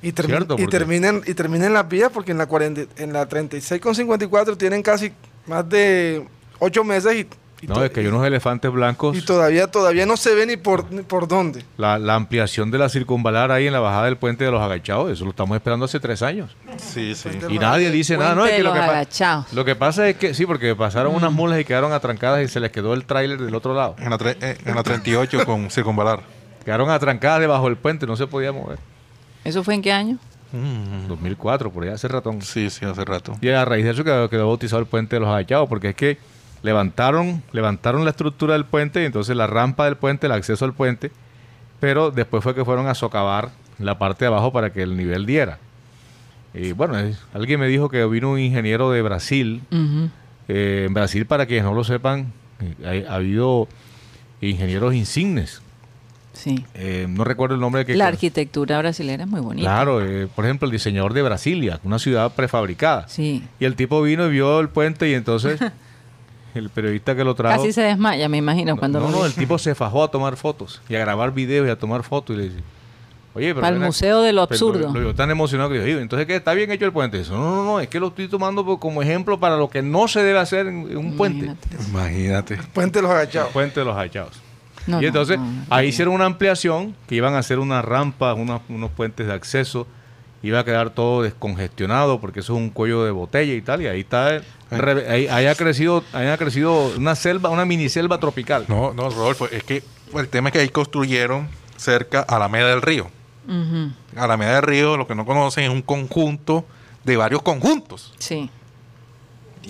Y, 0.02 0.12
termi- 0.14 0.26
Cierto, 0.28 0.56
y 0.58 0.66
terminen 0.68 1.22
y 1.28 1.34
terminen 1.34 1.74
las 1.74 1.88
vías 1.88 2.10
porque 2.14 2.32
en 2.32 2.38
la 2.40 2.48
40, 2.48 2.82
en 3.04 3.14
la 3.14 3.28
36 3.28 3.80
con 3.82 3.94
54 3.96 4.58
tienen 4.58 4.82
casi 4.82 5.12
más 5.46 5.68
de 5.70 6.26
8 6.60 6.84
meses 6.84 7.14
y, 7.16 7.28
y 7.64 7.68
No, 7.68 7.84
es 7.84 7.92
que 7.92 8.00
hay 8.00 8.08
unos 8.08 8.26
elefantes 8.26 8.72
blancos. 8.72 9.16
y 9.16 9.22
todavía 9.22 9.68
todavía 9.68 10.08
no 10.08 10.18
se 10.18 10.34
ve 10.34 10.48
ni 10.48 10.58
por 10.58 10.92
ni 10.92 11.04
por 11.04 11.28
dónde. 11.28 11.64
La, 11.78 12.00
la 12.00 12.16
ampliación 12.16 12.72
de 12.72 12.80
la 12.80 12.90
circunvalar 12.90 13.52
ahí 13.52 13.68
en 13.68 13.74
la 13.74 13.80
bajada 13.80 14.06
del 14.06 14.18
puente 14.18 14.44
de 14.44 14.50
los 14.50 14.60
agachados, 14.60 15.12
eso 15.12 15.24
lo 15.24 15.30
estamos 15.30 15.56
esperando 15.56 15.86
hace 15.86 16.00
tres 16.00 16.24
años. 16.24 16.56
sí, 16.78 17.14
sí. 17.14 17.30
Y 17.50 17.60
nadie 17.60 17.92
dice 17.92 18.18
nada, 18.18 18.34
no, 18.34 18.46
es 18.48 18.54
que 18.54 18.64
lo 18.64 18.74
que, 18.74 18.80
agachados. 18.80 19.54
lo 19.54 19.64
que 19.64 19.76
pasa 19.76 20.10
es 20.10 20.16
que 20.18 20.34
sí, 20.34 20.48
porque 20.48 20.76
pasaron 20.76 21.14
unas 21.14 21.32
mulas 21.32 21.60
y 21.60 21.64
quedaron 21.66 21.94
atrancadas 21.94 22.44
y 22.44 22.48
se 22.48 22.60
les 22.60 22.72
quedó 22.72 22.96
el 22.96 23.06
tráiler 23.06 23.40
del 23.40 23.54
otro 23.54 23.76
lado. 23.76 23.96
En 24.00 24.10
la, 24.10 24.18
tre- 24.18 24.38
eh, 24.42 24.58
en 24.66 24.74
la 24.74 24.82
38 24.82 25.46
con 25.46 25.70
Circunvalar. 25.70 26.22
Quedaron 26.66 26.90
atrancadas 26.90 27.40
debajo 27.42 27.66
del 27.66 27.76
puente, 27.78 28.08
no 28.08 28.16
se 28.16 28.26
podía 28.26 28.52
mover. 28.52 28.80
¿Eso 29.44 29.64
fue 29.64 29.76
en 29.76 29.82
qué 29.82 29.92
año? 29.92 30.18
Mm, 30.54 31.08
2004, 31.08 31.72
por 31.72 31.84
allá 31.84 31.94
hace 31.94 32.08
ratón. 32.08 32.42
Sí, 32.42 32.70
sí, 32.70 32.86
hace 32.86 33.06
rato. 33.06 33.38
Y 33.42 33.50
a 33.50 33.64
raíz 33.66 33.86
de 33.86 33.92
eso 33.92 34.04
quedó, 34.04 34.30
quedó 34.30 34.48
bautizado 34.48 34.80
el 34.82 34.86
puente 34.88 35.16
de 35.16 35.20
los 35.22 35.30
agachados, 35.30 35.68
porque 35.70 35.90
es 35.90 35.96
que 35.96 36.18
levantaron, 36.64 37.42
levantaron 37.54 38.04
la 38.04 38.12
estructura 38.12 38.54
del 38.54 38.66
puente 38.66 39.02
y 39.02 39.06
entonces 39.06 39.36
la 39.36 39.48
rampa 39.48 39.86
del 39.86 39.96
puente, 39.98 40.28
el 40.28 40.34
acceso 40.34 40.66
al 40.66 40.74
puente, 40.74 41.12
pero 41.80 42.12
después 42.12 42.44
fue 42.44 42.54
que 42.54 42.64
fueron 42.66 42.88
a 42.88 42.94
socavar 42.96 43.50
la 43.80 43.98
parte 43.98 44.26
de 44.26 44.28
abajo 44.28 44.52
para 44.52 44.72
que 44.72 44.84
el 44.84 44.96
nivel 44.96 45.26
diera. 45.26 45.58
Y 46.54 46.74
bueno, 46.74 47.00
es- 47.00 47.18
alguien 47.34 47.60
me 47.60 47.68
dijo 47.68 47.90
que 47.90 48.06
vino 48.06 48.32
un 48.32 48.40
ingeniero 48.40 48.92
de 48.92 49.02
Brasil. 49.02 49.62
Eh, 50.48 50.84
en 50.88 50.94
Brasil, 50.94 51.26
para 51.26 51.46
quienes 51.46 51.64
no 51.64 51.74
lo 51.74 51.84
sepan, 51.84 52.34
eh, 52.84 53.06
ha 53.10 53.16
habido 53.16 53.68
ingenieros 54.42 54.94
insignes. 54.94 55.62
Sí. 56.42 56.66
Eh, 56.74 57.06
no 57.08 57.24
recuerdo 57.24 57.54
el 57.56 57.62
nombre 57.62 57.80
de 57.80 57.86
que 57.86 57.96
La 57.96 58.08
arquitectura 58.08 58.80
brasileña 58.80 59.26
es 59.26 59.30
muy 59.30 59.42
bonita. 59.42 59.68
Claro, 59.70 60.02
eh, 60.04 60.28
por 60.36 60.46
ejemplo, 60.46 60.66
el 60.66 60.72
diseñador 60.72 61.14
de 61.14 61.22
Brasilia, 61.22 61.80
una 61.84 62.00
ciudad 62.00 62.32
prefabricada. 62.34 63.08
Sí. 63.08 63.44
Y 63.60 63.66
el 63.66 63.76
tipo 63.76 64.02
vino 64.02 64.26
y 64.26 64.30
vio 64.32 64.60
el 64.60 64.70
puente 64.70 65.08
y 65.10 65.14
entonces 65.14 65.60
el 66.56 66.70
periodista 66.72 67.16
que 67.16 67.24
lo 67.24 67.36
trajo... 67.36 67.58
Casi 67.62 67.72
se 67.74 67.82
desmaya, 67.84 68.28
me 68.28 68.38
imagino, 68.38 68.76
cuando 68.76 69.00
no, 69.00 69.06
lo 69.06 69.12
no, 69.12 69.20
vi. 69.20 69.26
el 69.28 69.34
tipo 69.34 69.58
se 69.60 69.76
fajó 69.76 70.04
a 70.04 70.10
tomar 70.10 70.36
fotos 70.36 70.82
y 70.90 70.96
a 70.96 71.00
grabar 71.00 71.32
videos 71.34 71.68
y 71.68 71.70
a 71.70 71.78
tomar 71.78 72.02
fotos 72.04 72.36
y 72.36 72.40
le 72.40 72.44
dice, 72.46 72.58
oye, 73.36 73.48
pero... 73.50 73.62
Para 73.62 73.68
el 73.68 73.74
ven 73.76 73.84
acá". 73.84 73.88
museo 73.90 74.22
de 74.22 74.34
lo 74.34 74.42
absurdo. 74.42 74.92
Lo, 74.92 75.00
vio 75.00 75.14
tan 75.16 75.30
emocionado 75.30 75.70
que 75.70 75.76
dijo, 75.76 75.86
"Oye, 75.86 76.02
entonces 76.02 76.26
¿qué? 76.28 76.36
¿Está 76.38 76.54
bien 76.54 76.72
hecho 76.72 76.86
el 76.86 76.92
puente? 76.92 77.20
Dice, 77.20 77.32
no, 77.32 77.38
no, 77.58 77.64
no, 77.64 77.80
es 77.80 77.88
que 77.88 78.00
lo 78.00 78.08
estoy 78.08 78.28
tomando 78.28 78.66
por- 78.66 78.80
como 78.80 79.02
ejemplo 79.04 79.40
para 79.40 79.58
lo 79.58 79.70
que 79.70 79.82
no 79.84 80.08
se 80.08 80.24
debe 80.24 80.40
hacer 80.40 80.66
en, 80.68 80.90
en 80.92 80.98
un 80.98 81.16
puente. 81.16 81.54
Imagínate. 81.90 82.58
Puente 82.74 82.98
de 83.00 83.04
los 83.04 83.12
El 83.12 83.18
agachados. 83.18 83.52
puente 83.52 83.80
de 83.80 83.86
los 83.86 83.96
hachados. 83.96 84.42
No, 84.88 85.02
y 85.02 85.06
entonces 85.06 85.38
no, 85.38 85.46
no, 85.46 85.66
ahí 85.70 85.88
hicieron 85.90 86.14
una 86.14 86.26
ampliación 86.26 86.96
que 87.08 87.16
iban 87.16 87.34
a 87.36 87.40
hacer 87.40 87.60
una 87.60 87.82
rampa, 87.82 88.34
unos, 88.34 88.62
unos 88.70 88.90
puentes 88.92 89.28
de 89.28 89.34
acceso, 89.34 89.86
iba 90.44 90.60
a 90.60 90.66
quedar 90.66 90.90
todo 90.90 91.22
descongestionado 91.22 92.20
porque 92.20 92.40
eso 92.40 92.54
es 92.54 92.58
un 92.60 92.70
cuello 92.72 93.04
de 93.06 93.12
botella 93.12 93.54
y 93.54 93.62
tal, 93.62 93.82
y 93.84 93.88
ahí 93.88 94.00
está, 94.02 94.36
el- 94.38 94.44
re- 94.72 95.08
ahí, 95.10 95.28
ahí 95.28 95.46
ha 95.46 95.54
crecido, 95.56 96.04
ahí 96.14 96.28
ha 96.28 96.38
crecido 96.38 96.92
una 96.98 97.14
selva, 97.16 97.50
una 97.50 97.64
mini 97.66 97.90
selva 97.90 98.20
tropical. 98.20 98.66
No, 98.68 98.94
no, 98.94 99.10
Rodolfo, 99.10 99.48
es 99.52 99.64
que 99.64 99.84
el 100.16 100.28
tema 100.30 100.50
es 100.50 100.54
que 100.54 100.60
ahí 100.60 100.70
construyeron 100.70 101.48
cerca 101.78 102.26
a 102.28 102.38
Alameda 102.38 102.70
del 102.70 102.82
Río. 102.82 103.08
Ujú. 103.48 103.92
Alameda 104.16 104.56
del 104.56 104.64
Río, 104.64 104.98
lo 104.98 105.06
que 105.08 105.14
no 105.16 105.26
conocen, 105.26 105.64
es 105.66 105.70
un 105.70 105.82
conjunto 105.82 106.66
de 107.04 107.18
varios 107.18 107.42
conjuntos. 107.44 108.14
Sí. 108.18 108.50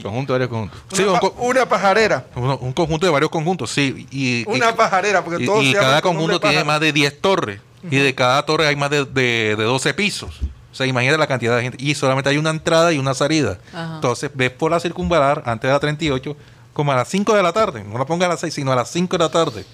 Conjunto, 0.02 0.34
varios 0.34 0.50
conjuntos. 0.50 0.80
Sí, 0.94 1.04
una, 1.04 1.12
un, 1.14 1.20
pa- 1.20 1.30
co- 1.30 1.36
una 1.44 1.66
pajarera. 1.68 2.26
un- 2.36 2.58
un 2.62 2.74
conjunto 2.74 3.06
de 3.06 3.12
varios 3.12 3.30
conjuntos, 3.32 3.72
sí. 3.72 4.08
Y, 4.12 4.42
y- 4.42 4.46
Una 4.48 4.76
pajarera, 4.76 5.24
porque 5.24 5.44
y- 5.44 5.46
todos 5.46 5.64
y 5.64 5.68
se 5.68 5.74
llaman 5.74 5.90
cada 5.90 6.02
conjunto 6.02 6.40
tiene 6.40 6.64
más 6.64 6.80
de 6.80 6.94
10 6.94 7.20
torres. 7.22 7.60
Y 7.90 7.96
de 7.98 8.14
cada 8.16 8.44
torre 8.46 8.68
hay 8.68 8.76
más 8.76 8.90
de, 8.92 9.06
de, 9.06 9.56
de 9.58 9.64
12 9.64 9.94
pisos. 9.96 10.40
O 10.72 10.76
sea, 10.76 10.86
imagínate 10.86 11.18
la 11.18 11.28
cantidad 11.28 11.56
de 11.58 11.64
gente. 11.64 11.78
Y 11.84 11.96
solamente 11.96 12.30
hay 12.30 12.38
una 12.38 12.52
entrada 12.52 12.94
y 12.94 12.98
una 13.00 13.14
salida. 13.14 13.58
Ajá. 13.74 13.96
Entonces, 13.96 14.30
ves 14.34 14.52
por 14.52 14.72
la 14.72 14.80
circunvalar 14.80 15.44
antes 15.46 15.68
de 15.68 15.74
la 15.74 15.80
38, 15.80 16.38
como 16.74 16.92
a 16.92 16.96
las 16.96 17.08
5 17.10 17.34
de 17.36 17.44
la 17.44 17.52
tarde. 17.52 17.84
No 17.84 17.98
la 17.98 18.06
pongas 18.06 18.28
a 18.28 18.30
las 18.30 18.40
6, 18.40 18.54
sino 18.54 18.72
a 18.72 18.76
las 18.76 18.90
5 18.92 19.18
de 19.18 19.24
la 19.24 19.30
tarde. 19.32 19.66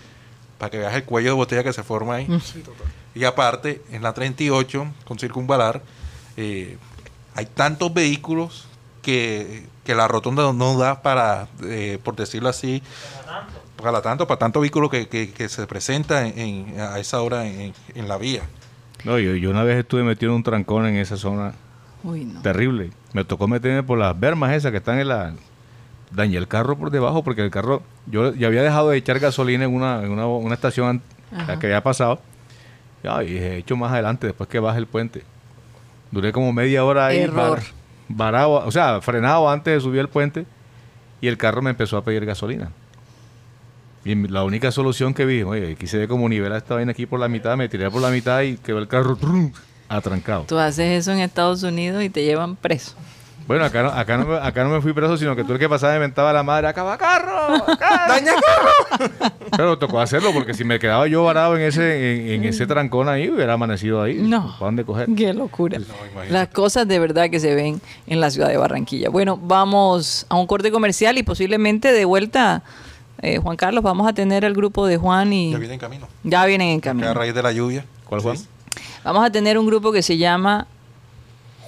Para 0.58 0.72
que 0.72 0.78
veas 0.80 0.94
el 0.96 1.04
cuello 1.04 1.30
de 1.30 1.36
botella 1.36 1.64
que 1.64 1.74
se 1.74 1.84
forma 1.84 2.16
ahí. 2.16 2.28
Y 3.14 3.26
aparte, 3.26 3.82
en 3.92 4.02
la 4.02 4.14
38, 4.14 4.88
con 5.06 5.20
circunvalar, 5.20 5.82
eh, 6.38 6.78
hay 7.36 7.46
tantos 7.46 7.94
vehículos 7.94 8.67
que, 9.08 9.64
que 9.86 9.96
la 9.96 10.06
rotonda 10.10 10.52
no 10.52 10.78
da 10.78 11.02
para, 11.02 11.48
eh, 11.64 11.98
por 12.04 12.18
decirlo 12.18 12.50
así, 12.50 12.84
para 13.82 14.02
tanto, 14.02 14.28
para 14.28 14.38
tanto 14.38 14.60
vehículo 14.60 14.90
que, 14.90 15.08
que- 15.08 15.32
que 15.32 15.48
se 15.48 15.66
presenta 15.66 16.28
en, 16.28 16.38
en- 16.38 16.80
a 16.82 17.00
esa 17.00 17.22
hora 17.22 17.48
en, 17.48 17.74
en 17.96 18.08
la 18.10 18.18
vía. 18.18 18.42
No, 19.06 19.18
yo, 19.18 19.34
yo 19.36 19.50
una 19.50 19.64
vez 19.64 19.78
estuve 19.78 20.04
metido 20.04 20.34
en 20.34 20.36
un 20.38 20.44
trancón 20.44 20.86
en 20.88 20.98
esa 20.98 21.16
zona 21.16 21.54
Uy, 22.04 22.26
no. 22.26 22.42
terrible. 22.42 22.92
Me 23.14 23.24
tocó 23.24 23.48
meterme 23.48 23.82
por 23.82 23.98
las 23.98 24.20
bermas 24.20 24.52
esas 24.54 24.72
que 24.72 24.78
están 24.80 25.00
en 25.00 25.08
la... 25.08 25.34
Dañé 26.12 26.36
el 26.38 26.50
carro 26.50 26.78
por 26.78 26.92
debajo 26.92 27.24
porque 27.24 27.42
el 27.44 27.50
carro... 27.52 27.82
Yo 28.08 28.34
ya 28.34 28.48
había 28.48 28.62
dejado 28.62 28.90
de 28.90 28.98
echar 28.98 29.20
gasolina 29.20 29.64
en 29.64 29.74
una, 29.74 30.04
en 30.04 30.12
una, 30.12 30.28
una 30.28 30.54
estación 30.54 31.02
la 31.48 31.58
que 31.60 31.68
había 31.68 31.82
pasado. 31.82 32.20
Ya, 33.04 33.24
y 33.24 33.38
he 33.38 33.56
hecho 33.58 33.78
más 33.78 33.94
adelante 33.94 34.28
después 34.28 34.50
que 34.50 34.60
baje 34.60 34.80
el 34.80 34.88
puente. 34.88 35.24
Duré 36.12 36.34
como 36.34 36.52
media 36.52 36.84
hora 36.84 37.06
ahí. 37.08 37.20
Error. 37.20 37.62
Varado, 38.10 38.66
o 38.66 38.72
sea, 38.72 39.02
frenado 39.02 39.50
antes 39.50 39.74
de 39.74 39.82
subir 39.82 40.00
el 40.00 40.10
puente. 40.10 40.46
Y 41.20 41.28
el 41.28 41.38
carro 41.38 41.62
me 41.62 41.72
empezó 41.72 41.98
a 41.98 42.04
pedir 42.04 42.26
gasolina. 42.26 42.72
Y 44.06 44.16
la 44.28 44.44
única 44.44 44.72
solución 44.72 45.14
que 45.14 45.26
vi, 45.26 45.44
oye, 45.44 45.76
quise 45.76 45.98
ver 45.98 46.08
cómo 46.08 46.30
nivelar 46.30 46.60
esta 46.60 46.76
vaina 46.76 46.92
aquí 46.92 47.06
por 47.06 47.20
la 47.20 47.28
mitad, 47.28 47.58
me 47.58 47.68
tiré 47.68 47.90
por 47.90 48.02
la 48.02 48.10
mitad 48.10 48.42
y 48.42 48.58
quedó 48.58 48.78
el 48.78 48.88
carro 48.88 49.18
atrancado. 49.90 50.46
Tú 50.48 50.58
haces 50.58 51.02
eso 51.02 51.12
en 51.12 51.20
Estados 51.20 51.64
Unidos 51.64 52.04
y 52.04 52.10
te 52.10 52.24
llevan 52.24 52.56
preso. 52.56 52.96
Bueno, 53.48 53.64
acá 53.64 53.82
no, 53.82 53.90
acá, 53.90 54.18
no 54.18 54.26
me, 54.26 54.36
acá 54.38 54.64
no 54.66 54.70
me 54.72 54.82
fui 54.82 54.92
preso, 54.92 55.16
sino 55.18 55.34
que 55.36 55.44
tú 55.46 55.54
el 55.54 55.60
que 55.60 55.70
pasaba 55.70 55.94
me 55.94 56.00
mentaba 56.00 56.32
a 56.32 56.34
la 56.34 56.44
madre, 56.44 56.68
acaba 56.68 56.98
carro, 56.98 57.56
acá". 57.72 58.06
¡Daña 58.10 58.34
carro! 58.34 59.32
Pero 59.56 59.78
tocó 59.80 60.02
hacerlo, 60.02 60.32
porque 60.34 60.54
si 60.54 60.64
me 60.66 60.80
quedaba 60.80 61.08
yo 61.08 61.24
varado 61.24 61.56
en 61.56 61.62
ese, 61.64 62.34
en, 62.36 62.44
en 62.44 62.50
ese 62.50 62.68
trancón 62.68 63.08
ahí, 63.08 63.30
hubiera 63.30 63.54
amanecido 63.54 64.02
ahí. 64.02 64.16
No. 64.16 64.54
¿Para 64.60 64.66
dónde 64.66 64.84
coger? 64.84 65.08
Qué 65.16 65.34
locura. 65.34 65.80
Las 66.30 66.50
cosas 66.50 66.88
de 66.88 67.00
verdad 67.00 67.30
que 67.30 67.40
se 67.40 67.56
ven 67.56 67.80
en 68.06 68.20
la 68.20 68.30
ciudad 68.32 68.50
de 68.50 68.58
Barranquilla. 68.58 69.10
Bueno, 69.10 69.38
vamos 69.42 70.26
a 70.30 70.36
un 70.36 70.46
corte 70.46 70.70
comercial 70.72 71.18
y 71.18 71.24
posiblemente 71.24 71.94
de 71.94 72.04
vuelta, 72.04 72.64
eh, 73.22 73.38
Juan 73.38 73.56
Carlos, 73.56 73.82
vamos 73.84 74.08
a 74.10 74.14
tener 74.14 74.44
al 74.46 74.54
grupo 74.54 74.86
de 74.88 74.98
Juan 74.98 75.32
y 75.32 75.52
Ya 75.52 75.58
viene 75.58 75.74
en 75.76 75.80
camino. 75.80 76.08
ya 76.24 76.46
vienen 76.46 76.68
en 76.68 76.82
Que 76.82 76.90
a 76.90 76.92
camino. 76.92 77.14
raíz 77.14 77.34
de 77.34 77.44
la 77.44 77.54
lluvia. 77.54 77.86
¿Cuál 78.06 78.20
Juan? 78.22 78.38
Sí. 78.38 78.48
Vamos 79.06 79.26
a 79.26 79.32
tener 79.32 79.58
un 79.58 79.66
grupo 79.66 79.94
que 79.94 80.02
se 80.04 80.18
llama 80.18 80.68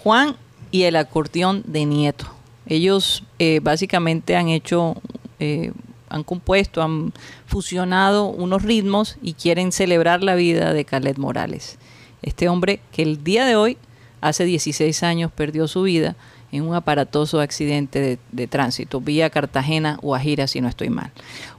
Juan 0.04 0.36
y 0.72 0.84
el 0.84 0.96
acordeón 0.96 1.64
de 1.66 1.86
Nieto. 1.86 2.26
Ellos 2.68 3.24
eh, 3.40 3.60
básicamente 3.64 4.36
han 4.36 4.50
hecho, 4.50 4.96
eh, 5.40 5.72
han 6.10 6.24
compuesto, 6.24 6.82
han 6.84 7.14
fusionado 7.48 8.26
unos 8.28 8.62
ritmos 8.64 9.18
y 9.22 9.34
quieren 9.34 9.72
celebrar 9.72 10.24
la 10.24 10.36
vida 10.36 10.74
de 10.74 10.86
Caled 10.86 11.18
Morales. 11.18 11.78
Este 12.22 12.48
hombre 12.50 12.80
que 12.92 13.02
el 13.02 13.24
día 13.24 13.46
de 13.46 13.56
hoy, 13.56 13.78
hace 14.22 14.44
16 14.46 15.02
años, 15.04 15.32
perdió 15.32 15.68
su 15.68 15.82
vida 15.84 16.16
en 16.52 16.64
un 16.68 16.76
aparatoso 16.76 17.40
accidente 17.40 18.20
de, 18.32 18.48
tránsito, 18.48 19.00
vía 19.02 19.30
Cartagena, 19.30 19.98
Guajira, 20.02 20.48
si 20.48 20.62
no 20.62 20.68
estoy 20.68 20.90
mal. 20.90 21.12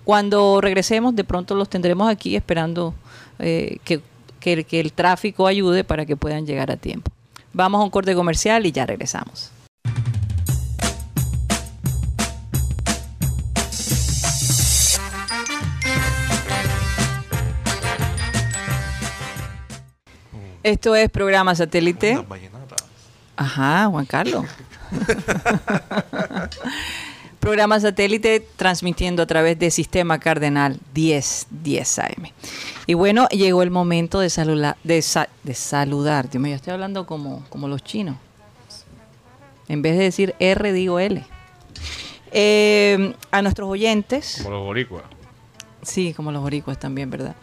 Cuando 0.05 0.61
regresemos, 0.61 1.15
de 1.15 1.25
pronto 1.25 1.55
los 1.55 1.69
tendremos 1.69 2.09
aquí 2.11 2.37
esperando 2.37 2.95
eh, 3.39 3.79
que- 3.85 4.01
que 4.41 4.81
el 4.81 4.93
tráfico 4.93 5.47
ayude 5.47 5.85
para 5.85 6.07
que 6.07 6.17
puedan 6.17 6.47
llegar 6.47 6.71
a 6.71 6.77
tiempo. 6.77 7.11
Vamos 7.53 7.81
a 7.81 7.85
un 7.85 7.91
corte 7.91 8.15
comercial 8.15 8.67
y 8.67 8.73
ya 8.73 8.87
regresamos. 8.87 9.51
Esto 20.63 20.95
es 20.95 21.11
programa 21.11 21.55
satélite. 21.55 22.23
Ajá, 23.37 23.87
Juan 23.87 24.05
Carlos. 24.05 24.45
programa 27.41 27.81
satélite 27.81 28.47
transmitiendo 28.57 29.23
a 29.23 29.27
través 29.27 29.59
de 29.59 29.71
Sistema 29.71 30.19
Cardenal 30.19 30.79
1010 30.95 31.99
AM. 31.99 32.27
Y 32.87 32.95
bueno, 32.95 33.27
llegó 33.29 33.63
el 33.63 33.71
momento 33.71 34.21
de, 34.21 34.29
saludar 34.31 34.77
de, 34.85 35.01
sa- 35.03 35.29
de 35.43 35.55
saludar. 35.55 36.29
Dios 36.31 36.43
mío, 36.43 36.51
yo 36.51 36.57
estoy 36.57 36.73
hablando 36.75 37.07
como, 37.07 37.45
como 37.49 37.67
los 37.69 37.83
chinos. 37.83 38.17
En 39.69 39.83
vez 39.83 39.97
de 39.97 40.05
decir 40.05 40.35
R, 40.39 40.73
digo 40.73 40.99
L. 40.99 41.25
Eh, 42.33 43.15
a 43.31 43.43
nuestros 43.43 43.69
oyentes. 43.69 44.41
Como 44.43 44.57
los 44.57 44.65
boricuas. 44.65 45.03
Sí, 45.83 46.13
como 46.15 46.31
los 46.33 46.43
boricuas 46.43 46.79
también, 46.79 47.11
¿verdad? 47.11 47.35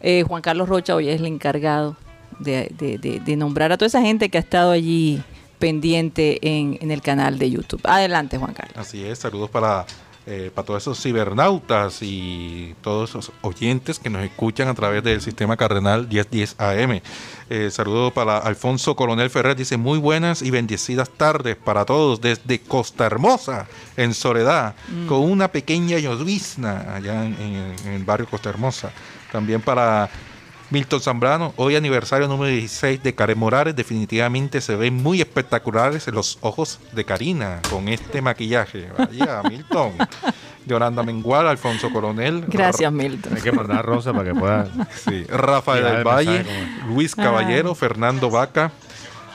Eh, 0.00 0.24
Juan 0.26 0.40
Carlos 0.42 0.68
Rocha 0.68 0.94
hoy 0.94 1.08
es 1.08 1.20
el 1.20 1.26
encargado 1.26 1.96
de, 2.38 2.72
de- 2.78 2.98
de- 2.98 3.20
de 3.20 3.36
nombrar 3.36 3.72
a 3.72 3.76
toda 3.76 3.88
esa 3.88 4.00
gente 4.00 4.28
que 4.28 4.38
ha 4.38 4.40
estado 4.40 4.70
allí 4.70 5.22
pendiente 5.58 6.38
en, 6.42 6.78
en 6.80 6.90
el 6.90 7.02
canal 7.02 7.38
de 7.38 7.50
YouTube. 7.50 7.80
Adelante, 7.84 8.38
Juan 8.38 8.54
Carlos. 8.54 8.76
Así 8.76 9.04
es, 9.04 9.18
saludos 9.18 9.50
para, 9.50 9.84
eh, 10.26 10.50
para 10.54 10.66
todos 10.66 10.82
esos 10.82 11.00
cibernautas 11.02 11.98
y 12.02 12.74
todos 12.82 13.10
esos 13.10 13.32
oyentes 13.42 13.98
que 13.98 14.10
nos 14.10 14.22
escuchan 14.24 14.68
a 14.68 14.74
través 14.74 15.02
del 15.02 15.20
sistema 15.20 15.56
Cardenal 15.56 16.06
1010 16.08 16.56
AM. 16.58 17.00
Eh, 17.50 17.70
saludos 17.70 18.12
para 18.12 18.38
Alfonso 18.38 18.94
Coronel 18.94 19.30
Ferrer, 19.30 19.56
dice 19.56 19.76
muy 19.76 19.98
buenas 19.98 20.42
y 20.42 20.50
bendecidas 20.50 21.08
tardes 21.10 21.56
para 21.56 21.84
todos 21.84 22.20
desde 22.20 22.60
Costa 22.60 23.06
Hermosa, 23.06 23.66
en 23.96 24.12
Soledad, 24.14 24.74
con 25.08 25.20
una 25.20 25.48
pequeña 25.48 25.98
llovizna 25.98 26.94
allá 26.94 27.24
en, 27.24 27.34
en- 27.40 27.76
en 27.86 27.92
el 27.94 28.04
barrio 28.04 28.26
Costa 28.28 28.50
Hermosa. 28.50 28.90
También 29.32 29.60
para 29.60 30.08
Milton 30.70 31.00
Zambrano, 31.00 31.54
hoy 31.56 31.76
aniversario 31.76 32.28
número 32.28 32.52
16 32.52 33.02
de 33.02 33.14
Karen 33.14 33.38
Morales, 33.38 33.74
definitivamente 33.74 34.60
se 34.60 34.76
ven 34.76 35.02
muy 35.02 35.22
espectaculares 35.22 36.06
los 36.08 36.36
ojos 36.42 36.78
de 36.92 37.04
Karina 37.04 37.62
con 37.70 37.88
este 37.88 38.20
maquillaje. 38.20 38.88
Vaya, 38.98 39.42
Milton. 39.48 39.92
Yolanda 40.66 41.02
Mengual, 41.02 41.48
Alfonso 41.48 41.90
Coronel. 41.90 42.44
Gracias, 42.48 42.92
Milton. 42.92 43.34
Hay 43.34 43.40
que 43.40 43.50
mandar 43.50 43.78
a 43.78 43.82
Rosa 43.82 44.12
para 44.12 44.24
que 44.24 44.38
pueda. 44.38 44.68
Sí, 44.94 45.24
Rafael 45.24 45.84
del 45.84 45.96
el 45.96 46.04
Valle, 46.04 46.44
Luis 46.88 47.14
Caballero, 47.14 47.74
Fernando 47.74 48.28
Vaca, 48.28 48.70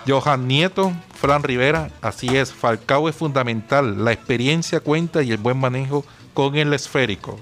Johan 0.07 0.47
Nieto, 0.47 0.93
Fran 1.15 1.41
Rivera. 1.41 1.89
Así 2.03 2.37
es, 2.37 2.53
Falcao 2.53 3.09
es 3.09 3.15
fundamental. 3.15 4.05
La 4.05 4.11
experiencia 4.11 4.81
cuenta 4.81 5.23
y 5.23 5.31
el 5.31 5.37
buen 5.37 5.57
manejo 5.57 6.05
con 6.35 6.55
el 6.55 6.71
esférico. 6.73 7.39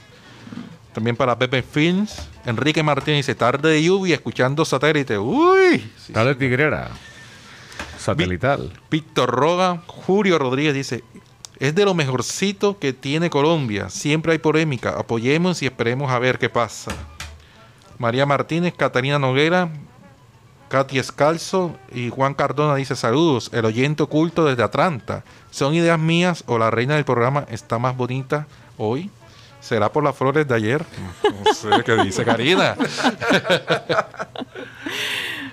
También 0.93 1.15
para 1.15 1.37
Pepe 1.37 1.61
Films, 1.61 2.27
Enrique 2.45 2.83
Martínez 2.83 3.25
dice, 3.25 3.35
tarde 3.35 3.69
de 3.69 3.83
lluvia, 3.83 4.15
escuchando 4.15 4.65
satélite. 4.65 5.17
Uy, 5.17 5.89
sí, 5.97 6.13
tigrera. 6.37 6.89
Satelital. 7.97 8.73
Víctor 8.89 9.29
Roga, 9.29 9.83
Julio 9.87 10.37
Rodríguez 10.37 10.73
dice, 10.73 11.03
es 11.59 11.75
de 11.75 11.85
lo 11.85 11.93
mejorcito 11.93 12.79
que 12.79 12.91
tiene 12.91 13.29
Colombia. 13.29 13.89
Siempre 13.89 14.33
hay 14.33 14.39
polémica. 14.39 14.95
Apoyemos 14.97 15.61
y 15.61 15.67
esperemos 15.67 16.11
a 16.11 16.19
ver 16.19 16.39
qué 16.39 16.49
pasa. 16.49 16.91
María 17.99 18.25
Martínez, 18.25 18.73
Catalina 18.75 19.19
Noguera, 19.19 19.69
Katy 20.69 20.97
Escalzo 20.97 21.75
y 21.93 22.09
Juan 22.09 22.33
Cardona 22.33 22.75
dice 22.75 22.95
saludos. 22.95 23.51
El 23.53 23.65
oyente 23.65 24.01
oculto 24.03 24.45
desde 24.45 24.63
Atlanta. 24.63 25.23
¿Son 25.51 25.75
ideas 25.75 25.99
mías 25.99 26.43
o 26.47 26.57
la 26.57 26.71
reina 26.71 26.95
del 26.95 27.05
programa 27.05 27.45
está 27.49 27.77
más 27.77 27.95
bonita 27.95 28.47
hoy? 28.77 29.11
¿Será 29.61 29.91
por 29.91 30.03
las 30.03 30.15
flores 30.15 30.45
de 30.47 30.55
ayer? 30.55 30.83
No 31.45 31.53
sé 31.53 31.69
qué 31.85 31.95
dice 32.03 32.25
Karina. 32.25 32.75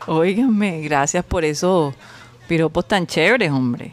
Óiganme, 0.07 0.81
gracias 0.81 1.25
por 1.25 1.45
esos 1.45 1.95
piropos 2.49 2.87
tan 2.89 3.07
chéveres, 3.07 3.51
hombre. 3.51 3.91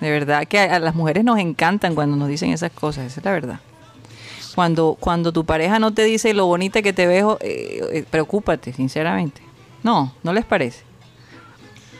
De 0.00 0.10
verdad 0.10 0.46
que 0.46 0.58
a, 0.58 0.76
a 0.76 0.78
las 0.80 0.94
mujeres 0.94 1.24
nos 1.24 1.38
encantan 1.38 1.94
cuando 1.94 2.16
nos 2.16 2.28
dicen 2.28 2.50
esas 2.52 2.72
cosas, 2.72 3.06
esa 3.06 3.20
es 3.20 3.24
la 3.24 3.32
verdad. 3.32 3.60
Cuando, 4.54 4.96
cuando 4.98 5.32
tu 5.32 5.44
pareja 5.44 5.78
no 5.78 5.92
te 5.94 6.04
dice 6.04 6.34
lo 6.34 6.46
bonita 6.46 6.82
que 6.82 6.92
te 6.92 7.06
veo, 7.06 7.38
eh, 7.40 7.80
eh, 7.92 8.04
preocúpate, 8.08 8.72
sinceramente. 8.72 9.40
No, 9.82 10.12
¿no 10.22 10.32
les 10.32 10.44
parece? 10.44 10.82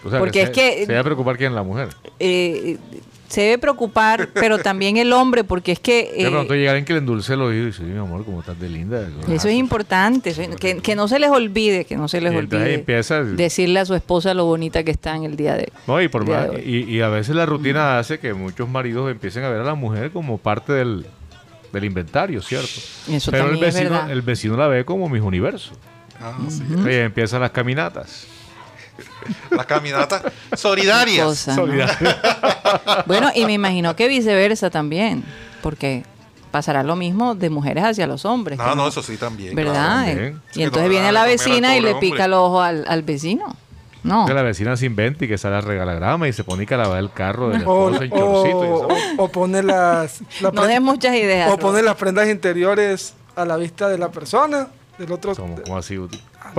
O 0.05 0.11
sea, 0.11 0.19
Porque 0.19 0.41
se, 0.41 0.45
es 0.47 0.51
que- 0.51 0.87
Se 0.87 0.93
va 0.95 1.01
a 1.01 1.05
preocupar 1.05 1.37
quién 1.37 1.55
la 1.55 1.63
mujer. 1.63 1.89
Eh, 2.19 2.79
se 3.29 3.41
debe 3.41 3.59
preocupar, 3.59 4.29
pero 4.35 4.59
también 4.59 4.97
el 4.97 5.13
hombre, 5.13 5.43
porque 5.45 5.73
es 5.73 5.81
que... 5.81 6.13
de 6.17 6.27
eh, 6.27 6.31
pronto 6.31 6.55
llega 6.55 6.71
alguien 6.71 6.85
que 6.85 6.93
le 6.93 7.01
endulce 7.01 7.35
el 7.35 7.41
oído 7.43 7.65
y 7.65 7.67
dice, 7.67 7.83
mi 7.83 7.99
amor, 7.99 8.25
como 8.25 8.41
estás 8.41 8.59
de 8.61 8.69
linda. 8.69 9.09
Eso 9.29 9.49
es 9.49 9.55
importante, 9.55 10.31
eso 10.31 10.43
es- 10.43 10.55
que, 10.57 10.79
que 10.79 10.95
no 10.95 11.09
se 11.09 11.19
les 11.19 11.31
olvide, 11.31 11.85
que 11.85 11.97
no 11.97 12.07
se 12.07 12.21
les 12.21 12.33
Y 12.33 12.37
entonces 12.37 12.61
olvide 12.61 12.75
empieza- 12.75 13.23
decirle 13.25 13.81
a 13.81 13.85
su 13.87 13.95
esposa 13.95 14.35
lo 14.35 14.45
bonita 14.45 14.85
que 14.85 14.91
está 14.93 15.17
en 15.17 15.25
el 15.25 15.37
día 15.37 15.57
de 15.57 15.73
No, 15.87 16.01
y, 16.01 16.09
por 16.09 16.27
más- 16.29 16.51
de 16.51 16.57
hoy. 16.57 16.63
y, 16.65 16.97
y 16.97 17.01
a 17.01 17.09
veces 17.09 17.35
la 17.35 17.47
rutina 17.47 17.99
hace 17.99 18.19
que 18.19 18.35
muchos 18.35 18.69
maridos 18.69 19.11
empiecen 19.11 19.43
a 19.45 19.49
ver 19.49 19.61
a 19.61 19.65
la 19.65 19.75
mujer 19.75 20.11
como 20.13 20.39
parte 20.39 20.73
del, 20.73 21.05
del 21.73 21.85
inventario, 21.85 22.41
¿cierto? 22.43 22.69
Eso 23.11 23.31
Pero 23.33 23.49
el 23.51 23.57
vecino, 23.59 23.91
verdad. 23.91 24.11
el 24.11 24.23
vecino 24.23 24.57
la 24.57 24.69
ve 24.69 24.85
como 24.85 25.09
mis 25.09 25.23
universos. 25.23 25.73
Ah, 26.21 26.39
sí. 26.49 26.63
Y 26.89 26.95
empiezan 26.95 27.41
las 27.41 27.51
caminatas. 27.51 28.27
Las 29.51 29.67
caminatas 29.67 30.23
solidarias. 30.57 31.27
Cosa, 31.27 31.57
¿no? 31.57 31.67
Bueno, 33.07 33.31
y 33.35 33.45
me 33.47 33.53
imagino 33.55 33.97
que 33.97 34.09
viceversa 34.09 34.71
también, 34.71 35.25
porque 35.63 36.05
pasará 36.51 36.83
lo 36.83 36.95
mismo 36.97 37.35
de 37.35 37.51
mujeres 37.51 37.85
hacia 37.85 38.07
los 38.07 38.25
hombres. 38.25 38.59
No, 38.59 38.71
que 38.71 38.77
no, 38.77 38.89
eso 38.89 39.03
sí 39.03 39.17
también. 39.17 39.55
¿Verdad? 39.55 39.73
claro. 39.73 40.07
también. 40.07 40.43
Y 40.55 40.63
entonces 40.63 40.83
no 40.85 40.89
viene 40.91 41.13
la 41.13 41.25
vecina 41.25 41.77
y 41.77 41.81
le 41.81 41.95
pica 41.97 42.13
hombre. 42.15 42.25
el 42.27 42.33
ojo 42.35 42.61
al, 42.63 42.85
al 42.89 43.03
vecino. 43.03 43.57
No. 44.03 44.27
Que 44.27 44.35
la 44.35 44.43
vecina 44.43 44.77
se 44.77 44.85
inventa 44.85 45.25
y 45.25 45.29
que 45.29 45.39
sale 45.39 45.57
a 45.57 45.61
regalagrama 45.63 46.29
y 46.29 46.33
se 46.35 46.45
pone 46.45 46.67
que 46.67 46.77
lavar 46.77 46.99
el 46.99 47.11
carro 47.11 47.49
de 47.49 47.61
la 47.61 47.67
O, 47.67 47.89
en 47.89 47.95
chorcito. 48.11 48.11
y 48.11 48.51
o, 48.51 48.89
o 49.17 49.29
pone 49.33 49.63
las, 49.63 50.21
la 50.43 50.51
No 50.53 50.67
des 50.67 50.81
muchas 50.81 51.15
ideas. 51.17 51.51
o 51.51 51.57
pone 51.59 51.79
Rob. 51.79 51.87
las 51.87 51.97
prendas 51.97 52.29
interiores 52.29 53.15
a 53.35 53.47
la 53.47 53.57
vista 53.57 53.89
de 53.89 53.97
la 53.97 54.11
persona, 54.11 54.69
del 54.99 55.11
otro. 55.11 55.35
Como, 55.35 55.57
como 55.63 55.79
así. 55.79 55.99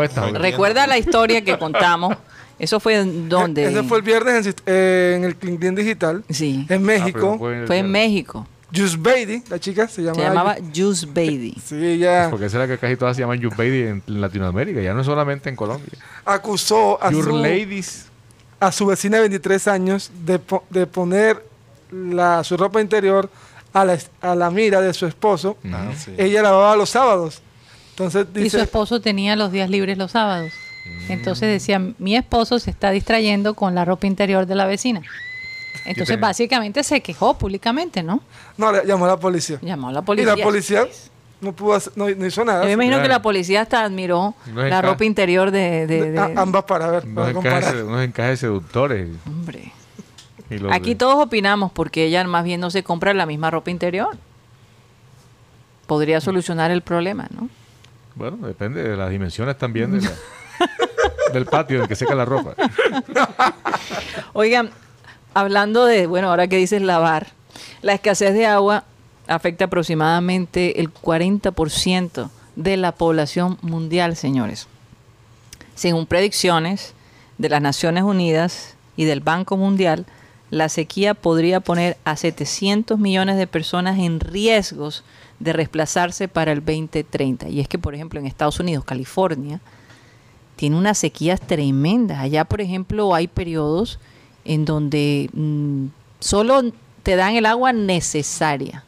Está 0.03 0.23
bien. 0.25 0.35
Recuerda 0.35 0.85
la 0.87 0.97
historia 0.97 1.43
que 1.43 1.57
contamos. 1.57 2.15
Eso 2.59 2.79
fue 2.79 2.95
en 2.99 3.27
donde. 3.29 3.65
Ese 3.65 3.83
fue 3.83 3.97
el 3.97 4.03
viernes 4.03 4.45
en, 4.47 4.55
eh, 4.65 5.13
en 5.17 5.23
el 5.25 5.35
Clinton 5.35 5.75
Digital, 5.75 6.23
Sí. 6.29 6.65
en 6.69 6.81
Ah, 6.81 6.85
México. 6.85 7.37
fue- 7.37 7.65
Fue 7.67 7.77
en 7.79 7.91
México. 7.91 8.47
Just 8.75 8.95
Beatty, 8.97 9.43
la 9.49 9.59
chica, 9.59 9.87
se 9.87 10.01
llamaba. 10.01 10.21
Se 10.21 10.27
llamaba 10.27 10.55
Juice 10.75 11.05
Baby. 11.05 11.55
Sí, 11.65 11.75
ella 11.75 12.27
Porque 12.29 12.45
esa 12.47 12.57
es 12.61 12.67
la 12.67 12.73
que 12.75 12.79
casi 12.79 12.95
todas 12.97 13.15
se 13.15 13.21
llaman 13.21 13.39
Youth 13.39 13.55
Baby 13.55 13.83
en 13.83 14.03
Latinoamérica, 14.07 14.81
ya 14.81 14.93
no 14.93 15.03
solamente 15.03 15.49
en 15.49 15.55
Colombia. 15.55 15.91
acusó 16.25 17.01
a 17.01 17.11
Your 17.11 17.25
su, 17.25 17.37
Ladies. 17.37 18.05
a 18.59 18.71
su 18.71 18.85
vecina 18.87 19.17
de 19.17 19.21
23 19.23 19.67
años 19.67 20.11
de, 20.25 20.39
po- 20.39 20.63
de 20.69 20.87
poner 20.87 21.45
la, 21.91 22.43
su 22.43 22.57
ropa 22.57 22.81
interior 22.81 23.29
a 23.73 23.85
la, 23.85 23.97
a 24.21 24.35
la 24.35 24.49
mira 24.49 24.81
de 24.81 24.93
su 24.93 25.05
esposo. 25.05 25.57
Ah, 25.71 25.91
sí. 25.97 26.13
Ella 26.17 26.41
lavaba 26.41 26.75
los 26.75 26.89
sábados. 26.89 27.41
Entonces 27.97 28.27
Y 28.35 28.49
su 28.49 28.57
esposo 28.59 28.99
tenía 28.99 29.35
los 29.35 29.51
días 29.51 29.69
libres 29.69 29.97
los 29.97 30.11
sábados. 30.11 30.51
Mm. 31.07 31.11
Entonces 31.13 31.47
decía, 31.49 31.79
mi 31.97 32.15
esposo 32.15 32.59
se 32.59 32.69
está 32.71 32.91
distrayendo 32.91 33.53
con 33.53 33.73
la 33.73 33.85
ropa 33.85 34.05
interior 34.05 34.45
de 34.45 34.55
la 34.55 34.65
vecina. 34.65 35.01
Entonces 35.85 36.19
básicamente 36.19 36.83
se 36.83 37.01
quejó 37.01 37.37
públicamente, 37.37 38.01
¿no? 38.03 38.21
no, 38.57 38.71
le 38.71 38.85
llamó 38.85 39.05
a 39.05 39.09
la 39.09 39.17
policía. 39.17 39.59
Llamó 39.61 39.89
a 39.89 39.91
la 39.93 39.99
Y 39.99 40.03
policía. 40.03 40.35
la 40.35 40.43
policía 40.43 40.87
no 41.41 41.53
pudo 41.53 41.75
hacer- 41.75 41.93
no, 41.95 42.09
no 42.09 42.25
hizo 42.25 42.43
nada. 42.43 42.61
Yo 42.63 42.67
me 42.77 42.85
imagino 42.85 43.01
que 43.01 43.07
la 43.09 43.21
policía 43.21 43.61
hasta 43.61 43.83
admiró 43.83 44.33
No 44.53 44.63
la 44.63 44.81
ropa 44.81 45.05
interior 45.05 45.51
de. 45.51 45.85
de- 45.87 46.33
ambas 46.35 46.63
para 46.63 46.89
ver, 46.89 47.03
Unos 47.05 47.15
para 47.15 47.29
encajes, 47.29 47.53
comparar. 47.65 47.83
unos 47.83 48.01
encajes 48.03 48.39
seductores. 48.39 49.09
Hombre. 49.27 49.71
y 50.49 50.55
Aquí 50.71 50.91
de- 50.91 50.95
todos 50.95 51.23
opinamos 51.25 51.71
porque 51.71 52.05
ella 52.05 52.23
más 52.25 52.43
bien 52.43 52.59
no 52.61 52.69
se 52.71 52.83
compra 52.83 53.13
la 53.13 53.25
misma 53.25 53.51
ropa 53.51 53.69
interior. 53.71 54.17
Podría 55.87 56.19
solucionar 56.21 56.71
el 56.71 56.81
problema, 56.81 57.27
¿no? 57.35 57.47
Bueno, 58.15 58.47
depende 58.47 58.81
de 58.81 58.95
las 58.95 59.09
dimensiones 59.09 59.57
también 59.57 59.99
del 61.33 61.45
patio 61.45 61.77
en 61.77 61.83
el 61.83 61.87
que 61.87 61.95
seca 61.95 62.15
la 62.15 62.25
ropa. 62.25 62.55
Oigan, 64.33 64.71
hablando 65.33 65.85
de, 65.85 66.07
bueno, 66.07 66.29
ahora 66.29 66.47
que 66.47 66.57
dices 66.57 66.81
lavar, 66.81 67.27
la 67.81 67.93
escasez 67.93 68.33
de 68.33 68.45
agua 68.45 68.85
afecta 69.27 69.65
aproximadamente 69.65 70.79
el 70.79 70.93
40% 70.93 72.29
de 72.55 72.77
la 72.77 72.93
población 72.93 73.57
mundial, 73.61 74.15
señores. 74.15 74.67
Según 75.75 76.05
predicciones 76.05 76.93
de 77.37 77.49
las 77.49 77.61
Naciones 77.61 78.03
Unidas 78.03 78.75
y 78.95 79.03
del 79.03 79.19
Banco 79.19 79.57
Mundial, 79.57 80.05
la 80.51 80.69
sequía 80.69 81.13
podría 81.15 81.59
poner 81.59 81.97
a 82.05 82.15
700 82.15 82.97
millones 82.97 83.35
de 83.35 83.47
personas 83.47 83.99
en 83.99 84.21
riesgos 84.21 85.03
de 85.39 85.53
desplazarse 85.53 86.27
para 86.27 86.51
el 86.51 86.59
2030. 86.59 87.49
Y 87.49 87.59
es 87.59 87.67
que, 87.67 87.77
por 87.77 87.95
ejemplo, 87.95 88.19
en 88.19 88.25
Estados 88.25 88.59
Unidos, 88.59 88.85
California, 88.85 89.59
tiene 90.55 90.77
unas 90.77 90.97
sequías 90.97 91.39
tremendas. 91.41 92.19
Allá, 92.19 92.45
por 92.45 92.61
ejemplo, 92.61 93.13
hay 93.13 93.27
periodos 93.27 93.99
en 94.45 94.65
donde 94.65 95.29
mm, 95.33 95.87
solo 96.19 96.61
te 97.03 97.15
dan 97.15 97.35
el 97.35 97.45
agua 97.45 97.73
necesaria. 97.73 98.83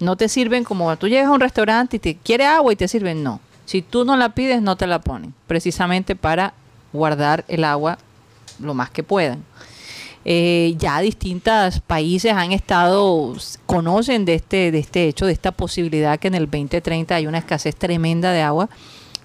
No 0.00 0.16
te 0.16 0.28
sirven 0.28 0.64
como 0.64 0.94
tú 0.96 1.08
llegas 1.08 1.28
a 1.28 1.32
un 1.32 1.40
restaurante 1.40 1.96
y 1.96 2.00
te 2.00 2.16
quiere 2.16 2.46
agua 2.46 2.72
y 2.72 2.76
te 2.76 2.88
sirven, 2.88 3.22
no. 3.22 3.40
Si 3.64 3.80
tú 3.80 4.04
no 4.04 4.16
la 4.16 4.34
pides, 4.34 4.60
no 4.60 4.76
te 4.76 4.86
la 4.86 5.00
ponen, 5.00 5.32
precisamente 5.46 6.14
para 6.14 6.52
guardar 6.92 7.44
el 7.48 7.64
agua 7.64 7.98
lo 8.58 8.74
más 8.74 8.90
que 8.90 9.02
puedan. 9.02 9.42
Eh, 10.26 10.74
ya 10.78 11.00
distintos 11.00 11.80
países 11.80 12.32
han 12.32 12.52
estado, 12.52 13.34
conocen 13.66 14.24
de 14.24 14.34
este, 14.34 14.70
de 14.70 14.78
este 14.78 15.06
hecho, 15.06 15.26
de 15.26 15.32
esta 15.32 15.52
posibilidad 15.52 16.18
que 16.18 16.28
en 16.28 16.34
el 16.34 16.46
2030 16.46 17.14
hay 17.14 17.26
una 17.26 17.38
escasez 17.38 17.76
tremenda 17.76 18.32
de 18.32 18.40
agua 18.40 18.70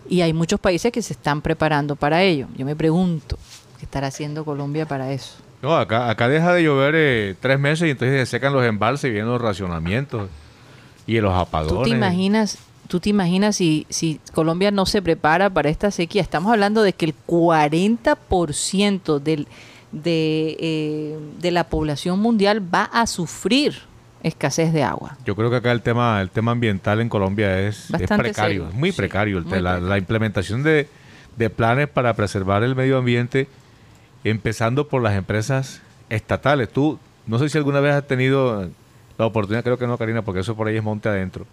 y 0.10 0.22
hay 0.22 0.34
muchos 0.34 0.60
países 0.60 0.92
que 0.92 1.02
se 1.02 1.14
están 1.14 1.42
preparando 1.42 1.96
para 1.96 2.24
ello. 2.24 2.48
Yo 2.58 2.66
me 2.66 2.76
pregunto, 2.76 3.38
¿qué 3.78 3.86
estará 3.86 4.08
haciendo 4.08 4.44
Colombia 4.44 4.86
para 4.86 5.14
eso? 5.14 5.36
No, 5.62 5.76
acá, 5.78 6.10
acá 6.10 6.28
deja 6.28 6.54
de 6.54 6.64
llover 6.64 6.96
eh, 6.98 7.36
tres 7.40 7.60
meses 7.60 7.88
y 7.88 7.92
entonces 7.92 8.28
se 8.28 8.38
secan 8.38 8.54
los 8.54 8.66
embalses 8.66 9.10
y 9.10 9.12
vienen 9.12 9.32
los 9.32 9.42
racionamientos 9.42 10.30
y 11.06 11.20
los 11.22 11.34
apagones. 11.34 11.76
¿Tú 11.76 11.84
te 11.84 11.90
imaginas, 11.90 12.58
tú 12.88 13.00
te 13.00 13.10
imaginas 13.10 13.56
si, 13.56 13.86
si 13.90 14.20
Colombia 14.34 14.72
no 14.72 14.86
se 14.86 15.02
prepara 15.02 15.50
para 15.50 15.70
esta 15.70 15.92
sequía? 15.92 16.22
Estamos 16.22 16.52
hablando 16.52 16.82
de 16.82 16.94
que 16.94 17.06
el 17.06 17.14
40% 17.28 19.20
del, 19.20 19.48
de, 19.92 20.56
eh, 20.60 21.20
de 21.42 21.52
la 21.52 21.66
población 21.66 22.20
mundial 22.20 22.62
va 22.74 22.84
a 22.84 23.08
sufrir 23.08 23.76
escasez 24.22 24.74
de 24.74 24.84
agua. 24.84 25.18
Yo 25.26 25.36
creo 25.36 25.50
que 25.50 25.56
acá 25.58 25.72
el 25.72 25.82
tema, 25.82 26.22
el 26.22 26.30
tema 26.30 26.52
ambiental 26.52 27.00
en 27.02 27.10
Colombia 27.10 27.60
es, 27.62 27.88
precario, 27.92 28.34
serio. 28.34 28.68
es 28.70 28.76
muy 28.76 28.92
Sí, 28.92 28.98
precario. 28.98 29.38
el 29.38 29.44
muy 29.46 29.54
te- 29.54 29.62
la, 29.62 29.72
precario. 29.72 29.90
la 29.90 29.98
implementación 29.98 30.64
de, 30.64 30.88
de 31.38 31.50
planes 31.50 31.88
para 31.88 32.14
preservar 32.16 32.64
el 32.64 32.76
medio 32.76 32.98
ambiente, 32.98 33.48
empezando 34.24 34.88
por 34.88 35.02
las 35.02 35.16
empresas 35.16 35.82
estatales. 36.10 36.70
Tú, 36.70 37.00
no 37.28 37.40
sé 37.40 37.50
si 37.50 37.58
alguna 37.58 37.80
vez 37.80 37.94
has 37.94 38.08
tenido 38.08 38.70
la 39.18 39.26
oportunidad, 39.26 39.64
creo 39.64 39.78
que 39.78 39.88
no, 39.88 39.98
Karina, 39.98 40.22
porque 40.22 40.42
eso 40.42 40.56
por 40.56 40.68
ahí 40.68 40.76
es 40.78 40.84
monte 40.84 41.08
adentro. 41.10 41.46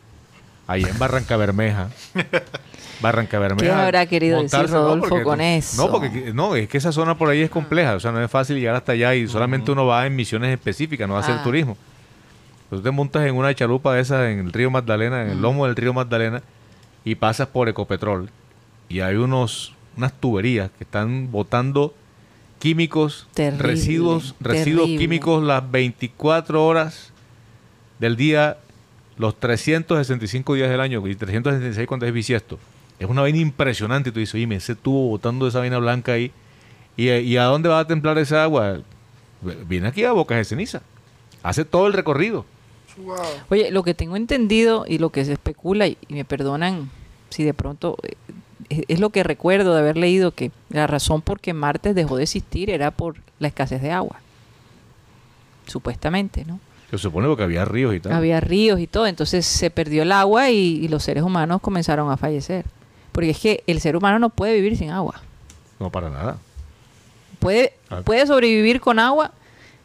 Ahí 0.66 0.82
en 0.84 0.98
Barranca 0.98 1.36
Bermeja. 1.36 1.90
Barranca 3.00 3.38
Bermeja. 3.38 3.64
¿Qué 3.66 3.70
habrá 3.72 4.06
querido 4.06 4.42
decir 4.42 4.58
no, 4.60 4.66
Rodolfo 4.66 5.08
porque- 5.10 5.24
con 5.24 5.40
eso? 5.40 5.84
No, 5.86 5.92
porque 5.92 6.32
no, 6.32 6.56
es 6.56 6.68
que 6.68 6.78
esa 6.78 6.92
zona 6.92 7.16
por 7.16 7.28
ahí 7.28 7.40
es 7.42 7.50
compleja, 7.50 7.94
o 7.94 8.00
sea, 8.00 8.10
no 8.12 8.22
es 8.22 8.30
fácil 8.30 8.56
llegar 8.58 8.74
hasta 8.74 8.92
allá 8.92 9.14
y 9.14 9.28
solamente 9.28 9.70
uno 9.70 9.86
va 9.86 10.06
en 10.06 10.16
misiones 10.16 10.52
específicas, 10.52 11.06
no 11.06 11.14
va 11.14 11.20
a 11.20 11.22
hacer 11.22 11.36
Ah. 11.38 11.42
turismo. 11.44 11.76
Pues 12.68 12.80
tú 12.80 12.84
te 12.84 12.90
montas 12.90 13.24
en 13.26 13.34
una 13.36 13.54
chalupa 13.54 13.94
de 13.94 14.00
esas 14.00 14.28
en 14.28 14.40
el 14.40 14.52
río 14.52 14.70
Magdalena, 14.70 15.22
en 15.22 15.30
el 15.30 15.40
lomo 15.42 15.66
del 15.66 15.76
río 15.76 15.92
Magdalena, 15.92 16.42
y 17.04 17.14
pasas 17.14 17.46
por 17.48 17.68
Ecopetrol. 17.68 18.28
Y 18.88 19.00
hay 19.00 19.14
unos 19.16 19.72
unas 19.96 20.12
tuberías 20.12 20.70
que 20.76 20.84
están 20.84 21.30
botando 21.32 21.94
químicos, 22.58 23.28
Terrible, 23.34 23.62
residuos, 23.68 24.34
residuos 24.40 24.86
químicos 24.88 25.42
las 25.42 25.70
24 25.70 26.66
horas 26.66 27.12
del 27.98 28.16
día, 28.16 28.58
los 29.18 29.38
365 29.38 30.54
días 30.54 30.70
del 30.70 30.80
año, 30.80 31.06
y 31.06 31.14
366 31.14 31.86
cuando 31.86 32.06
es 32.06 32.12
bisiesto. 32.12 32.58
Es 32.98 33.08
una 33.08 33.22
vaina 33.22 33.38
impresionante. 33.38 34.10
Y 34.10 34.12
tú 34.12 34.20
dices, 34.20 34.34
oye, 34.34 34.46
me 34.46 34.56
ese 34.56 34.74
tubo 34.74 35.08
botando 35.08 35.46
esa 35.46 35.60
vaina 35.60 35.78
blanca 35.78 36.12
ahí. 36.12 36.32
¿Y, 36.96 37.10
¿Y 37.10 37.36
a 37.36 37.44
dónde 37.44 37.68
va 37.68 37.80
a 37.80 37.86
templar 37.86 38.18
esa 38.18 38.42
agua? 38.42 38.80
Viene 39.66 39.88
aquí 39.88 40.04
a 40.04 40.12
Bocas 40.12 40.38
de 40.38 40.44
Ceniza. 40.44 40.82
Hace 41.42 41.64
todo 41.64 41.86
el 41.86 41.92
recorrido. 41.92 42.44
Wow. 42.96 43.16
Oye, 43.50 43.70
lo 43.70 43.82
que 43.82 43.94
tengo 43.94 44.16
entendido 44.16 44.84
y 44.88 44.98
lo 44.98 45.10
que 45.10 45.24
se 45.24 45.34
especula, 45.34 45.86
y, 45.86 45.98
y 46.08 46.14
me 46.14 46.24
perdonan 46.24 46.90
si 47.28 47.44
de 47.44 47.52
pronto 47.52 47.98
eh, 48.02 48.14
es, 48.70 48.84
es 48.88 49.00
lo 49.00 49.10
que 49.10 49.22
recuerdo 49.22 49.74
de 49.74 49.80
haber 49.80 49.98
leído, 49.98 50.30
que 50.30 50.50
la 50.70 50.86
razón 50.86 51.20
por 51.20 51.40
que 51.40 51.52
Martes 51.52 51.94
dejó 51.94 52.16
de 52.16 52.22
existir 52.22 52.70
era 52.70 52.90
por 52.90 53.16
la 53.38 53.48
escasez 53.48 53.82
de 53.82 53.92
agua. 53.92 54.20
Supuestamente, 55.66 56.44
¿no? 56.46 56.60
Se 56.90 56.98
supone 56.98 57.26
porque 57.26 57.42
había 57.42 57.64
ríos 57.64 57.94
y 57.94 58.00
tal. 58.00 58.12
Había 58.12 58.40
ríos 58.40 58.78
y 58.80 58.86
todo, 58.86 59.06
entonces 59.06 59.44
se 59.44 59.70
perdió 59.70 60.02
el 60.02 60.12
agua 60.12 60.50
y, 60.50 60.56
y 60.84 60.88
los 60.88 61.02
seres 61.02 61.22
humanos 61.24 61.60
comenzaron 61.60 62.10
a 62.10 62.16
fallecer. 62.16 62.64
Porque 63.12 63.30
es 63.30 63.38
que 63.38 63.64
el 63.66 63.80
ser 63.80 63.96
humano 63.96 64.18
no 64.18 64.30
puede 64.30 64.54
vivir 64.54 64.76
sin 64.76 64.90
agua. 64.90 65.20
No, 65.80 65.90
para 65.90 66.10
nada. 66.10 66.36
Puede, 67.38 67.72
Ah. 67.90 68.00
puede 68.04 68.26
sobrevivir 68.26 68.80
con 68.80 68.98
agua 68.98 69.32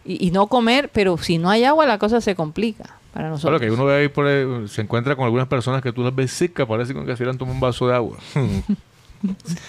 y, 0.05 0.27
y 0.27 0.31
no 0.31 0.47
comer, 0.47 0.89
pero 0.93 1.17
si 1.17 1.37
no 1.37 1.49
hay 1.49 1.63
agua 1.63 1.85
la 1.85 1.97
cosa 1.99 2.21
se 2.21 2.33
complica 2.35 2.83
para 2.83 3.25
Claro 3.25 3.29
nosotros. 3.31 3.61
que 3.61 3.69
uno 3.71 3.85
ve 3.85 3.95
ahí 4.01 4.07
por 4.07 4.25
ahí, 4.25 4.67
se 4.67 4.81
encuentra 4.81 5.15
con 5.15 5.25
algunas 5.25 5.47
personas 5.47 5.81
que 5.81 5.91
tú 5.91 6.03
las 6.03 6.15
ves 6.15 6.31
secas, 6.31 6.65
parece 6.67 6.93
como 6.93 7.05
que 7.05 7.15
se 7.17 7.23
hubieran 7.23 7.37
tomado 7.37 7.53
un 7.55 7.59
vaso 7.59 7.87
de 7.87 7.95
agua. 7.95 8.17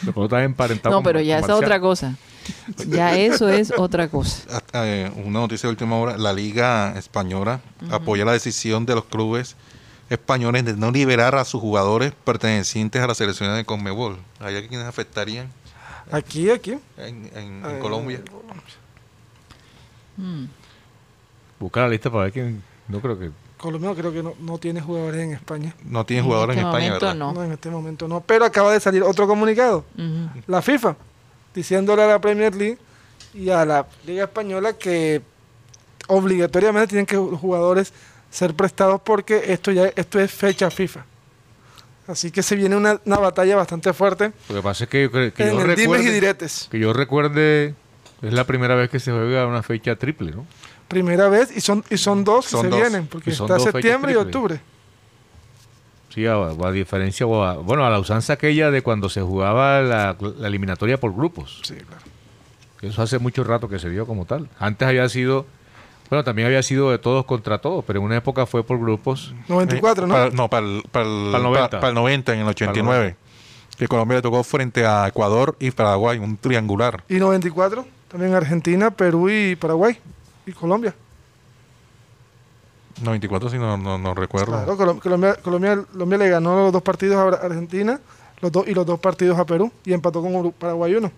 pronto 0.05 0.25
estás 0.25 0.45
emparentado 0.45 0.91
No, 0.95 0.99
con- 0.99 1.05
pero 1.05 1.21
ya 1.21 1.37
con 1.41 1.45
esa 1.51 1.53
es 1.59 1.59
otra 1.65 1.81
cosa. 1.81 2.17
Ya 2.89 3.17
eso 3.17 3.49
es 3.49 3.73
otra 3.77 4.09
cosa. 4.09 4.63
Eh, 4.73 5.11
una 5.25 5.41
noticia 5.41 5.67
de 5.69 5.71
última 5.73 5.97
hora, 5.97 6.17
la 6.17 6.33
Liga 6.33 6.95
Española 6.97 7.61
apoya 7.91 8.25
la 8.25 8.33
decisión 8.33 8.87
de 8.87 8.95
los 8.95 9.05
clubes 9.05 9.57
españoles 10.11 10.65
de 10.65 10.77
no 10.77 10.91
liberar 10.91 11.35
a 11.37 11.45
sus 11.45 11.61
jugadores 11.61 12.13
pertenecientes 12.25 13.01
a 13.03 13.07
las 13.07 13.17
selecciones 13.17 13.57
de 13.57 13.65
Conmebol. 13.65 14.19
¿Hay 14.41 14.67
quienes 14.69 14.87
afectarían 14.87 15.49
Aquí, 16.11 16.51
aquí. 16.51 16.73
en, 16.99 17.31
en- 17.35 17.65
en 17.65 17.65
Eh, 17.65 17.79
Colombia? 17.81 18.21
Mm. 20.17 20.45
Busca 21.59 21.81
la 21.81 21.89
lista 21.89 22.11
para 22.11 22.25
ver 22.25 22.33
quién. 22.33 22.63
No 22.89 23.01
creo 23.01 23.19
que. 23.19 23.31
Colombia 23.57 23.93
creo 23.97 24.13
que 24.13 24.23
no, 24.23 24.35
no 24.41 24.59
tiene 24.59 24.81
jugadores 24.81 25.21
en 25.23 25.33
España. 25.33 25.75
No 25.85 26.05
tiene 26.05 26.21
En 26.21 26.27
jugadores 26.27 26.57
este 26.57 26.61
en 26.63 26.67
España, 26.67 26.87
momento 26.89 27.07
¿verdad? 27.07 27.19
no. 27.19 27.33
No, 27.33 27.45
en 27.45 27.53
este 27.53 27.71
momento 27.71 28.09
no. 28.09 28.21
Pero 28.21 28.45
acaba 28.45 28.73
de 28.73 28.81
salir 28.81 29.03
otro 29.05 29.27
comunicado. 29.29 29.85
La 30.49 30.61
FIFA, 30.61 30.97
diciéndole 31.55 32.03
a 32.03 32.07
la 32.07 32.21
Premier 32.21 32.55
League 32.55 32.79
y 33.35 33.51
a 33.51 33.65
la 33.65 33.87
Liga 34.07 34.25
Española 34.25 34.73
que 34.75 35.23
obligatoriamente 36.09 36.89
tienen 36.89 37.07
que 37.07 37.17
los 37.17 37.39
jugadores 37.41 37.93
ser 38.31 38.55
prestados 38.55 39.01
porque 39.05 39.53
esto 39.53 39.71
ya 39.73 39.87
esto 39.95 40.19
es 40.21 40.31
fecha 40.31 40.71
FIFA. 40.71 41.05
Así 42.09 42.31
que 42.31 42.43
se 42.43 42.57
viene 42.57 42.75
una, 42.77 43.01
una 43.05 43.19
batalla 43.19 43.55
bastante 43.57 43.93
fuerte 43.93 44.33
Lo 44.49 44.57
que 44.57 44.63
pasa 44.63 44.85
es 44.85 44.91
que 44.91 45.03
yo, 45.03 45.11
creo- 45.11 45.33
que 45.33 45.45
en 45.49 45.55
yo 45.55 45.61
el 45.61 45.77
dimes 45.77 45.79
y 45.79 45.83
recuerde. 45.87 46.13
diretes. 46.13 46.69
Que 46.71 46.79
yo 46.79 46.93
recuerde. 46.93 47.75
Es 48.21 48.33
la 48.33 48.45
primera 48.45 48.75
vez 48.75 48.89
que 48.91 49.01
se 49.01 49.11
juega 49.11 49.47
una 49.47 49.63
fecha 49.63 49.97
triple, 49.97 50.31
¿no? 50.33 50.47
Primera 50.89 51.29
vez 51.29 51.57
y 51.57 51.61
son 51.61 51.85
y 51.91 51.97
son 51.97 52.23
dos 52.25 52.47
Son 52.47 52.63
que 52.63 52.67
se 52.67 52.71
dos. 52.71 52.81
vienen 52.81 53.07
porque 53.09 53.31
está 53.31 53.59
septiembre 53.59 54.13
y 54.13 54.17
octubre. 54.17 54.61
Sí, 56.13 56.27
a, 56.27 56.37
diferencia, 56.73 57.27
o 57.27 57.43
a- 57.43 57.55
bueno, 57.55 57.87
a 57.87 57.91
la 57.91 57.99
usanza 57.99 58.35
aquella 58.35 58.71
de 58.71 58.83
cuando 58.83 59.09
se 59.09 59.23
jugaba 59.23 59.81
la, 59.81 60.17
la 60.39 60.49
eliminatoria 60.49 60.99
por 61.01 61.15
grupos. 61.15 61.61
Sí, 61.63 61.75
claro. 61.75 62.03
Eso 62.83 63.01
hace 63.03 63.19
mucho 63.19 63.45
rato 63.45 63.69
que 63.69 63.79
se 63.79 63.89
vio 63.89 64.07
como 64.07 64.25
tal. 64.27 64.49
Antes 64.59 64.87
había 64.89 65.09
sido, 65.09 65.47
bueno, 66.11 66.25
también 66.25 66.47
había 66.47 66.63
sido 66.63 66.91
de 66.91 66.99
todos 66.99 67.25
contra 67.25 67.59
todos, 67.59 67.85
pero 67.87 68.01
en 68.01 68.05
una 68.05 68.17
época 68.17 68.45
fue 68.45 68.65
por 68.65 68.79
grupos. 68.79 69.35
94, 69.49 70.07
¿no? 70.07 70.15
Para- 70.15 70.31
no, 70.31 70.49
para 70.51 70.67
el, 70.67 70.83
para 70.91 71.07
el- 71.07 71.27
Para 71.33 71.37
el 71.39 71.43
90. 71.45 71.71
pa- 71.71 71.81
para 71.81 71.89
el 71.89 71.95
90, 71.95 72.35
en 72.35 72.41
el 72.41 72.49
89. 72.49 73.17
Que 73.79 73.89
Colombia 73.89 74.17
le 74.17 74.23
tocó 74.23 74.43
frente 74.45 74.85
a 74.85 75.07
Ecuador 75.09 75.57
y 75.61 75.71
Paraguay, 75.71 76.19
un 76.19 76.37
triangular. 76.37 77.05
Y 77.09 77.15
94, 77.15 77.87
también 78.09 78.35
Argentina, 78.35 78.91
Perú 78.91 79.31
y 79.31 79.57
Paraguay 79.57 79.97
y 80.45 80.53
Colombia. 80.53 80.95
94, 83.03 83.51
si 83.51 83.59
no, 83.59 83.77
no, 83.77 83.99
no 83.99 84.15
recuerdo. 84.15 84.65
Claro, 84.65 84.77
Colombia, 85.01 85.35
Colombia, 85.43 85.85
Colombia 85.93 86.19
le 86.19 86.29
ganó 86.29 86.57
los 86.57 86.73
dos 86.73 86.83
partidos 86.83 87.17
a 87.17 87.23
Ar- 87.29 87.41
Argentina 87.47 88.01
los 88.41 88.51
dos, 88.53 88.67
y 88.67 88.75
los 88.75 88.87
dos 88.87 88.99
partidos 88.99 89.39
a 89.39 89.45
Perú 89.45 89.71
y 89.85 89.93
empató 89.93 90.21
con 90.23 90.53
Paraguay 90.53 90.95
uno. 90.95 91.11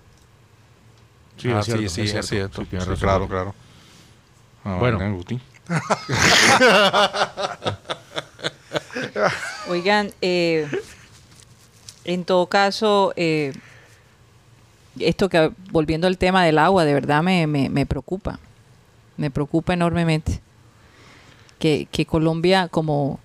Sí, 1.38 1.50
Ah, 1.50 1.60
es 1.60 1.64
cierto, 1.66 1.82
sí, 1.82 1.88
sí, 1.88 2.00
es 2.02 2.14
es 2.14 2.26
cierto. 2.28 2.62
Sí, 2.62 2.68
Sí, 2.70 2.76
claro, 3.00 3.28
claro. 3.28 3.54
Ah, 4.64 4.76
Bueno. 4.78 4.98
venga, 4.98 5.14
Guti. 5.16 5.40
Oigan, 9.68 10.10
eh, 10.20 10.68
en 12.04 12.24
todo 12.24 12.46
caso, 12.46 13.12
eh, 13.16 13.52
esto 14.98 15.28
que, 15.28 15.50
volviendo 15.70 16.06
al 16.06 16.18
tema 16.18 16.44
del 16.44 16.58
agua, 16.58 16.84
de 16.84 16.94
verdad 16.94 17.22
me, 17.22 17.46
me, 17.46 17.68
me 17.70 17.86
preocupa. 17.86 18.38
Me 19.16 19.30
preocupa 19.30 19.72
enormemente. 19.74 20.40
Que, 21.58 21.86
que 21.90 22.04
Colombia, 22.06 22.68
como 22.68 23.20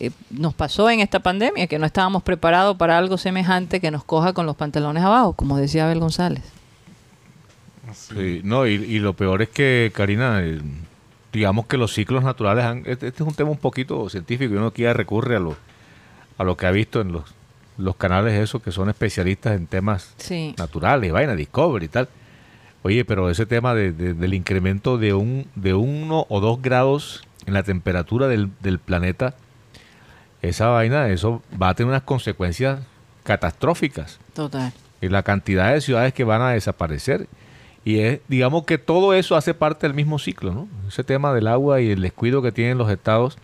eh, 0.00 0.10
nos 0.30 0.54
pasó 0.54 0.90
en 0.90 1.00
esta 1.00 1.20
pandemia, 1.20 1.66
que 1.66 1.78
no 1.78 1.86
estábamos 1.86 2.22
preparados 2.22 2.76
para 2.76 2.98
algo 2.98 3.16
semejante 3.18 3.80
que 3.80 3.90
nos 3.90 4.02
coja 4.04 4.32
con 4.32 4.46
los 4.46 4.56
pantalones 4.56 5.02
abajo, 5.04 5.32
como 5.34 5.56
decía 5.58 5.84
Abel 5.86 6.00
González. 6.00 6.42
Sí, 7.92 8.40
no, 8.44 8.66
y, 8.66 8.72
y 8.74 8.98
lo 8.98 9.12
peor 9.14 9.42
es 9.42 9.50
que, 9.50 9.92
Karina, 9.94 10.40
eh, 10.42 10.60
digamos 11.32 11.66
que 11.66 11.76
los 11.76 11.92
ciclos 11.92 12.24
naturales 12.24 12.64
han, 12.64 12.78
este, 12.86 13.08
este 13.08 13.22
es 13.22 13.28
un 13.28 13.34
tema 13.34 13.50
un 13.50 13.58
poquito 13.58 14.08
científico 14.08 14.54
y 14.54 14.56
uno 14.56 14.68
aquí 14.68 14.82
ya 14.82 14.92
recurre 14.94 15.36
a 15.36 15.40
lo, 15.40 15.56
a 16.38 16.44
lo 16.44 16.56
que 16.56 16.66
ha 16.66 16.70
visto 16.70 17.00
en 17.00 17.12
los, 17.12 17.24
los 17.76 17.94
canales 17.96 18.32
esos 18.40 18.62
que 18.62 18.72
son 18.72 18.88
especialistas 18.88 19.54
en 19.56 19.66
temas 19.66 20.14
Sí. 20.16 20.54
naturales, 20.58 21.12
vaina, 21.12 21.34
Discovery 21.36 21.84
y 21.86 21.88
tal. 21.88 22.08
Oye, 22.82 23.04
pero 23.04 23.30
ese 23.30 23.46
tema 23.46 23.74
de- 23.74 23.92
de- 23.92 24.14
del 24.14 24.34
incremento 24.34 24.98
de 24.98 25.14
un 25.14 25.46
de 25.54 25.74
uno 25.74 26.26
o 26.28 26.40
dos 26.40 26.60
grados 26.62 27.22
en 27.46 27.54
la 27.54 27.62
temperatura 27.62 28.28
del, 28.28 28.50
del 28.60 28.78
planeta, 28.78 29.34
esa 30.42 30.68
vaina, 30.68 31.08
eso 31.08 31.42
va 31.60 31.70
a 31.70 31.74
tener 31.74 31.88
unas 31.90 32.02
consecuencias 32.02 32.80
catastróficas 33.22 34.18
Total. 34.34 34.72
y 35.00 35.08
la 35.08 35.22
cantidad 35.22 35.72
de 35.72 35.80
ciudades 35.80 36.12
que 36.12 36.24
van 36.24 36.42
a 36.42 36.50
desaparecer. 36.50 37.26
Y 37.86 37.98
es, 38.00 38.20
digamos 38.28 38.64
que 38.64 38.78
todo 38.78 39.12
eso 39.14 39.36
hace 39.36 39.52
parte 39.54 39.86
del 39.86 39.94
mismo 39.94 40.18
ciclo, 40.18 40.52
¿no? 40.54 40.68
Ese 40.88 41.04
tema 41.04 41.32
del 41.34 41.46
agua 41.48 41.80
y 41.80 41.90
el 41.90 42.00
descuido 42.00 42.40
que 42.42 42.50
tienen 42.52 42.78
los 42.78 42.90
estados, 42.90 43.36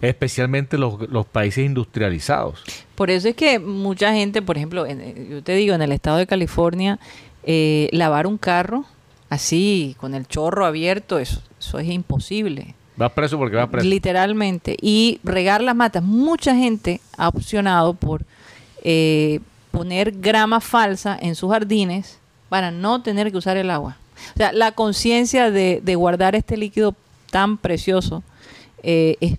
especialmente 0.00 0.78
los, 0.78 1.08
los 1.10 1.26
países 1.26 1.64
industrializados. 1.66 2.62
Por 2.94 3.10
eso 3.10 3.28
es 3.28 3.34
que 3.34 3.58
mucha 3.58 4.12
gente, 4.14 4.40
por 4.42 4.56
ejemplo, 4.56 4.86
en- 4.86 5.00
eh, 5.00 5.26
yo 5.30 5.42
te 5.42 5.54
digo, 5.54 5.74
en 5.74 5.82
el 5.82 5.92
estado 5.92 6.16
de 6.16 6.26
California, 6.26 6.98
eh, 7.44 7.88
lavar 7.92 8.26
un 8.26 8.38
carro 8.38 8.84
así, 9.30 9.94
con 9.98 10.14
el 10.14 10.26
chorro 10.26 10.64
abierto, 10.66 11.18
eso, 11.18 11.42
eso 11.60 11.78
es 11.78 11.88
imposible. 11.88 12.74
Vas 12.96 13.12
preso 13.12 13.38
porque 13.38 13.56
vas 13.56 13.68
preso. 13.68 13.86
Literalmente. 13.88 14.76
Y 14.80 15.20
regar 15.24 15.62
las 15.62 15.74
matas. 15.74 16.02
Mucha 16.02 16.54
gente 16.54 17.00
ha 17.16 17.28
opcionado 17.28 17.94
por 17.94 18.24
eh, 18.84 19.40
poner 19.70 20.12
grama 20.12 20.60
falsa 20.60 21.18
en 21.20 21.34
sus 21.34 21.50
jardines 21.50 22.18
para 22.48 22.70
no 22.70 23.02
tener 23.02 23.30
que 23.30 23.38
usar 23.38 23.56
el 23.56 23.70
agua. 23.70 23.96
O 24.34 24.36
sea, 24.36 24.52
la 24.52 24.72
conciencia 24.72 25.50
de, 25.50 25.80
de 25.82 25.94
guardar 25.94 26.34
este 26.34 26.56
líquido 26.56 26.94
tan 27.30 27.56
precioso 27.56 28.22
eh, 28.82 29.16
es 29.20 29.38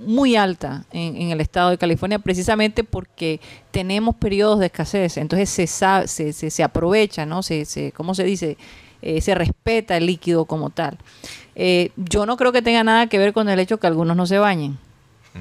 muy 0.00 0.36
alta 0.36 0.84
en, 0.92 1.16
en 1.16 1.30
el 1.30 1.40
estado 1.40 1.70
de 1.70 1.78
California 1.78 2.18
precisamente 2.18 2.84
porque 2.84 3.40
tenemos 3.70 4.14
periodos 4.16 4.58
de 4.58 4.66
escasez. 4.66 5.16
Entonces 5.18 5.50
se, 5.50 5.66
sabe, 5.66 6.08
se, 6.08 6.32
se, 6.32 6.50
se 6.50 6.62
aprovecha, 6.62 7.26
¿no? 7.26 7.42
Se, 7.42 7.64
se, 7.64 7.92
¿Cómo 7.92 8.14
se 8.14 8.24
dice? 8.24 8.56
Eh, 9.02 9.20
se 9.20 9.34
respeta 9.34 9.96
el 9.96 10.06
líquido 10.06 10.46
como 10.46 10.70
tal. 10.70 10.96
Eh, 11.56 11.90
yo 11.96 12.26
no 12.26 12.36
creo 12.36 12.52
que 12.52 12.62
tenga 12.62 12.82
nada 12.84 13.06
que 13.06 13.18
ver 13.18 13.32
con 13.32 13.48
el 13.48 13.58
hecho 13.58 13.78
que 13.78 13.86
algunos 13.86 14.16
no 14.16 14.26
se 14.26 14.38
bañen. 14.38 14.78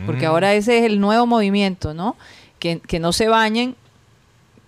Porque 0.07 0.25
ahora 0.25 0.55
ese 0.55 0.79
es 0.79 0.85
el 0.85 0.99
nuevo 0.99 1.27
movimiento, 1.27 1.93
¿no? 1.93 2.15
Que, 2.57 2.79
que 2.79 2.99
no 2.99 3.13
se 3.13 3.27
bañen, 3.27 3.75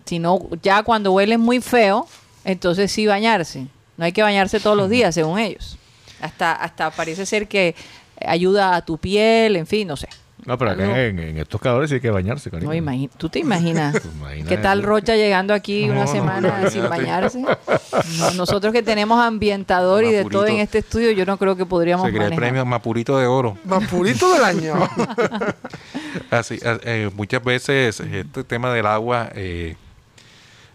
sino 0.05 0.39
ya 0.61 0.83
cuando 0.83 1.13
huelen 1.13 1.41
muy 1.41 1.61
feo, 1.61 2.07
entonces 2.43 2.91
sí 2.91 3.07
bañarse. 3.07 3.65
No 3.97 4.05
hay 4.05 4.11
que 4.11 4.21
bañarse 4.21 4.59
todos 4.59 4.77
los 4.77 4.87
días, 4.87 5.15
según 5.15 5.39
ellos. 5.39 5.79
Hasta, 6.21 6.53
hasta 6.53 6.91
parece 6.91 7.25
ser 7.25 7.47
que 7.47 7.75
ayuda 8.23 8.75
a 8.75 8.85
tu 8.85 8.99
piel, 8.99 9.55
en 9.55 9.65
fin, 9.65 9.87
no 9.87 9.97
sé. 9.97 10.07
No, 10.45 10.57
pero 10.59 10.71
acá 10.71 11.05
en, 11.05 11.17
en 11.17 11.37
estos 11.39 11.59
calores 11.59 11.89
sí 11.89 11.95
hay 11.95 12.01
que 12.01 12.11
bañarse, 12.11 12.51
cariño. 12.51 12.69
No, 12.71 12.75
imagi- 12.75 13.09
¿Tú 13.17 13.29
te 13.29 13.39
imaginas? 13.39 13.95
Pues 14.19 14.45
¿Qué 14.45 14.57
tal. 14.57 14.83
Rocha 14.83 15.15
llegando 15.15 15.53
aquí 15.53 15.89
una 15.89 16.01
No, 16.05 16.07
semana 16.07 16.59
no, 16.61 16.69
sin 16.69 16.87
bañarse? 16.87 17.39
No, 17.39 18.31
nosotros 18.35 18.71
que 18.73 18.83
tenemos 18.83 19.19
ambientador 19.19 20.03
y 20.03 20.11
de 20.11 20.17
Mapurito. 20.19 20.39
todo 20.39 20.47
en 20.47 20.57
este 20.59 20.79
estudio, 20.79 21.11
yo 21.11 21.25
no 21.25 21.37
creo 21.37 21.55
que 21.55 21.65
podríamos 21.65 22.05
Se 22.05 22.13
crea 22.13 22.27
el 22.27 22.35
premio 22.35 22.63
Mapurito 22.65 23.17
de 23.17 23.25
Oro. 23.27 23.57
Más 23.65 23.87
purito 23.87 24.31
del 24.33 24.43
año. 24.43 24.75
Así, 26.31 26.59
eh, 26.61 27.09
muchas 27.15 27.43
veces 27.43 27.99
este 27.99 28.43
tema 28.43 28.71
del 28.73 28.85
agua 28.85 29.29
eh, 29.35 29.75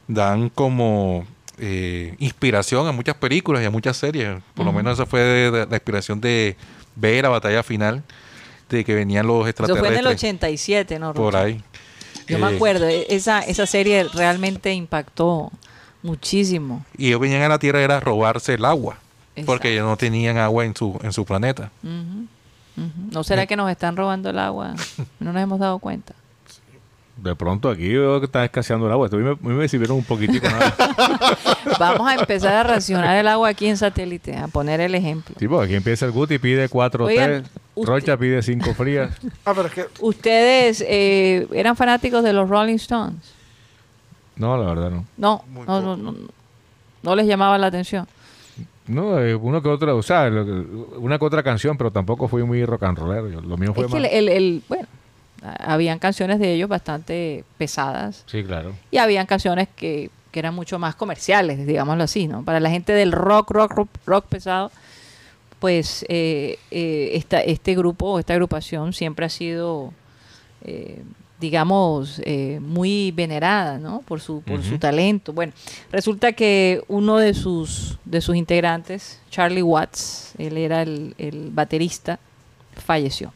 dan 0.08 0.48
como 0.48 1.26
eh, 1.58 2.14
inspiración 2.18 2.86
a 2.86 2.92
muchas 2.92 3.14
películas 3.16 3.62
y 3.62 3.66
a 3.66 3.70
muchas 3.70 3.96
series. 3.96 4.38
Por 4.54 4.64
lo 4.66 4.72
menos 4.72 4.94
esa 4.94 5.06
fue 5.06 5.20
de- 5.20 5.50
de- 5.50 5.66
la 5.66 5.76
inspiración 5.76 6.20
de 6.20 6.56
ver 6.96 7.22
la 7.22 7.28
batalla 7.30 7.62
final, 7.62 8.02
de 8.76 8.84
que 8.84 8.94
venían 8.94 9.26
los 9.26 9.46
Eso 9.46 9.54
fue 9.56 9.64
en 9.66 9.70
extraterrestres 9.74 9.98
el 9.98 10.06
87, 10.06 10.98
¿no? 10.98 11.14
por 11.14 11.36
ahí. 11.36 11.62
Yo 12.26 12.38
me 12.38 12.50
Eh, 12.50 12.54
acuerdo, 12.56 12.86
e- 12.88 13.06
esa, 13.10 13.40
esa 13.40 13.66
serie 13.66 14.04
realmente 14.14 14.72
impactó 14.72 15.50
muchísimo. 16.02 16.84
Y 16.96 17.08
ellos 17.08 17.20
venían 17.20 17.42
a 17.42 17.48
la 17.48 17.58
Tierra 17.58 17.80
era 17.82 18.00
robarse 18.00 18.54
el 18.54 18.64
agua, 18.64 18.98
porque 19.46 19.72
ellos 19.72 19.86
no 19.86 19.96
tenían 19.96 20.38
agua 20.38 20.64
en 20.64 20.74
su, 20.76 20.98
en 21.02 21.12
su 21.12 21.24
planeta. 21.24 21.70
¿No 23.10 23.24
será 23.24 23.46
que 23.46 23.56
nos 23.56 23.70
están 23.70 23.96
robando 23.96 24.30
el 24.30 24.38
agua? 24.38 24.74
No 25.20 25.32
nos 25.32 25.42
hemos 25.42 25.58
dado 25.60 25.78
cuenta. 25.78 26.14
De 27.22 27.34
pronto 27.36 27.68
aquí 27.68 27.88
veo 27.88 28.18
que 28.18 28.26
está 28.26 28.44
escaseando 28.44 28.86
el 28.86 28.92
agua. 28.92 29.06
Esto 29.06 29.16
a 29.16 29.20
mí 29.20 29.24
me, 29.26 29.32
a 29.32 29.36
mí 29.52 29.54
me 29.54 29.68
sirvieron 29.68 29.98
un 29.98 30.04
poquitico. 30.04 30.46
nada. 30.48 30.74
Vamos 31.78 32.08
a 32.08 32.14
empezar 32.14 32.54
a 32.54 32.62
racionar 32.62 33.16
el 33.16 33.28
agua 33.28 33.48
aquí 33.50 33.66
en 33.66 33.76
satélite, 33.76 34.36
a 34.36 34.48
poner 34.48 34.80
el 34.80 34.94
ejemplo. 34.94 35.34
tipo, 35.38 35.60
aquí 35.60 35.74
empieza 35.74 36.06
el 36.06 36.12
Guti, 36.12 36.38
pide 36.38 36.68
cuatro 36.70 37.04
Oigan, 37.04 37.44
usted- 37.74 37.86
Rocha 37.88 38.16
pide 38.16 38.42
cinco 38.42 38.72
frías. 38.74 39.10
Ah, 39.44 39.52
pero 39.54 39.68
es 39.68 39.74
que 39.74 39.86
¿Ustedes 40.00 40.84
eh, 40.86 41.46
eran 41.52 41.76
fanáticos 41.76 42.22
de 42.24 42.32
los 42.32 42.48
Rolling 42.48 42.76
Stones? 42.76 43.34
No, 44.36 44.56
la 44.56 44.68
verdad 44.70 44.90
no. 44.90 45.04
No, 45.18 45.44
Muy 45.50 45.66
no, 45.66 45.80
no, 45.82 45.96
no, 45.96 46.14
no 47.02 47.16
les 47.16 47.26
llamaba 47.26 47.58
la 47.58 47.66
atención. 47.66 48.06
No, 48.86 49.20
eh, 49.20 49.34
uno 49.34 49.62
que 49.62 49.68
otro, 49.68 49.96
o 49.96 50.02
sea, 50.02 50.28
lo 50.30 50.44
que- 50.44 50.96
una 50.98 51.18
que 51.18 51.24
otra 51.26 51.42
canción, 51.42 51.76
pero 51.76 51.90
tampoco 51.90 52.28
fui 52.28 52.42
muy 52.44 52.64
rock 52.64 52.84
and 52.84 52.98
rollero. 52.98 53.28
Yo- 53.28 53.40
Lo 53.42 53.56
mío 53.58 53.74
fue 53.74 53.84
Es 53.84 53.92
que 53.92 54.00
más... 54.00 54.10
el, 54.10 54.28
el- 54.28 54.28
el- 54.30 54.62
bueno, 54.68 54.86
habían 55.42 55.98
canciones 55.98 56.38
de 56.38 56.54
ellos 56.54 56.68
bastante 56.68 57.44
pesadas 57.58 58.24
Sí, 58.26 58.42
claro. 58.44 58.74
y 58.90 58.98
habían 58.98 59.26
canciones 59.26 59.68
que, 59.74 60.10
que 60.30 60.38
eran 60.38 60.54
mucho 60.54 60.78
más 60.78 60.94
comerciales, 60.94 61.66
digámoslo 61.66 62.04
así, 62.04 62.26
¿no? 62.28 62.44
Para 62.44 62.60
la 62.60 62.70
gente 62.70 62.92
del 62.92 63.12
rock, 63.12 63.50
rock, 63.50 63.72
rock, 63.72 63.88
rock 64.06 64.26
pesado, 64.26 64.70
pues 65.58 66.04
eh, 66.08 66.58
eh, 66.70 67.10
esta, 67.14 67.40
este 67.40 67.74
grupo, 67.74 68.18
esta 68.18 68.32
agrupación 68.34 68.92
siempre 68.92 69.26
ha 69.26 69.28
sido, 69.28 69.92
eh, 70.64 71.02
digamos, 71.38 72.20
eh, 72.24 72.58
muy 72.62 73.10
venerada, 73.12 73.78
¿no? 73.78 74.00
Por 74.02 74.20
su, 74.20 74.42
por 74.42 74.62
su 74.62 74.78
talento. 74.78 75.32
Bueno, 75.32 75.52
resulta 75.90 76.32
que 76.32 76.82
uno 76.88 77.16
de 77.18 77.34
sus, 77.34 77.98
de 78.04 78.20
sus 78.20 78.36
integrantes, 78.36 79.20
Charlie 79.30 79.62
Watts, 79.62 80.32
él 80.38 80.56
era 80.58 80.82
el, 80.82 81.14
el 81.18 81.50
baterista, 81.50 82.18
falleció. 82.74 83.32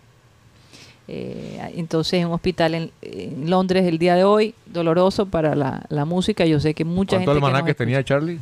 Eh, 1.07 1.73
entonces 1.77 2.15
en 2.21 2.29
un 2.29 2.33
hospital 2.35 2.75
en, 2.75 2.91
en 3.03 3.51
Londres 3.51 3.85
el 3.87 3.99
día 3.99 4.15
de 4.15 4.25
hoy, 4.25 4.55
doloroso 4.67 5.27
para 5.27 5.55
la, 5.55 5.85
la 5.89 6.05
música. 6.05 6.47
Yo 6.47 6.61
sé 6.61 6.73
que 6.75 6.85
mucha 6.85 7.17
gente... 7.17 7.27
¿Cuántos 7.27 7.45
almanaques 7.49 7.77
tenía 7.77 8.03
Charlie? 8.03 8.41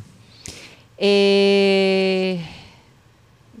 Eh, 0.97 2.39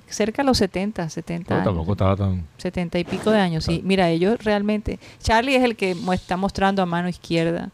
cerca 0.07 0.43
de 0.43 0.45
los 0.47 0.57
70, 0.57 1.09
70 1.09 1.49
No, 1.53 1.55
años. 1.59 1.65
tampoco 1.69 1.91
estaba 1.93 2.15
tan... 2.15 2.45
70 2.57 2.99
y 2.99 3.03
pico 3.03 3.31
de 3.31 3.39
años, 3.39 3.65
sí. 3.65 3.81
Mira, 3.83 4.09
ellos 4.09 4.41
realmente... 4.43 4.99
Charlie 5.21 5.55
es 5.55 5.63
el 5.63 5.75
que 5.75 5.95
está 6.13 6.37
mostrando 6.37 6.81
a 6.81 6.85
mano 6.85 7.09
izquierda, 7.09 7.69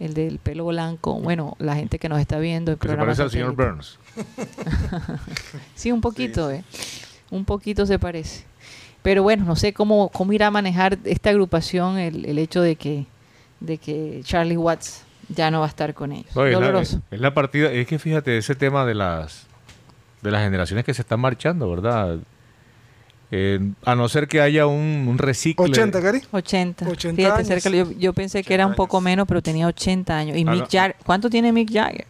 el 0.00 0.14
del 0.14 0.38
pelo 0.38 0.66
blanco. 0.66 1.14
Bueno, 1.20 1.54
la 1.60 1.76
gente 1.76 1.98
que 1.98 2.08
nos 2.08 2.18
está 2.20 2.38
viendo. 2.38 2.72
el 2.72 2.78
Que 2.78 2.88
se 2.88 2.96
parece 2.96 3.22
al 3.22 3.30
señor. 3.30 3.54
Burns. 3.54 3.98
Sí, 5.74 5.92
un 5.92 6.00
poquito, 6.00 6.50
¿eh? 6.50 6.64
Un 7.30 7.44
poquito 7.44 7.86
se 7.86 7.98
parece. 7.98 8.44
Pero 9.02 9.22
bueno, 9.22 9.44
no 9.44 9.56
sé 9.56 9.72
cómo, 9.72 10.08
cómo 10.10 10.32
irá 10.32 10.48
a 10.48 10.50
manejar 10.50 10.98
esta 11.04 11.30
agrupación 11.30 11.98
el, 11.98 12.24
el 12.24 12.38
hecho 12.38 12.60
de 12.60 12.76
que, 12.76 13.06
de 13.60 13.78
que 13.78 14.20
Charlie 14.24 14.56
Watts 14.56 15.04
ya 15.28 15.50
no 15.50 15.60
va 15.60 15.66
a 15.66 15.68
estar 15.68 15.94
con 15.94 16.12
ellos. 16.12 16.34
No, 16.34 16.44
es, 16.46 16.52
la, 16.52 16.58
Doloroso. 16.58 17.00
es 17.10 17.20
la 17.20 17.32
partida, 17.34 17.70
es 17.70 17.86
que 17.86 17.98
fíjate, 17.98 18.38
ese 18.38 18.54
tema 18.54 18.84
de 18.84 18.94
las 18.94 19.46
de 20.22 20.30
las 20.32 20.42
generaciones 20.42 20.84
que 20.84 20.92
se 20.94 21.02
están 21.02 21.20
marchando, 21.20 21.70
¿verdad? 21.70 22.18
Eh, 23.30 23.60
a 23.84 23.94
no 23.94 24.08
ser 24.08 24.26
que 24.26 24.40
haya 24.40 24.66
un, 24.66 25.06
un 25.08 25.18
recicle. 25.18 25.66
80, 25.66 26.00
Cari. 26.02 26.20
80. 26.32 26.88
80 26.88 27.16
Fíjate, 27.16 27.34
años. 27.36 27.46
cerca, 27.46 27.68
yo, 27.70 27.90
yo 27.92 28.12
pensé 28.14 28.42
que 28.42 28.54
era 28.54 28.66
un 28.66 28.74
poco 28.74 29.00
menos, 29.00 29.28
pero 29.28 29.42
tenía 29.42 29.66
80 29.66 30.16
años. 30.18 30.36
Y 30.36 30.44
Ah, 30.46 30.50
Mick 30.50 30.60
no. 30.62 30.66
Jagger, 30.70 30.96
¿cuánto 31.04 31.28
tiene 31.30 31.52
Mick 31.52 31.70
Jagger? 31.72 32.06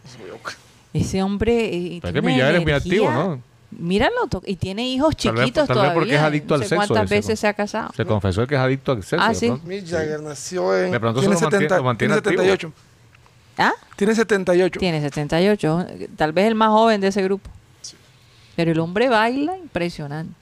Ese 0.93 1.21
hombre. 1.21 1.65
eh, 1.67 1.99
tiene 2.01 2.13
que 2.13 2.21
Mick 2.21 2.39
Jagger 2.39 2.55
es 2.55 2.61
muy 2.63 2.71
energía. 2.71 2.75
activo, 2.77 3.11
¿no? 3.11 3.41
Míralo, 3.71 4.15
y 4.45 4.55
tiene 4.55 4.87
hijos 4.89 5.15
Tal 5.15 5.33
vez- 5.33 5.43
chiquitos 5.45 5.67
tal 5.67 5.75
vez 5.75 5.81
todavía. 5.83 5.93
porque 5.93 6.15
es 6.15 6.21
adicto 6.21 6.47
no 6.49 6.55
al 6.55 6.61
sé 6.63 6.69
sexo 6.69 6.87
cuántas 6.87 7.09
veces 7.09 7.29
¿no? 7.31 7.35
se 7.35 7.47
ha 7.47 7.53
casado. 7.53 7.91
Se 7.95 8.03
confesó 8.05 8.47
que 8.47 8.55
es 8.55 8.61
adicto 8.61 8.91
al 8.93 9.03
sexo. 9.03 9.17
Ah, 9.25 9.33
sí. 9.33 9.51
Mick 9.65 9.87
Jagger 9.87 10.21
nació 10.21 10.75
en. 10.75 10.91
De 10.91 10.99
pronto 10.99 11.19
tiene, 11.19 11.35
eso 11.35 11.45
lo 11.45 11.51
mantiene- 11.51 11.63
70, 11.69 11.77
lo 11.77 11.83
mantiene 11.83 12.13
tiene 12.13 12.17
activo. 12.41 12.41
78. 12.41 12.73
¿Ah? 13.59 13.73
Tiene 13.95 14.15
78. 14.15 14.79
Tiene 14.79 15.01
78. 15.01 15.85
Tal 16.15 16.31
vez 16.33 16.47
el 16.47 16.55
más 16.55 16.69
joven 16.69 16.99
de 17.01 17.07
ese 17.09 17.21
grupo. 17.21 17.49
Pero 18.55 18.71
el 18.71 18.79
hombre 18.79 19.07
baila 19.09 19.55
impresionante. 19.57 20.33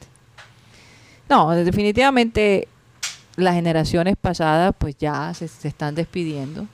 No, 1.30 1.52
definitivamente 1.52 2.68
las 3.36 3.54
generaciones 3.56 4.16
pasadas 4.20 4.74
pues 4.78 4.96
ya 4.98 5.34
se, 5.34 5.48
se 5.48 5.68
están 5.68 5.96
despidiendo. 5.96 6.66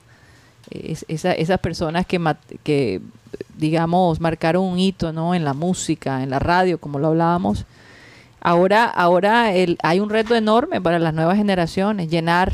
Es- 0.70 1.04
esa- 1.08 1.32
esas 1.32 1.58
personas 1.60 2.06
que, 2.06 2.20
que, 2.62 3.00
digamos, 3.56 4.20
marcaron 4.20 4.64
un 4.64 4.78
hito 4.78 5.12
¿no? 5.12 5.34
en 5.34 5.44
la 5.44 5.54
música, 5.54 6.22
en 6.22 6.30
la 6.30 6.38
radio, 6.38 6.78
como 6.78 6.98
lo 6.98 7.08
hablábamos. 7.08 7.64
Ahora, 8.40 8.84
ahora 8.84 9.54
el, 9.54 9.78
hay 9.82 10.00
un 10.00 10.10
reto 10.10 10.34
enorme 10.34 10.80
para 10.80 10.98
las 10.98 11.14
nuevas 11.14 11.36
generaciones, 11.38 12.10
llenar 12.10 12.52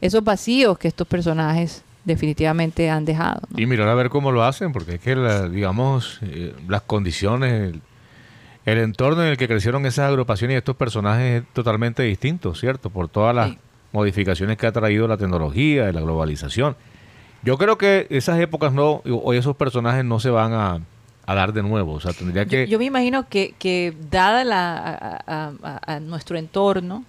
esos 0.00 0.22
vacíos 0.22 0.78
que 0.78 0.86
estos 0.88 1.08
personajes 1.08 1.82
definitivamente 2.04 2.88
han 2.90 3.04
dejado. 3.04 3.40
¿no? 3.50 3.60
Y 3.60 3.66
mirar 3.66 3.88
a 3.88 3.94
ver 3.94 4.10
cómo 4.10 4.30
lo 4.30 4.44
hacen, 4.44 4.72
porque 4.72 4.94
es 4.96 5.00
que, 5.00 5.16
la- 5.16 5.48
digamos, 5.48 6.18
eh, 6.22 6.54
las 6.68 6.82
condiciones, 6.82 7.72
el, 7.72 7.80
el 8.66 8.78
entorno 8.78 9.22
en 9.22 9.30
el 9.30 9.36
que 9.36 9.48
crecieron 9.48 9.86
esas 9.86 10.08
agrupaciones 10.08 10.54
y 10.54 10.58
estos 10.58 10.76
personajes 10.76 11.42
es 11.42 11.48
totalmente 11.52 12.02
distinto, 12.04 12.54
¿cierto? 12.54 12.90
Por 12.90 13.08
todas 13.08 13.34
las 13.34 13.50
Sí. 13.50 13.58
modificaciones 13.92 14.56
que 14.56 14.66
ha 14.66 14.72
traído 14.72 15.08
la 15.08 15.16
tecnología 15.16 15.90
la 15.92 16.00
globalización. 16.00 16.76
Yo 17.44 17.58
creo 17.58 17.76
que 17.78 18.06
esas 18.10 18.38
épocas 18.40 18.72
no, 18.72 19.02
o 19.04 19.32
esos 19.32 19.54
personajes 19.56 20.04
no 20.04 20.18
se 20.20 20.30
van 20.30 20.52
a, 20.52 20.80
a 21.26 21.34
dar 21.34 21.52
de 21.52 21.62
nuevo. 21.62 21.92
O 21.92 22.00
sea, 22.00 22.12
tendría 22.12 22.44
Yo, 22.44 22.48
que... 22.50 22.66
yo 22.66 22.78
me 22.78 22.84
imagino 22.86 23.28
que, 23.28 23.54
que 23.58 23.94
dada 24.10 24.44
la, 24.44 24.76
a, 24.76 25.20
a- 25.26 25.52
a- 25.62 25.94
a 25.96 26.00
nuestro 26.00 26.38
entorno, 26.38 27.04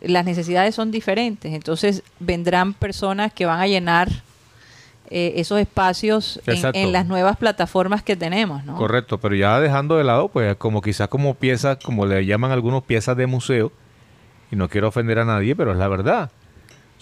las 0.00 0.24
necesidades 0.24 0.74
son 0.74 0.90
diferentes. 0.90 1.52
Entonces 1.52 2.02
vendrán 2.20 2.74
personas 2.74 3.32
que 3.32 3.46
van 3.46 3.60
a 3.60 3.66
llenar 3.66 4.08
eh, 5.10 5.34
esos 5.36 5.60
espacios 5.60 6.40
en, 6.46 6.74
en 6.74 6.92
las 6.92 7.06
nuevas 7.06 7.36
plataformas 7.36 8.02
que 8.02 8.16
tenemos, 8.16 8.64
¿no? 8.64 8.76
Correcto, 8.76 9.18
pero 9.18 9.34
ya 9.34 9.60
dejando 9.60 9.96
de 9.98 10.04
lado, 10.04 10.28
pues 10.28 10.56
como 10.56 10.80
quizás 10.80 11.08
como 11.08 11.34
piezas, 11.34 11.76
como 11.84 12.06
le 12.06 12.24
llaman 12.24 12.50
algunos 12.50 12.82
piezas 12.84 13.16
de 13.16 13.26
museo, 13.26 13.72
y 14.50 14.56
no 14.56 14.68
quiero 14.68 14.88
ofender 14.88 15.18
a 15.18 15.24
nadie, 15.24 15.54
pero 15.56 15.72
es 15.72 15.78
la 15.78 15.88
verdad. 15.88 16.30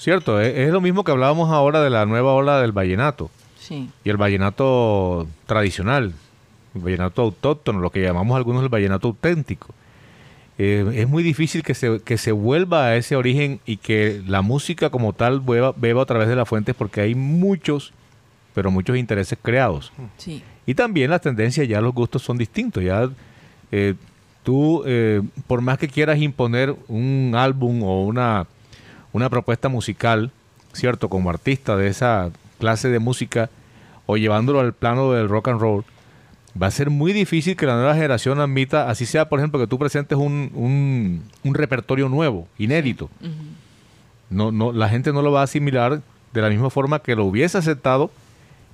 Cierto, 0.01 0.41
es, 0.41 0.57
es 0.57 0.71
lo 0.73 0.81
mismo 0.81 1.05
que 1.05 1.13
hablábamos 1.13 1.51
ahora 1.51 1.83
de 1.83 1.91
la 1.91 2.07
nueva 2.07 2.33
ola 2.33 2.61
del 2.63 2.73
vallenato 2.73 3.31
Sí. 3.59 3.91
y 4.03 4.09
el 4.09 4.17
vallenato 4.17 5.27
tradicional, 5.47 6.15
el 6.75 6.81
vallenato 6.81 7.21
autóctono, 7.23 7.81
lo 7.81 7.91
que 7.91 8.01
llamamos 8.01 8.35
algunos 8.37 8.63
el 8.63 8.71
vallenato 8.71 9.09
auténtico. 9.09 9.69
Eh, 10.59 10.91
es 10.95 11.09
muy 11.09 11.23
difícil 11.23 11.63
que 11.63 11.75
se, 11.75 12.01
que 12.01 12.17
se 12.19 12.33
vuelva 12.33 12.87
a 12.87 12.97
ese 12.97 13.15
origen 13.15 13.61
y 13.67 13.77
que 13.77 14.23
la 14.27 14.41
música 14.43 14.89
como 14.89 15.13
tal 15.13 15.41
beba, 15.41 15.73
beba 15.77 16.03
a 16.03 16.07
través 16.07 16.29
de 16.29 16.37
las 16.37 16.49
fuentes 16.49 16.75
porque 16.75 17.03
hay 17.03 17.15
muchos, 17.15 17.93
pero 18.55 18.71
muchos 18.71 18.97
intereses 18.97 19.39
creados. 19.41 19.93
Sí. 20.17 20.43
Y 20.67 20.75
también 20.75 21.11
las 21.11 21.21
tendencias, 21.21 21.69
ya 21.69 21.81
los 21.83 21.95
gustos 21.95 22.23
son 22.23 22.39
distintos. 22.39 22.83
Ya 22.83 23.09
eh, 23.71 23.95
tú, 24.43 24.83
eh, 24.87 25.21
por 25.47 25.61
más 25.61 25.77
que 25.79 25.89
quieras 25.89 26.19
imponer 26.19 26.75
un 26.89 27.33
álbum 27.37 27.83
o 27.83 28.05
una, 28.05 28.47
una 29.13 29.29
propuesta 29.31 29.69
musical, 29.69 30.31
¿cierto? 30.73 31.09
Como 31.09 31.31
artista 31.31 31.77
de 31.77 31.89
esa 31.89 32.31
clase 32.59 32.89
de 32.91 32.99
música 32.99 33.51
o 34.07 34.17
llevándolo 34.17 34.61
al 34.61 34.73
plano 34.73 35.13
del 35.13 35.29
rock 35.29 35.49
and 35.49 35.61
roll, 35.61 35.85
va 36.61 36.67
a 36.67 36.71
ser 36.71 36.91
muy 36.91 37.13
difícil 37.13 37.57
que 37.57 37.67
la 37.67 37.75
nueva 37.77 37.95
generación 37.95 38.41
admita, 38.41 38.91
así 38.91 39.07
sea, 39.07 39.29
por 39.29 39.39
ejemplo, 39.39 39.59
que 39.61 39.67
tú 39.67 39.79
presentes 39.79 40.19
un, 40.19 40.51
un, 40.55 41.23
un 41.45 41.55
repertorio 41.55 42.09
nuevo, 42.09 42.49
inédito. 42.59 43.09
no, 44.31 44.53
no, 44.53 44.73
la 44.73 44.89
gente 44.89 45.13
no 45.13 45.23
lo 45.23 45.33
va 45.33 45.41
a 45.41 45.45
asimilar 45.45 46.03
de 46.33 46.41
la 46.43 46.49
misma 46.49 46.71
forma 46.71 47.01
que 47.01 47.17
lo 47.17 47.25
hubiese 47.25 47.59
aceptado 47.59 48.11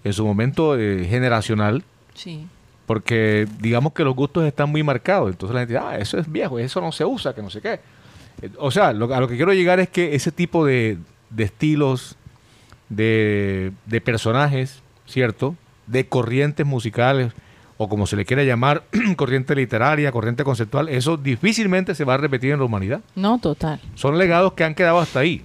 en 0.05 0.12
su 0.12 0.24
momento 0.26 0.78
eh, 0.78 1.07
generacional, 1.09 1.82
Sí. 2.14 2.47
porque 2.87 3.47
digamos 3.61 3.93
que 3.93 4.05
los 4.05 4.14
gustos 4.14 4.45
están 4.45 4.70
muy 4.70 4.82
marcados. 4.82 5.30
Entonces 5.30 5.55
la 5.55 5.61
gente 5.61 5.74
dice, 5.74 5.84
ah, 5.87 5.99
eso 5.99 6.18
es 6.18 6.30
viejo, 6.30 6.59
eso 6.59 6.80
no 6.80 6.93
se 6.93 7.05
usa, 7.05 7.34
que 7.34 7.43
no 7.43 7.51
sé 7.51 7.61
qué. 7.61 7.80
Eh, 8.43 8.51
O 8.59 8.70
sea, 8.70 8.93
lo- 8.93 9.12
a 9.14 9.20
lo 9.20 9.28
que 9.28 9.37
quiero 9.37 9.53
llegar 9.55 9.80
es 9.80 9.89
que 9.89 10.14
ese 10.14 10.32
tipo 10.32 10.64
de, 10.64 10.99
de 11.30 11.45
estilos, 11.45 12.16
de, 12.89 13.72
de 13.87 14.01
personajes, 14.01 14.82
¿cierto? 15.07 15.57
De 15.87 16.07
corrientes 16.07 16.64
musicales, 16.66 17.32
o 17.78 17.89
como 17.89 18.07
se 18.07 18.16
le 18.16 18.24
quiera 18.24 18.43
llamar, 18.45 18.84
corriente 19.16 19.55
literaria, 19.55 20.12
corriente 20.12 20.45
conceptual, 20.45 20.89
eso 20.89 21.16
difícilmente 21.16 21.95
se 21.95 22.05
va 22.05 22.14
a 22.14 22.18
repetir 22.18 22.53
en 22.53 22.59
la 22.59 22.64
humanidad. 22.64 23.01
No, 23.14 23.39
total, 23.39 23.80
Son 23.95 24.18
legados 24.18 24.53
que 24.55 24.64
han 24.64 24.74
quedado 24.74 24.99
hasta 25.01 25.20
ahí. 25.20 25.45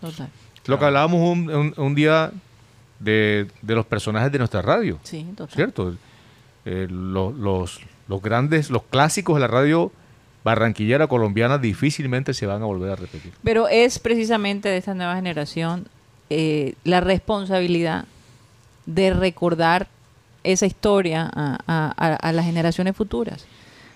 total. 0.00 0.28
Lo 0.66 0.78
que 0.78 0.84
hablábamos 0.84 1.20
un, 1.22 1.48
un- 1.50 1.74
un 1.78 1.94
día 1.94 2.30
de, 3.00 3.46
de 3.62 3.74
los 3.74 3.86
personajes 3.86 4.30
de 4.30 4.38
nuestra 4.38 4.60
radio. 4.60 4.98
Sí, 5.02 5.26
total. 5.34 5.54
¿cierto? 5.54 5.94
Eh, 6.66 6.86
lo- 6.90 7.32
los, 7.32 7.80
los 8.06 8.20
grandes, 8.20 8.68
los 8.68 8.82
clásicos 8.82 9.36
de 9.36 9.40
la 9.40 9.46
radio 9.46 9.90
barranquillera 10.48 11.06
colombiana 11.06 11.58
difícilmente 11.58 12.34
se 12.34 12.46
van 12.46 12.62
a 12.62 12.66
volver 12.66 12.90
a 12.90 12.96
repetir. 12.96 13.32
Pero 13.44 13.68
es 13.68 13.98
precisamente 13.98 14.68
de 14.68 14.76
esta 14.78 14.94
nueva 14.94 15.14
generación 15.16 15.86
eh, 16.30 16.74
la 16.84 17.00
responsabilidad 17.00 18.04
de 18.86 19.12
recordar 19.12 19.86
esa 20.44 20.66
historia 20.66 21.30
a, 21.34 21.58
a- 21.66 21.94
a- 21.96 22.14
a 22.16 22.32
las 22.32 22.44
generaciones 22.44 22.96
futuras. 22.96 23.44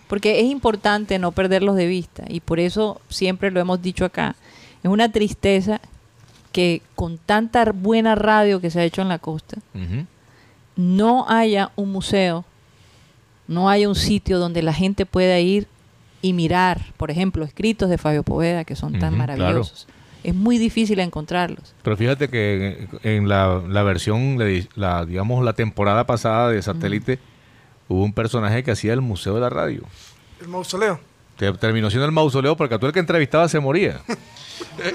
Porque 0.08 0.40
es 0.40 0.46
importante 0.46 1.18
no 1.18 1.32
perderlos 1.32 1.76
de 1.76 1.86
vista 1.86 2.24
y 2.28 2.40
por 2.40 2.60
eso 2.60 3.00
siempre 3.08 3.50
lo 3.50 3.60
hemos 3.60 3.80
dicho 3.80 4.04
acá. 4.04 4.36
Es 4.82 4.90
una 4.90 5.10
tristeza 5.10 5.80
que 6.52 6.82
con 6.94 7.16
tanta 7.18 7.64
buena 7.72 8.14
radio 8.14 8.60
que 8.60 8.70
se 8.70 8.80
ha 8.80 8.84
hecho 8.84 9.00
en 9.00 9.08
la 9.08 9.18
costa, 9.18 9.56
no 10.76 11.26
haya 11.28 11.70
un 11.76 11.92
museo, 11.92 12.44
no 13.48 13.68
haya 13.70 13.88
un 13.88 13.94
sitio 13.94 14.38
donde 14.38 14.62
la 14.62 14.72
gente 14.74 15.06
pueda 15.06 15.38
ir 15.38 15.66
y 16.22 16.32
mirar, 16.32 16.80
por 16.96 17.10
ejemplo, 17.10 17.44
escritos 17.44 17.90
de 17.90 17.98
Fabio 17.98 18.22
Poveda 18.22 18.64
que 18.64 18.76
son 18.76 18.98
tan 18.98 19.10
Ujú, 19.10 19.18
maravillosos. 19.18 19.86
Es 20.24 20.34
muy 20.34 20.56
difícil 20.58 21.00
encontrarlos. 21.00 21.74
Pero 21.82 21.96
fíjate 21.96 22.28
que 22.28 22.88
en, 23.02 23.16
en 23.16 23.28
la, 23.28 23.60
la 23.68 23.82
versión, 23.82 24.38
la, 24.76 25.04
digamos, 25.04 25.44
la 25.44 25.52
temporada 25.52 26.06
pasada 26.06 26.48
de 26.50 26.62
Satélite, 26.62 27.18
hubo 27.88 28.04
un 28.04 28.12
personaje 28.12 28.62
que 28.62 28.70
hacía 28.70 28.92
el 28.92 29.00
Museo 29.00 29.34
de 29.34 29.40
la 29.40 29.50
Radio. 29.50 29.82
El 30.40 30.46
mausoleo. 30.48 31.00
Te- 31.36 31.52
terminó 31.54 31.90
siendo 31.90 32.06
el 32.06 32.12
mausoleo 32.12 32.56
porque 32.56 32.76
a 32.76 32.78
todo 32.78 32.86
el 32.86 32.92
que 32.94 33.00
entrevistaba 33.00 33.48
se 33.48 33.58
moría. 33.58 34.00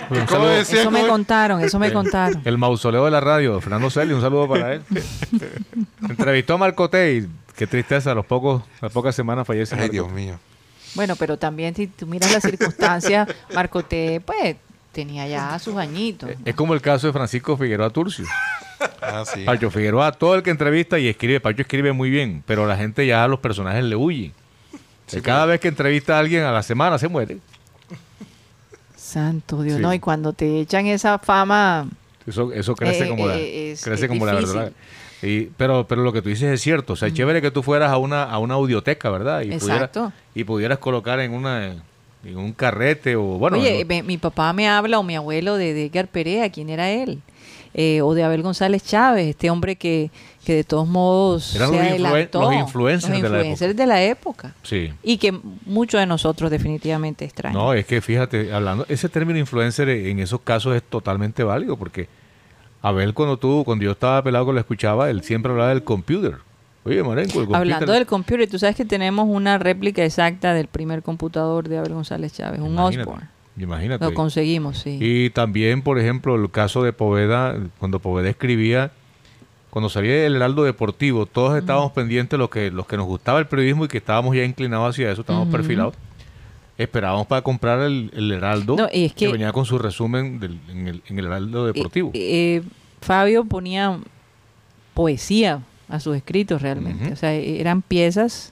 Un 0.10 0.16
¿Cómo 0.18 0.28
saludo- 0.28 0.50
decía? 0.52 0.80
Eso 0.82 0.92
me 0.92 1.00
¿Cómo? 1.02 1.12
contaron, 1.12 1.62
eso 1.62 1.78
me 1.78 1.92
contaron. 1.92 2.42
El 2.46 2.58
mausoleo 2.58 3.04
de 3.04 3.12
la 3.12 3.20
radio, 3.20 3.60
Fernando 3.60 3.90
Celi, 3.90 4.14
un 4.14 4.22
saludo 4.22 4.48
para 4.48 4.76
él. 4.76 4.82
Entrevistó 6.10 6.54
a 6.54 6.58
Marcote 6.58 7.16
y 7.18 7.28
qué 7.56 7.68
tristeza, 7.68 8.12
a 8.12 8.16
los 8.16 8.26
pocos, 8.26 8.64
a 8.82 8.86
las 8.86 8.92
pocas 8.94 9.14
semanas 9.16 9.46
fallece. 9.46 9.76
Ay, 9.76 9.82
Marco 9.82 9.92
Dios 9.94 10.12
mío. 10.12 10.40
Bueno, 10.96 11.16
pero 11.16 11.38
también 11.38 11.76
si 11.76 11.88
tú 11.88 12.08
miras 12.08 12.32
las 12.32 12.44
circunstancias, 12.44 13.28
Marco 13.54 13.84
T, 13.84 14.22
pues 14.26 14.56
tenía 14.92 15.28
ya 15.28 15.60
sus 15.60 15.76
añitos. 15.76 16.30
Es 16.46 16.56
como 16.56 16.74
el 16.74 16.82
caso 16.82 17.08
de 17.08 17.14
Francisco 17.14 17.56
Figueroa 17.58 17.90
Turcio. 17.92 18.26
Ah, 19.02 19.24
sí. 19.32 19.44
Pacho 19.44 19.70
Figueroa, 19.70 20.12
todo 20.12 20.36
el 20.36 20.44
que 20.44 20.50
entrevista 20.50 20.98
y 21.00 21.08
escribe, 21.08 21.40
Pacho 21.40 21.62
escribe 21.62 21.94
muy 21.94 22.10
bien, 22.10 22.44
pero 22.46 22.66
la 22.68 22.76
gente 22.78 23.06
ya 23.06 23.24
a 23.24 23.28
los 23.28 23.40
personajes 23.40 23.84
le 23.84 23.96
huye. 23.96 24.32
Que 25.10 25.22
cada 25.22 25.46
vez 25.46 25.60
que 25.60 25.68
entrevista 25.68 26.16
a 26.18 26.20
alguien 26.20 26.44
a 26.44 26.52
la 26.52 26.64
semana 26.64 26.98
se 26.98 27.08
muere. 27.08 27.38
Santo 28.96 29.62
Dios, 29.62 29.78
Sí. 29.78 29.82
no, 29.82 29.94
y 29.94 30.00
cuando 30.00 30.34
te 30.34 30.60
echan 30.60 30.86
esa 30.88 31.18
fama, 31.20 31.88
Eso, 32.26 32.52
eso 32.52 32.76
crece 32.76 33.06
Eh, 33.06 33.10
como 33.10 33.26
la, 33.28 33.38
eh, 33.38 33.72
es- 33.72 33.82
crece 33.84 34.04
es 34.06 34.10
como 34.10 34.26
la 34.26 34.34
verdad. 34.34 34.72
Y, 35.24 35.46
pero, 35.58 35.88
pero 35.88 36.04
lo 36.04 36.14
que 36.14 36.22
tú 36.22 36.30
dices 36.30 36.52
es 36.54 36.62
cierto. 36.62 36.94
O 36.94 36.96
sea, 36.96 37.08
es 37.08 37.14
chévere 37.14 37.42
que 37.42 37.50
tú 37.52 37.64
fueras 37.64 37.92
a 37.92 37.98
una, 37.98 38.24
a 38.24 38.38
una 38.40 38.54
audioteca, 38.56 39.10
¿verdad? 39.10 39.42
Y 39.42 39.46
pudieras, 39.58 39.64
Exacto. 39.70 40.12
y 40.36 40.44
pudieras 40.44 40.78
colocar 40.78 41.20
en 41.20 41.34
una 41.34 41.76
en 42.26 42.36
un 42.38 42.52
carrete 42.52 43.16
o 43.16 43.24
bueno. 43.24 43.58
oye, 43.58 43.82
en- 43.82 43.88
me- 43.88 44.04
mi 44.04 44.18
papá 44.18 44.52
me 44.52 44.68
habla 44.68 45.00
o 45.00 45.04
mi 45.04 45.16
abuelo 45.16 45.56
de, 45.56 45.74
de 45.74 45.86
Edgar 45.86 46.08
Perea, 46.08 46.50
¿quién 46.52 46.70
era 46.70 46.90
él? 46.92 47.22
Eh, 47.74 48.02
o 48.02 48.14
de 48.16 48.24
Abel 48.24 48.42
González 48.42 48.84
Chávez, 48.84 49.28
este 49.28 49.50
hombre 49.52 49.76
que, 49.76 50.10
que 50.44 50.56
de 50.56 50.64
todos 50.64 50.88
modos 50.88 51.56
Eran 51.56 51.70
se 51.70 51.76
los 51.76 51.84
influen- 51.86 52.06
adelantó, 52.08 52.42
los 52.42 52.54
influencers 52.56 53.14
los 53.14 53.22
de 53.22 53.30
la 53.30 53.38
influencers 53.38 53.76
de 53.78 53.86
la 53.86 54.04
época. 54.04 54.56
sí. 54.64 54.92
Y 55.04 55.18
que 55.18 55.32
muchos 55.66 56.00
de 56.00 56.06
nosotros 56.08 56.50
definitivamente 56.52 57.24
extrañan. 57.24 57.58
No, 57.58 57.74
es 57.74 57.86
que 57.86 58.02
fíjate, 58.02 58.52
hablando, 58.52 58.86
ese 58.90 59.10
término 59.10 59.38
influencer 59.40 59.88
en 59.90 60.20
esos 60.20 60.42
casos 60.42 60.76
es 60.76 60.84
totalmente 60.84 61.44
válido 61.44 61.78
porque 61.78 62.08
Abel 62.82 63.14
cuando 63.14 63.38
tú, 63.38 63.64
cuando 63.66 63.84
yo 63.86 63.92
estaba 63.92 64.24
pelado 64.24 64.46
que 64.46 64.54
lo 64.54 64.60
escuchaba, 64.60 65.10
él 65.10 65.24
siempre 65.24 65.52
hablaba 65.52 65.70
del 65.70 65.84
computer. 65.84 66.36
Oye, 66.84 67.04
Marenco, 67.04 67.40
el 67.40 67.48
computer. 67.48 67.56
Hablando 67.56 67.92
del 67.92 68.06
computer, 68.06 68.50
tú 68.50 68.60
sabes 68.60 68.76
que 68.76 68.86
tenemos 68.86 69.28
una 69.28 69.58
réplica 69.58 70.06
exacta 70.06 70.54
del 70.54 70.68
primer 70.68 71.04
computador 71.04 71.68
de 71.68 71.78
Abel 71.80 71.94
González 71.94 72.34
Chávez, 72.34 72.62
un 72.62 72.74
Imagínate, 72.74 73.02
Osborne. 73.02 73.28
Imagínate. 73.58 74.06
Lo 74.06 74.14
conseguimos, 74.14 74.78
sí. 74.80 74.98
Y 75.02 75.30
también, 75.32 75.82
por 75.82 76.00
ejemplo, 76.00 76.36
el 76.36 76.50
caso 76.50 76.84
de 76.84 76.94
Poveda, 76.94 77.56
cuando 77.80 78.00
Poveda 78.00 78.30
escribía, 78.30 78.92
cuando 79.70 79.90
salía 79.90 80.26
el 80.26 80.36
Heraldo 80.36 80.64
Deportivo, 80.64 81.26
todos 81.26 81.58
estábamos 81.58 81.92
pendientes, 81.92 82.40
los 82.40 82.50
que, 82.50 82.72
los 82.72 82.88
que 82.88 82.96
nos 82.96 83.06
gustaba 83.06 83.40
el 83.40 83.48
periodismo 83.48 83.86
y 83.86 83.88
que 83.88 83.98
estábamos 83.98 84.36
ya 84.36 84.44
inclinados 84.44 84.92
hacia 84.92 85.12
eso, 85.12 85.22
estábamos 85.22 85.50
perfilados. 85.50 85.94
Esperábamos 86.78 87.26
para 87.28 87.42
comprar 87.42 87.80
el, 87.80 88.12
el 88.16 88.32
Heraldo, 88.32 88.76
No, 88.76 88.88
y 88.94 89.06
es 89.06 89.14
que- 89.14 89.32
venía 89.32 89.52
con 89.52 89.66
su 89.66 89.80
resumen 89.80 90.40
del- 90.40 90.60
en, 90.70 90.88
el, 90.88 91.02
en 91.08 91.20
el 91.20 91.26
Heraldo 91.26 91.66
Deportivo. 91.66 92.12
Eh, 92.14 92.62
eh, 92.62 92.64
Fabio 93.02 93.46
ponía 93.46 93.98
poesía 94.94 95.62
a 95.90 96.00
sus 96.00 96.16
escritos 96.16 96.62
realmente. 96.62 97.12
O 97.14 97.16
sea, 97.16 97.34
eran 97.34 97.82
piezas. 97.82 98.52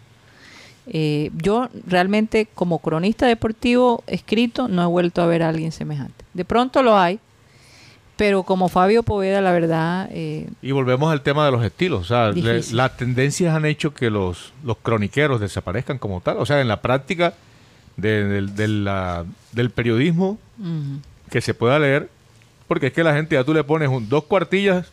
eh, 0.87 1.31
yo 1.41 1.69
realmente 1.87 2.47
como 2.53 2.77
cronista 2.77 3.25
deportivo 3.25 4.03
escrito 4.05 4.67
no 4.67 4.83
he 4.83 4.85
vuelto 4.85 5.23
a 5.23 5.25
ver 5.25 5.41
a 5.41 5.49
alguien 5.49 5.71
semejante. 5.71 6.23
De 6.35 6.45
pronto 6.45 6.83
lo 6.83 6.95
hay, 6.95 7.19
pero 8.17 8.43
como 8.43 8.69
Fabio 8.69 9.01
Poveda, 9.01 9.41
la 9.41 9.51
verdad, 9.51 10.07
eh, 10.11 10.47
Y 10.61 10.71
volvemos 10.71 11.11
al 11.11 11.21
tema 11.21 11.43
de 11.45 11.51
los 11.51 11.63
estilos. 11.63 12.01
O 12.01 12.03
sea, 12.05 12.31
le- 12.31 12.61
las 12.71 12.97
tendencias 12.97 13.55
han 13.55 13.65
hecho 13.65 13.93
que 13.95 14.09
los, 14.11 14.53
los 14.63 14.77
croniqueros 14.77 15.41
desaparezcan 15.41 15.97
como 15.97 16.21
tal. 16.21 16.37
O 16.37 16.45
sea, 16.45 16.61
en 16.61 16.67
la 16.67 16.81
práctica 16.81 17.33
de- 17.97 18.67
la- 18.67 19.25
del 19.51 19.69
periodismo 19.69 20.37
que 21.29 21.41
se 21.41 21.53
pueda 21.53 21.79
leer, 21.79 22.09
porque 22.67 22.87
es 22.87 22.93
que 22.93 23.03
la 23.03 23.13
gente 23.13 23.35
ya 23.35 23.43
tú 23.43 23.53
le 23.53 23.63
pones 23.63 23.89
un- 23.89 24.07
dos 24.09 24.23
cuartillas 24.25 24.87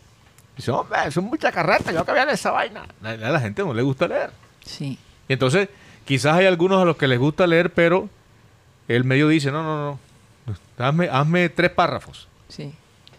y 0.55 0.57
dice, 0.59 0.71
hombre, 0.71 0.99
eso 1.07 1.21
es 1.21 1.27
mucha 1.27 1.51
carreta, 1.53 1.93
yo 1.93 2.05
que 2.05 2.13
de 2.13 2.33
esa 2.33 2.51
vaina. 2.51 2.85
A 3.03 3.09
a 3.11 3.17
la 3.17 3.41
gente 3.41 3.63
no 3.63 3.73
le 3.75 3.83
gusta 3.83 4.07
leer. 4.09 4.31
sí. 4.65 4.99
Y 5.29 5.33
entonces, 5.35 5.69
quizás 6.05 6.35
hay 6.37 6.47
algunos 6.47 6.83
a 6.83 6.85
los 6.85 6.97
que 6.97 7.07
les 7.09 7.19
gusta 7.19 7.47
leer, 7.47 7.73
pero 7.73 8.09
el 8.89 9.05
medio 9.05 9.29
dice, 9.29 9.51
no, 9.53 9.63
no, 9.63 9.99
no, 10.47 10.55
hazme, 10.85 11.09
hazme 11.11 11.49
tres 11.49 11.71
párrafos 11.71 12.29
Sí. 12.49 12.75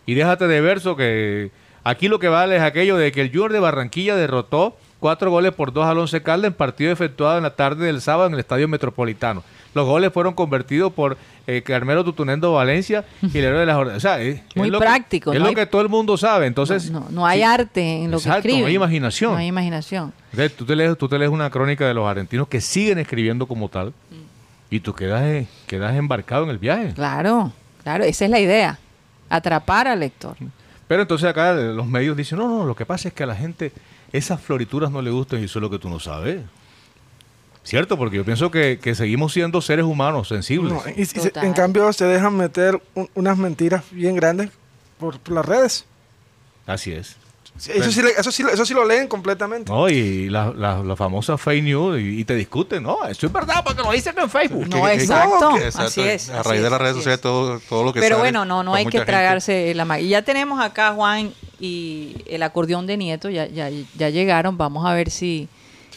y 0.05 0.13
déjate 0.13 0.47
de 0.47 0.61
verso 0.61 0.95
que 0.95 1.49
aquí 1.83 2.07
lo 2.09 2.19
que 2.19 2.27
vale 2.27 2.57
es 2.57 2.61
aquello 2.61 2.97
de 2.97 3.11
que 3.11 3.21
el 3.21 3.29
Junior 3.29 3.51
de 3.53 3.59
Barranquilla 3.61 4.15
derrotó 4.15 4.77
cuatro 4.99 5.31
goles 5.31 5.53
por 5.53 5.71
dos 5.73 5.85
al 5.87 5.97
Once 5.97 6.21
Caldas 6.21 6.49
en 6.49 6.53
partido 6.53 6.91
efectuado 6.91 7.37
en 7.37 7.43
la 7.43 7.55
tarde 7.55 7.85
del 7.85 8.01
sábado 8.01 8.27
en 8.27 8.33
el 8.33 8.39
Estadio 8.41 8.67
Metropolitano. 8.67 9.43
Los 9.73 9.85
goles 9.87 10.13
fueron 10.13 10.33
convertidos 10.33 10.93
por 10.93 11.17
eh, 11.47 11.61
Carmelo 11.63 12.03
Tutunendo 12.03 12.53
Valencia 12.53 13.03
y 13.21 13.37
el 13.37 13.45
héroe 13.45 13.59
de 13.61 13.65
la 13.65 13.75
jornada. 13.75 13.97
O 13.97 13.99
sea, 13.99 14.21
es, 14.21 14.35
es 14.49 14.55
Muy 14.55 14.69
lo 14.69 14.79
que- 14.79 14.85
práctico, 14.85 15.33
es 15.33 15.39
no 15.39 15.47
lo 15.47 15.53
que 15.55 15.65
todo 15.65 15.81
el 15.81 15.89
mundo 15.89 16.15
sabe. 16.17 16.45
Entonces, 16.45 16.91
no, 16.91 16.99
no, 17.01 17.09
no 17.09 17.25
hay 17.25 17.39
sí, 17.39 17.43
arte 17.43 18.03
en 18.03 18.11
lo 18.11 18.17
Exacto, 18.17 18.41
que 18.43 18.47
no 18.47 18.51
escriben. 18.53 18.67
hay 18.69 18.75
imaginación. 18.75 19.31
No 19.31 19.37
hay 19.37 19.47
imaginación. 19.47 20.13
entonces, 20.31 20.55
tú, 20.57 20.65
te 20.65 20.75
lees, 20.75 20.97
tú 20.97 21.07
te 21.09 21.17
lees 21.17 21.31
una 21.31 21.49
crónica 21.49 21.87
de 21.87 21.93
los 21.93 22.07
argentinos 22.07 22.47
que 22.47 22.61
siguen 22.61 22.99
escribiendo 22.99 23.47
como 23.47 23.67
tal 23.69 23.93
y 24.69 24.79
tú 24.79 24.93
quedas, 24.93 25.23
eh, 25.23 25.47
quedas 25.67 25.95
embarcado 25.95 26.43
en 26.43 26.49
el 26.51 26.57
viaje. 26.59 26.93
Claro, 26.93 27.51
claro, 27.83 28.03
esa 28.03 28.25
es 28.25 28.31
la 28.31 28.39
idea. 28.39 28.79
Atrapar 29.29 29.87
al 29.87 29.99
lector. 30.01 30.35
Pero 30.87 31.01
entonces 31.01 31.27
acá 31.27 31.53
los 31.53 31.87
medios 31.87 32.15
dicen, 32.15 32.37
no, 32.37 32.47
no, 32.47 32.65
lo 32.65 32.75
que 32.75 32.85
pasa 32.85 33.07
es 33.07 33.13
que 33.13 33.23
a 33.23 33.25
la 33.27 33.35
gente 33.35 33.71
esas 34.11 34.39
florituras 34.39 34.91
no 34.91 35.01
le 35.01 35.09
gustan 35.09 35.39
y 35.41 35.45
eso 35.45 35.57
es 35.59 35.61
lo 35.63 35.69
que 35.69 35.79
tú 35.79 35.89
no 35.89 35.99
sabes. 35.99 36.41
¿Cierto? 37.63 37.97
Porque 37.97 38.17
yo 38.17 38.25
pienso 38.25 38.51
que, 38.51 38.77
que 38.81 38.93
seguimos 38.93 39.31
siendo 39.33 39.61
seres 39.61 39.85
humanos 39.85 40.27
sensibles. 40.27 40.73
No, 40.73 40.81
y- 40.97 41.01
y 41.01 41.05
se- 41.05 41.31
en 41.35 41.53
cambio 41.53 41.91
se 41.93 42.05
dejan 42.05 42.35
meter 42.35 42.81
un- 42.93 43.09
unas 43.15 43.37
mentiras 43.37 43.83
bien 43.91 44.15
grandes 44.15 44.49
por, 44.99 45.17
por 45.19 45.33
las 45.35 45.45
redes. 45.45 45.85
Así 46.65 46.91
es. 46.91 47.15
Sí, 47.55 47.71
Eso 47.75 47.91
sí, 47.91 48.01
le- 48.01 48.09
eso, 48.17 48.31
sí, 48.31 48.43
eso 48.51 48.65
sí 48.65 48.73
lo 48.73 48.83
leen 48.83 49.07
completamente. 49.07 49.71
No, 49.71 49.87
y 49.87 50.27
la, 50.27 50.51
la, 50.57 50.81
la 50.83 50.95
famosa 50.95 51.37
fake 51.37 51.63
news 51.63 52.01
y, 52.01 52.19
y 52.21 52.25
te 52.25 52.35
discuten. 52.35 52.81
No, 52.81 53.05
eso 53.07 53.27
es 53.27 53.31
verdad 53.31 53.63
porque 53.63 53.83
lo 53.83 53.91
dicen 53.91 54.15
en 54.17 54.27
Facebook. 54.29 54.67
No, 54.69 54.89
exacto. 54.89 55.51
Así 55.77 56.01
es. 56.01 56.29
A 56.31 56.41
raíz 56.41 56.63
de 56.63 56.69
las 56.69 56.81
redes 56.81 56.95
sociales, 56.95 57.19
es. 57.19 57.21
todo, 57.21 57.59
todo 57.69 57.83
lo 57.83 57.93
que 57.93 57.99
Pero 57.99 58.15
sale 58.15 58.23
bueno, 58.29 58.43
no, 58.43 58.63
no 58.63 58.73
hay 58.73 58.85
que 58.85 58.91
gente. 58.97 59.05
tragarse 59.05 59.71
la 59.75 59.85
magia. 59.85 60.07
Ya 60.07 60.21
tenemos 60.23 60.59
acá 60.59 60.93
Juan 60.93 61.31
y 61.59 62.15
el 62.25 62.41
acordeón 62.43 62.87
de 62.87 62.97
Nieto, 62.97 63.29
ya, 63.29 63.45
ya, 63.45 63.69
ya 63.69 64.09
llegaron. 64.09 64.57
Vamos 64.57 64.85
a 64.87 64.93
ver 64.95 65.11
si, 65.11 65.47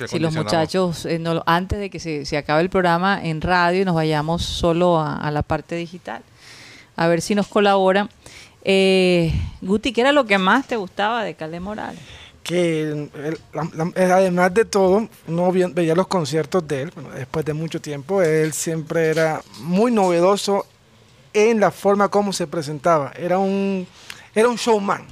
si 0.09 0.19
los 0.19 0.33
muchachos, 0.45 1.07
eh, 1.07 1.19
no 1.19 1.43
antes 1.47 1.79
de 1.79 1.91
que 1.91 1.99
se, 2.01 2.25
se 2.27 2.37
acabe 2.37 2.61
el 2.63 2.71
programa 2.71 3.21
en 3.25 3.41
radio 3.41 3.83
y 3.83 3.85
nos 3.85 3.95
vayamos 3.95 4.43
solo 4.43 4.99
a, 4.99 5.17
a 5.17 5.31
la 5.31 5.43
parte 5.43 5.75
digital, 5.77 6.23
a 6.97 7.07
ver 7.09 7.21
si 7.23 7.35
nos 7.35 7.47
colaboran. 7.49 8.09
Eh, 8.65 9.33
Guti, 9.61 9.93
¿qué 9.93 10.01
era 10.01 10.13
lo 10.13 10.27
que 10.27 10.39
más 10.39 10.67
te 10.67 10.77
gustaba 10.77 11.23
de 11.25 11.35
Calé 11.35 11.61
Morales? 11.61 12.01
que 12.43 12.83
él- 12.83 13.11
la- 13.53 13.93
eh, 13.97 14.05
además 14.13 14.55
de 14.55 14.65
todo, 14.65 15.09
uno 15.27 15.51
vi- 15.51 15.65
veía 15.73 15.97
los 15.97 16.07
conciertos 16.07 16.67
de 16.69 16.83
él, 16.83 16.93
bueno, 16.95 17.11
después 17.11 17.45
de 17.45 17.53
mucho 17.55 17.81
tiempo, 17.81 18.23
él 18.23 18.53
siempre 18.53 19.09
era 19.09 19.43
muy 19.63 19.91
novedoso 19.91 20.65
en 21.33 21.59
la 21.59 21.73
forma 21.73 22.09
como 22.09 22.33
se 22.33 22.47
presentaba, 22.47 23.13
era 23.19 23.39
un, 23.39 23.85
era 24.33 24.49
un 24.49 24.55
showman. 24.55 25.05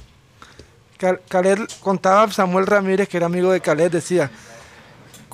Cal- 0.97 1.19
Khaled 1.27 1.59
contaba 1.81 2.31
Samuel 2.31 2.65
Ramírez, 2.67 3.09
que 3.09 3.17
era 3.17 3.25
amigo 3.25 3.51
de 3.51 3.59
Khaled, 3.59 3.91
decía 3.91 4.31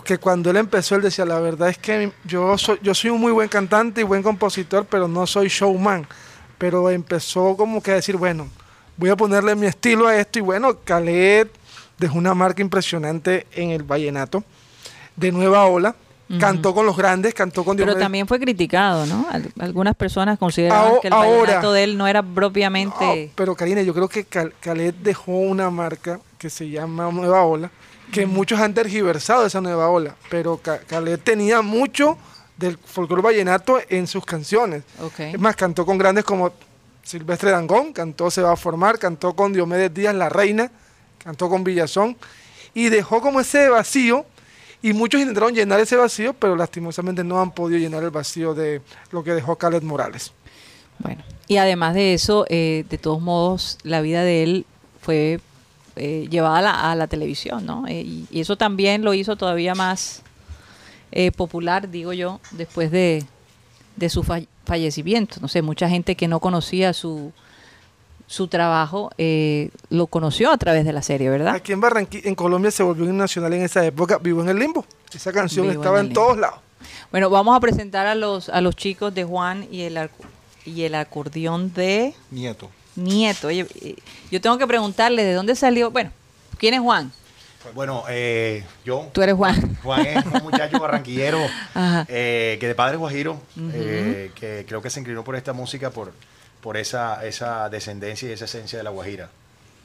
que 0.03 0.17
cuando 0.17 0.49
él 0.51 0.57
empezó, 0.57 0.95
él 0.95 1.01
decía, 1.01 1.25
la 1.25 1.39
verdad 1.39 1.69
es 1.69 1.77
que 1.77 2.11
yo 2.25 2.57
soy, 2.57 2.79
yo 2.81 2.93
soy 2.93 3.09
un 3.09 3.19
muy 3.21 3.31
buen 3.31 3.49
cantante 3.49 4.01
y 4.01 4.03
buen 4.03 4.23
compositor, 4.23 4.85
pero 4.89 5.07
no 5.07 5.25
soy 5.27 5.47
showman. 5.47 6.07
Pero 6.57 6.89
empezó 6.89 7.55
como 7.57 7.81
que 7.81 7.91
a 7.91 7.95
decir, 7.95 8.17
bueno, 8.17 8.47
voy 8.97 9.09
a 9.09 9.15
ponerle 9.15 9.55
mi 9.55 9.65
estilo 9.67 10.07
a 10.07 10.15
esto 10.15 10.39
y 10.39 10.41
bueno, 10.41 10.77
Khaled 10.83 11.47
dejó 11.97 12.17
una 12.17 12.33
marca 12.33 12.61
impresionante 12.61 13.47
en 13.53 13.71
el 13.71 13.83
vallenato 13.83 14.43
de 15.15 15.31
nueva 15.31 15.65
ola. 15.65 15.95
Cantó 16.39 16.73
con 16.73 16.85
los 16.85 16.95
grandes, 16.95 17.33
cantó 17.33 17.65
con 17.65 17.75
Pero 17.75 17.91
Diomedes- 17.91 17.99
también 17.99 18.25
fue 18.25 18.39
criticado, 18.39 19.05
¿no? 19.05 19.27
Al- 19.29 19.51
algunas 19.59 19.95
personas 19.97 20.39
consideraban 20.39 20.93
que 21.01 21.07
el 21.09 21.13
ahora- 21.13 21.39
vallenato 21.41 21.73
de 21.73 21.83
él 21.83 21.97
no 21.97 22.07
era 22.07 22.23
propiamente... 22.23 23.31
Pero 23.35 23.53
Karina, 23.53 23.81
yo 23.81 23.93
creo 23.93 24.07
que 24.07 24.23
Cal- 24.23 24.53
Khaled 24.61 24.93
dejó 24.93 25.33
una 25.33 25.69
marca 25.69 26.21
que 26.37 26.49
se 26.49 26.69
llama 26.69 27.11
Nueva 27.11 27.43
Ola, 27.43 27.69
que 28.11 28.25
muchos 28.25 28.59
han 28.59 28.73
tergiversado 28.73 29.45
esa 29.45 29.61
Nueva 29.61 29.89
Ola, 29.89 30.15
pero 30.29 30.57
Ca- 30.57 30.79
Khaled 30.79 31.19
tenía 31.19 31.61
mucho 31.61 32.17
del 32.57 32.77
folclore 32.77 33.21
vallenato 33.21 33.79
en 33.89 34.05
sus 34.07 34.25
canciones. 34.25 34.83
Ok. 35.01 35.19
Es 35.21 35.39
más, 35.39 35.55
cantó 35.55 35.85
con 35.85 35.97
grandes 35.97 36.23
como 36.25 36.51
Silvestre 37.03 37.51
Dangón, 37.51 37.93
cantó 37.93 38.29
Se 38.29 38.41
va 38.41 38.53
a 38.53 38.55
formar, 38.55 38.99
cantó 38.99 39.33
con 39.33 39.53
Diomedes 39.53 39.93
Díaz, 39.93 40.13
La 40.13 40.29
Reina, 40.29 40.69
cantó 41.23 41.49
con 41.49 41.63
Villazón, 41.63 42.15
y 42.73 42.89
dejó 42.89 43.21
como 43.21 43.39
ese 43.41 43.69
vacío, 43.69 44.25
y 44.83 44.93
muchos 44.93 45.19
intentaron 45.21 45.53
llenar 45.53 45.79
ese 45.79 45.95
vacío, 45.95 46.33
pero 46.33 46.55
lastimosamente 46.55 47.23
no 47.23 47.41
han 47.41 47.51
podido 47.51 47.79
llenar 47.79 48.03
el 48.03 48.09
vacío 48.11 48.53
de 48.53 48.81
lo 49.11 49.23
que 49.23 49.33
dejó 49.33 49.55
Khaled 49.55 49.83
Morales. 49.83 50.31
Bueno, 50.99 51.23
y 51.47 51.57
además 51.57 51.93
de 51.95 52.13
eso, 52.13 52.45
eh, 52.49 52.85
de 52.89 52.97
todos 52.97 53.21
modos, 53.21 53.77
la 53.83 54.01
vida 54.01 54.23
de 54.23 54.43
él 54.43 54.65
fue 55.01 55.39
eh, 55.95 56.27
llevada 56.29 56.57
a 56.57 56.61
la, 56.61 56.91
a 56.91 56.95
la 56.95 57.07
televisión, 57.07 57.65
¿no? 57.65 57.85
Eh, 57.87 58.01
y, 58.01 58.27
y 58.31 58.39
eso 58.41 58.55
también 58.55 59.03
lo 59.03 59.13
hizo 59.13 59.35
todavía 59.35 59.75
más 59.75 60.21
eh, 61.11 61.31
popular, 61.31 61.89
digo 61.89 62.13
yo, 62.13 62.39
después 62.51 62.91
de, 62.91 63.25
de 63.95 64.09
su 64.09 64.23
fa- 64.23 64.41
fallecimiento. 64.65 65.37
No 65.41 65.47
sé, 65.47 65.61
mucha 65.61 65.89
gente 65.89 66.15
que 66.15 66.27
no 66.27 66.39
conocía 66.39 66.93
su, 66.93 67.33
su 68.27 68.47
trabajo 68.47 69.11
eh, 69.17 69.69
lo 69.89 70.07
conoció 70.07 70.51
a 70.51 70.57
través 70.57 70.85
de 70.85 70.93
la 70.93 71.01
serie, 71.01 71.29
¿verdad? 71.29 71.55
Aquí 71.55 71.73
en 71.73 71.81
Barranquilla, 71.81 72.29
en 72.29 72.35
Colombia 72.35 72.71
se 72.71 72.83
volvió 72.83 73.03
un 73.05 73.17
nacional 73.17 73.53
en 73.53 73.63
esa 73.63 73.85
época, 73.85 74.17
Vivo 74.19 74.41
en 74.41 74.49
el 74.49 74.57
Limbo. 74.57 74.85
Esa 75.13 75.33
canción 75.33 75.67
Vivo 75.67 75.81
estaba 75.81 75.99
en 75.99 76.07
en, 76.07 76.13
todos 76.13 76.37
lados. 76.37 76.59
Bueno, 77.11 77.29
vamos 77.29 77.57
a 77.57 77.59
presentar 77.59 78.07
a 78.07 78.15
los, 78.15 78.47
a 78.47 78.61
los 78.61 78.75
chicos 78.77 79.13
de 79.13 79.25
Juan 79.25 79.67
y 79.69 79.81
el, 79.81 80.09
y 80.65 80.83
el 80.83 80.95
acordeón 80.95 81.73
de... 81.73 82.13
Nieto. 82.31 82.69
Nieto. 82.95 83.47
Oye, 83.47 83.65
eh, 83.81 83.95
yo 84.31 84.41
tengo 84.41 84.57
que 84.57 84.67
preguntarle 84.67 85.23
de 85.23 85.33
dónde 85.33 85.55
salió. 85.55 85.91
Bueno, 85.91 86.11
¿quién 86.57 86.73
es 86.73 86.79
Juan? 86.81 87.11
Bueno, 87.75 88.03
eh, 88.09 88.63
yo. 88.83 89.09
Tú 89.13 89.21
eres 89.21 89.35
Juan. 89.35 89.77
Juan 89.83 90.05
es 90.05 90.25
un 90.25 90.43
muchacho 90.43 90.79
barranquillero 90.79 91.39
eh, 92.07 92.57
que 92.59 92.67
de 92.67 92.73
padre 92.75 92.97
guajiro, 92.97 93.39
eh, 93.73 94.31
que 94.35 94.65
creo 94.67 94.81
que 94.81 94.89
se 94.89 94.99
inclinó 94.99 95.23
por 95.23 95.35
esta 95.35 95.53
música 95.53 95.91
por, 95.91 96.11
por 96.61 96.75
esa, 96.77 97.23
esa 97.25 97.69
descendencia 97.69 98.27
y 98.29 98.31
esa 98.31 98.45
esencia 98.45 98.77
de 98.79 98.83
la 98.83 98.89
guajira. 98.89 99.29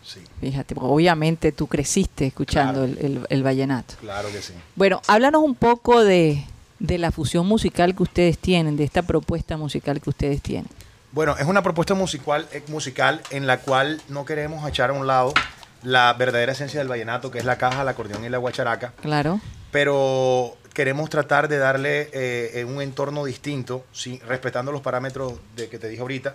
Sí, 0.02 0.20
Fíjate, 0.40 0.74
obviamente 0.78 1.50
tú 1.52 1.66
creciste 1.66 2.26
escuchando 2.28 2.86
Claro. 2.86 2.98
el, 3.00 3.04
el- 3.18 3.26
el 3.28 3.42
vallenato. 3.42 3.94
claro 4.00 4.30
que 4.30 4.40
sí. 4.40 4.52
Bueno, 4.76 5.02
háblanos 5.08 5.42
un 5.42 5.54
poco 5.56 6.02
de, 6.04 6.44
de 6.78 6.96
la 6.98 7.10
fusión 7.10 7.44
musical 7.46 7.94
que 7.96 8.04
ustedes 8.04 8.38
tienen, 8.38 8.76
de 8.76 8.84
esta 8.84 9.02
propuesta 9.02 9.56
musical 9.56 10.00
que 10.00 10.08
ustedes 10.10 10.40
tienen. 10.40 10.68
Bueno, 11.16 11.34
es 11.38 11.46
una 11.46 11.62
propuesta 11.62 11.94
musical, 11.94 12.46
eh, 12.52 12.62
musical 12.68 13.22
en 13.30 13.46
la 13.46 13.60
cual 13.60 14.02
no 14.10 14.26
queremos 14.26 14.68
echar 14.68 14.90
a 14.90 14.92
un 14.92 15.06
lado 15.06 15.32
la 15.82 16.12
verdadera 16.12 16.52
esencia 16.52 16.78
del 16.78 16.88
vallenato, 16.88 17.30
que 17.30 17.38
es 17.38 17.46
la 17.46 17.56
caja, 17.56 17.80
el 17.80 17.88
acordeón 17.88 18.22
y 18.26 18.28
la 18.28 18.36
guacharaca. 18.36 18.92
Claro. 19.00 19.40
pero 19.70 20.56
queremos 20.74 21.08
tratar 21.08 21.48
de 21.48 21.56
darle 21.56 22.10
eh, 22.12 22.66
un 22.66 22.82
entorno 22.82 23.24
distinto, 23.24 23.86
sí, 23.92 24.20
respetando 24.28 24.72
los 24.72 24.82
parámetros 24.82 25.32
de 25.56 25.70
que 25.70 25.78
te 25.78 25.88
dije 25.88 26.02
ahorita, 26.02 26.34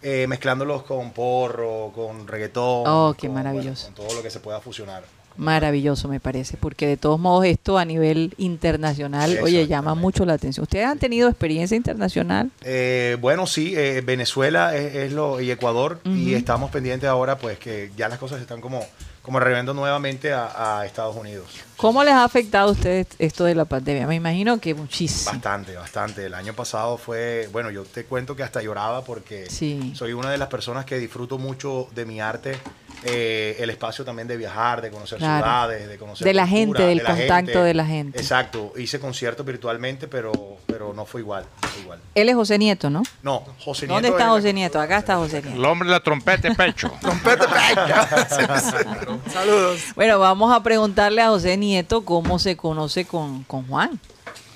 eh, 0.00 0.26
mezclándolos 0.26 0.84
con 0.84 1.10
porro, 1.12 1.92
con 1.94 2.26
reggaetón, 2.26 2.84
Oh, 2.86 3.14
qué 3.18 3.26
con, 3.26 3.34
maravilloso. 3.34 3.84
con 3.88 3.94
todo 4.06 4.14
lo 4.16 4.22
que 4.22 4.30
se 4.30 4.40
pueda 4.40 4.58
fusionar. 4.62 5.02
Maravilloso 5.36 6.08
me 6.08 6.20
parece, 6.20 6.56
porque 6.56 6.86
de 6.86 6.96
todos 6.96 7.18
modos 7.18 7.46
esto 7.46 7.78
a 7.78 7.84
nivel 7.84 8.34
internacional, 8.38 9.38
oye, 9.42 9.66
llama 9.66 9.94
mucho 9.94 10.24
la 10.24 10.34
atención. 10.34 10.62
¿Ustedes 10.62 10.86
han 10.86 10.98
tenido 10.98 11.28
experiencia 11.28 11.76
internacional? 11.76 12.50
Eh, 12.62 13.16
bueno, 13.20 13.46
sí, 13.46 13.74
eh, 13.76 14.02
Venezuela 14.04 14.76
es, 14.76 14.94
es 14.94 15.12
lo 15.12 15.40
y 15.40 15.50
Ecuador 15.50 16.00
y 16.04 16.34
estamos 16.34 16.70
pendientes 16.70 17.08
ahora, 17.08 17.38
pues 17.38 17.58
que 17.58 17.90
ya 17.96 18.08
las 18.08 18.18
cosas 18.18 18.40
están 18.40 18.60
como 18.60 18.84
como 19.24 19.40
reviendo 19.40 19.72
nuevamente 19.72 20.34
a, 20.34 20.80
a 20.80 20.86
Estados 20.86 21.16
Unidos. 21.16 21.46
¿Cómo 21.78 22.04
les 22.04 22.12
ha 22.12 22.24
afectado 22.24 22.68
a 22.68 22.72
ustedes 22.72 23.06
esto 23.18 23.44
de 23.44 23.54
la 23.54 23.64
pandemia? 23.64 24.06
Me 24.06 24.14
imagino 24.14 24.60
que 24.60 24.74
muchísimo. 24.74 25.32
Bastante, 25.32 25.74
bastante. 25.74 26.26
El 26.26 26.34
año 26.34 26.52
pasado 26.52 26.98
fue, 26.98 27.48
bueno, 27.50 27.70
yo 27.70 27.84
te 27.84 28.04
cuento 28.04 28.36
que 28.36 28.42
hasta 28.42 28.62
lloraba 28.62 29.02
porque 29.02 29.46
Sí. 29.50 29.92
soy 29.96 30.12
una 30.12 30.30
de 30.30 30.36
las 30.38 30.48
personas 30.48 30.84
que 30.84 30.98
disfruto 30.98 31.38
mucho 31.38 31.88
de 31.94 32.04
mi 32.04 32.20
arte, 32.20 32.58
eh, 33.02 33.56
el 33.58 33.70
espacio 33.70 34.04
también 34.04 34.28
de 34.28 34.36
viajar, 34.36 34.80
de 34.82 34.90
conocer 34.90 35.18
Claro. 35.18 35.42
ciudades, 35.44 35.88
de 35.88 35.98
conocer 35.98 36.24
De 36.26 36.32
la 36.34 36.42
cultura, 36.42 36.58
gente, 36.58 36.82
del 36.84 36.98
de 36.98 37.04
la 37.04 37.10
contacto 37.16 37.62
de 37.64 37.74
la 37.74 37.86
gente. 37.86 38.20
Exacto. 38.20 38.72
Hice 38.76 39.00
conciertos 39.00 39.44
virtualmente, 39.44 40.06
pero, 40.06 40.32
pero 40.66 40.92
no 40.94 41.06
fue 41.06 41.22
igual, 41.22 41.44
no 41.62 41.68
fue 41.68 41.82
igual. 41.82 41.98
Él 42.14 42.28
es 42.28 42.34
José 42.36 42.56
Nieto, 42.58 42.88
¿no? 42.88 43.02
No, 43.22 43.42
José 43.64 43.86
Nieto. 43.86 43.94
¿Dónde 43.94 44.08
está 44.10 44.24
es- 44.24 44.28
José 44.30 44.52
Nieto? 44.52 44.80
Acá 44.80 44.98
está 44.98 45.16
José 45.16 45.42
Nieto. 45.42 45.56
El 45.58 45.64
hombre 45.64 45.88
de 45.88 45.92
la 45.94 46.00
trompeta 46.00 46.48
de 46.48 46.54
pecho. 46.54 46.92
Saludos. 49.32 49.80
Bueno, 49.94 50.18
vamos 50.18 50.54
a 50.54 50.62
preguntarle 50.62 51.22
a 51.22 51.28
José 51.28 51.56
Nieto 51.56 52.04
cómo 52.04 52.38
se 52.38 52.56
conoce 52.56 53.04
con, 53.06 53.42
con 53.44 53.66
Juan. 53.66 53.98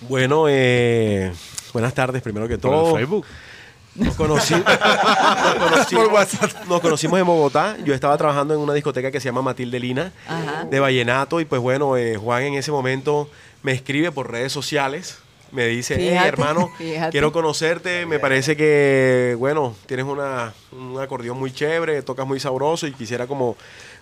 Bueno, 0.09 0.47
eh, 0.49 1.33
buenas 1.73 1.95
tardes, 1.95 2.23
primero 2.23 2.47
que 2.49 2.59
todo. 2.59 2.95
Facebook. 2.95 3.27
Nos, 3.95 4.17
conocí- 4.17 4.55
nos 4.65 5.87
conocimos, 5.87 6.69
nos 6.69 6.81
conocimos 6.81 7.19
en 7.21 7.27
Bogotá. 7.27 7.77
Yo 7.85 7.95
estaba 7.95 8.17
trabajando 8.17 8.55
en 8.55 8.61
una 8.61 8.73
discoteca 8.75 9.11
que 9.11 9.19
se 9.19 9.27
llama 9.27 9.43
Matilde 9.43 9.81
Lina, 9.81 10.13
Ajá. 10.29 10.65
de 10.71 10.79
Vallenato. 10.81 11.41
Y 11.41 11.45
pues 11.47 11.61
bueno, 11.61 11.97
eh, 11.97 12.17
Juan 12.17 12.45
en 12.45 12.55
ese 12.55 12.71
momento 12.71 13.29
me 13.63 13.73
escribe 13.73 14.13
por 14.13 14.31
redes 14.31 14.53
sociales. 14.53 15.19
Me 15.51 15.67
dice, 15.67 15.97
hey, 15.99 16.11
hermano, 16.27 16.71
fíjate. 16.79 17.11
quiero 17.11 17.33
conocerte. 17.33 18.07
Me 18.07 18.19
parece 18.21 18.55
que, 18.57 19.35
bueno, 19.39 19.75
tienes 19.87 20.07
una, 20.07 20.53
un 20.71 21.01
acordeón 21.01 21.39
muy 21.39 21.51
chévere, 21.53 22.03
tocas 22.03 22.27
muy 22.27 22.39
sabroso 22.39 22.87
y 22.87 22.93
quisiera 22.93 23.27
como 23.27 23.57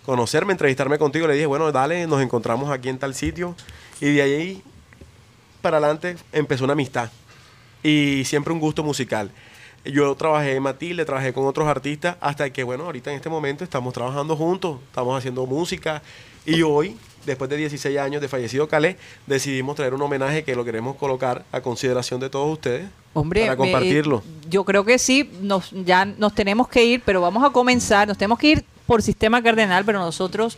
conocerme, 0.07 0.53
entrevistarme 0.53 0.99
contigo. 0.99 1.27
Le 1.27 1.35
dije, 1.35 1.47
bueno, 1.47 1.71
dale, 1.73 2.07
nos 2.07 2.23
encontramos 2.23 2.71
aquí 2.71 2.89
en 2.89 2.99
tal 2.99 3.15
sitio. 3.15 3.55
Y 4.01 4.07
de 4.15 4.23
ahí 4.23 4.63
para 5.61 5.79
adelante 5.79 6.17
empezó 6.33 6.65
una 6.65 6.75
amistad 6.75 7.11
y 7.83 8.25
siempre 8.25 8.53
un 8.53 8.61
gusto 8.61 8.83
musical. 8.83 9.31
Yo 9.85 10.15
trabajé 10.17 10.57
en 10.57 10.63
Matilde, 10.63 11.05
trabajé 11.05 11.33
con 11.33 11.47
otros 11.47 11.69
artistas, 11.69 12.17
hasta 12.21 12.51
que, 12.51 12.65
bueno, 12.65 12.85
ahorita 12.85 13.11
en 13.11 13.17
este 13.17 13.29
momento 13.29 13.63
estamos 13.63 13.95
trabajando 13.95 14.37
juntos, 14.37 14.79
estamos 14.89 15.17
haciendo 15.17 15.47
música 15.47 16.03
y 16.45 16.63
hoy, 16.63 16.97
después 17.25 17.49
de 17.51 17.57
16 17.57 17.97
años 17.99 18.21
de 18.21 18.27
fallecido 18.29 18.67
Calé, 18.67 18.97
decidimos 19.29 19.77
traer 19.77 19.95
un 19.95 20.03
homenaje 20.03 20.43
que 20.43 20.57
lo 20.57 20.65
queremos 20.65 20.97
colocar 20.97 21.45
a 21.53 21.61
consideración 21.61 22.19
de 22.19 22.31
todos 22.31 22.53
ustedes 22.53 22.89
Hombre, 23.15 23.43
para 23.43 23.53
me- 23.53 23.57
compartirlo. 23.59 24.25
yo 24.51 24.65
creo 24.65 24.85
que 24.85 24.99
sí, 24.99 25.31
nos, 25.41 25.71
ya 25.71 26.05
nos 26.05 26.35
tenemos 26.35 26.67
que 26.69 26.85
ir, 26.85 27.03
pero 27.05 27.21
vamos 27.21 27.45
a 27.45 27.51
comenzar, 27.51 28.09
nos 28.09 28.19
tenemos 28.19 28.41
que 28.41 28.47
ir 28.49 28.65
por 28.87 29.03
sistema 29.03 29.43
cardenal, 29.43 29.85
pero 29.85 29.99
nosotros 29.99 30.57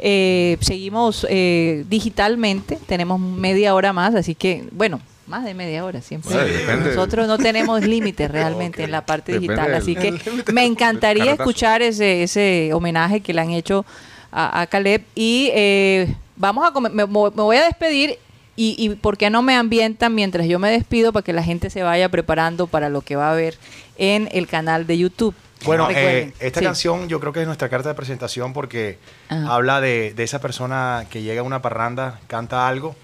Eh, 0.00 0.58
seguimos 0.60 1.26
eh, 1.28 1.84
digitalmente, 1.88 2.78
tenemos 2.86 3.18
media 3.18 3.74
hora 3.74 3.92
más, 3.92 4.14
así 4.14 4.36
que, 4.36 4.62
bueno, 4.70 5.00
más 5.26 5.44
de 5.44 5.54
media 5.54 5.84
hora 5.84 6.00
siempre. 6.00 6.36
Nosotros 6.84 7.26
no 7.26 7.36
tenemos 7.36 7.82
límites 7.82 8.30
realmente 8.38 8.84
en 8.84 8.92
la 8.92 9.04
parte 9.04 9.32
digital, 9.40 9.74
así 9.74 9.96
que 9.96 10.14
me 10.52 10.64
encantaría 10.66 11.32
escuchar 11.32 11.82
ese, 11.82 12.22
ese 12.22 12.70
homenaje 12.72 13.20
que 13.22 13.34
le 13.34 13.40
han 13.40 13.50
hecho 13.50 13.84
a, 14.30 14.60
a 14.60 14.66
Caleb. 14.68 15.02
Y 15.16 15.50
eh, 15.52 16.14
vamos 16.36 16.64
a 16.64 16.80
me, 16.80 16.90
me 16.90 17.04
voy 17.04 17.56
a 17.56 17.64
despedir 17.64 18.18
y, 18.54 18.76
y 18.78 18.90
por 18.94 19.16
qué 19.16 19.30
no 19.30 19.42
me 19.42 19.56
ambientan 19.56 20.14
mientras 20.14 20.46
yo 20.46 20.60
me 20.60 20.70
despido 20.70 21.12
para 21.12 21.24
que 21.24 21.32
la 21.32 21.42
gente 21.42 21.70
se 21.70 21.82
vaya 21.82 22.08
preparando 22.08 22.68
para 22.68 22.88
lo 22.88 23.00
que 23.02 23.16
va 23.16 23.32
a 23.32 23.34
ver 23.34 23.56
en 23.96 24.28
el 24.30 24.46
canal 24.46 24.86
de 24.86 24.96
YouTube. 24.98 25.34
Bueno, 25.64 25.88
eh, 25.90 26.32
esta 26.40 26.60
sí. 26.60 26.66
canción 26.66 27.08
yo 27.08 27.20
creo 27.20 27.32
que 27.32 27.40
es 27.40 27.46
nuestra 27.46 27.68
carta 27.68 27.88
de 27.88 27.94
presentación 27.94 28.52
porque 28.52 28.98
Ajá. 29.28 29.54
habla 29.54 29.80
de, 29.80 30.12
de 30.14 30.22
esa 30.22 30.40
persona 30.40 31.06
que 31.10 31.22
llega 31.22 31.40
a 31.40 31.44
una 31.44 31.60
parranda, 31.62 32.20
canta 32.28 32.68
algo 32.68 32.94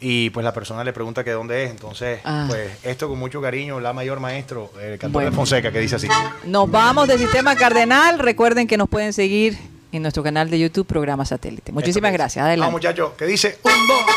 y 0.00 0.30
pues 0.30 0.44
la 0.44 0.52
persona 0.52 0.84
le 0.84 0.92
pregunta 0.92 1.24
que 1.24 1.30
dónde 1.30 1.64
es. 1.64 1.70
Entonces, 1.70 2.20
Ah. 2.24 2.44
pues 2.48 2.70
esto 2.84 3.08
con 3.08 3.18
mucho 3.18 3.40
cariño, 3.40 3.80
la 3.80 3.92
mayor 3.92 4.20
maestro, 4.20 4.70
el 4.80 4.98
cantor 4.98 5.12
Bueno. 5.22 5.30
de 5.30 5.36
Fonseca, 5.36 5.72
que 5.72 5.78
dice 5.80 5.96
así. 5.96 6.08
Nos 6.44 6.70
vamos 6.70 7.08
del 7.08 7.18
Sistema 7.18 7.56
Cardenal. 7.56 8.18
Recuerden 8.18 8.66
que 8.66 8.76
nos 8.76 8.88
pueden 8.88 9.12
seguir 9.12 9.56
en 9.92 10.02
nuestro 10.02 10.22
canal 10.22 10.50
de 10.50 10.58
YouTube, 10.58 10.86
Programa 10.86 11.24
Satélite. 11.24 11.72
Muchísimas 11.72 12.12
gracias. 12.12 12.44
Adelante. 12.44 12.60
Vamos, 12.66 12.72
muchachos, 12.80 13.12
que 13.16 13.26
dice 13.26 13.58
un, 13.62 13.86
dos, 13.86 14.04
tres. 14.06 14.16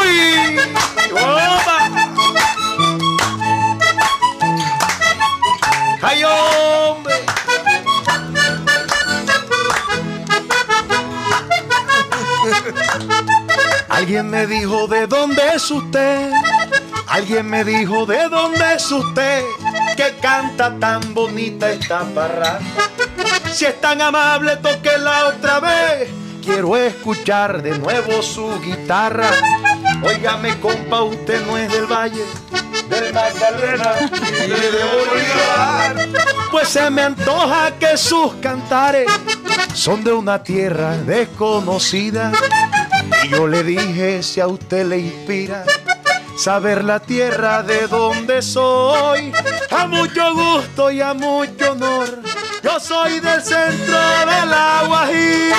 ¡Uy! 0.00 0.58
¡Opa! 1.12 1.71
Alguien 14.02 14.30
me 14.30 14.48
dijo 14.48 14.88
de 14.88 15.06
dónde 15.06 15.40
es 15.54 15.70
usted. 15.70 16.32
Alguien 17.06 17.48
me 17.48 17.62
dijo 17.62 18.04
de 18.04 18.28
dónde 18.28 18.74
es 18.74 18.90
usted. 18.90 19.44
Que 19.96 20.16
canta 20.20 20.76
tan 20.76 21.14
bonita 21.14 21.70
esta 21.70 22.00
parranda. 22.12 22.58
Si 23.52 23.64
es 23.64 23.80
tan 23.80 24.02
amable, 24.02 24.56
toquela 24.56 25.28
otra 25.28 25.60
vez. 25.60 26.10
Quiero 26.42 26.76
escuchar 26.76 27.62
de 27.62 27.78
nuevo 27.78 28.20
su 28.22 28.60
guitarra. 28.60 29.30
Óigame, 30.02 30.58
compa, 30.58 31.02
usted 31.02 31.46
no 31.46 31.56
es 31.56 31.70
del 31.70 31.86
Valle, 31.86 32.24
del 32.88 33.14
Magdalena 33.14 33.92
y 34.44 34.48
de 34.48 34.84
Bolívar. 34.98 36.26
Pues 36.50 36.68
se 36.70 36.90
me 36.90 37.02
antoja 37.02 37.70
que 37.78 37.96
sus 37.96 38.34
cantares 38.42 39.08
son 39.74 40.02
de 40.02 40.12
una 40.12 40.42
tierra 40.42 40.96
desconocida. 40.96 42.32
Yo 43.30 43.46
le 43.46 43.62
dije, 43.62 44.22
si 44.22 44.40
a 44.40 44.46
usted 44.46 44.86
le 44.86 44.98
inspira 44.98 45.64
saber 46.36 46.84
la 46.84 47.00
tierra 47.00 47.62
de 47.62 47.86
donde 47.86 48.42
soy, 48.42 49.32
a 49.70 49.86
mucho 49.86 50.34
gusto 50.34 50.90
y 50.90 51.00
a 51.00 51.14
mucho 51.14 51.72
honor, 51.72 52.20
yo 52.62 52.80
soy 52.80 53.20
del 53.20 53.42
centro 53.42 53.98
de 53.98 54.46
la 54.46 54.84
Guajira. 54.86 55.56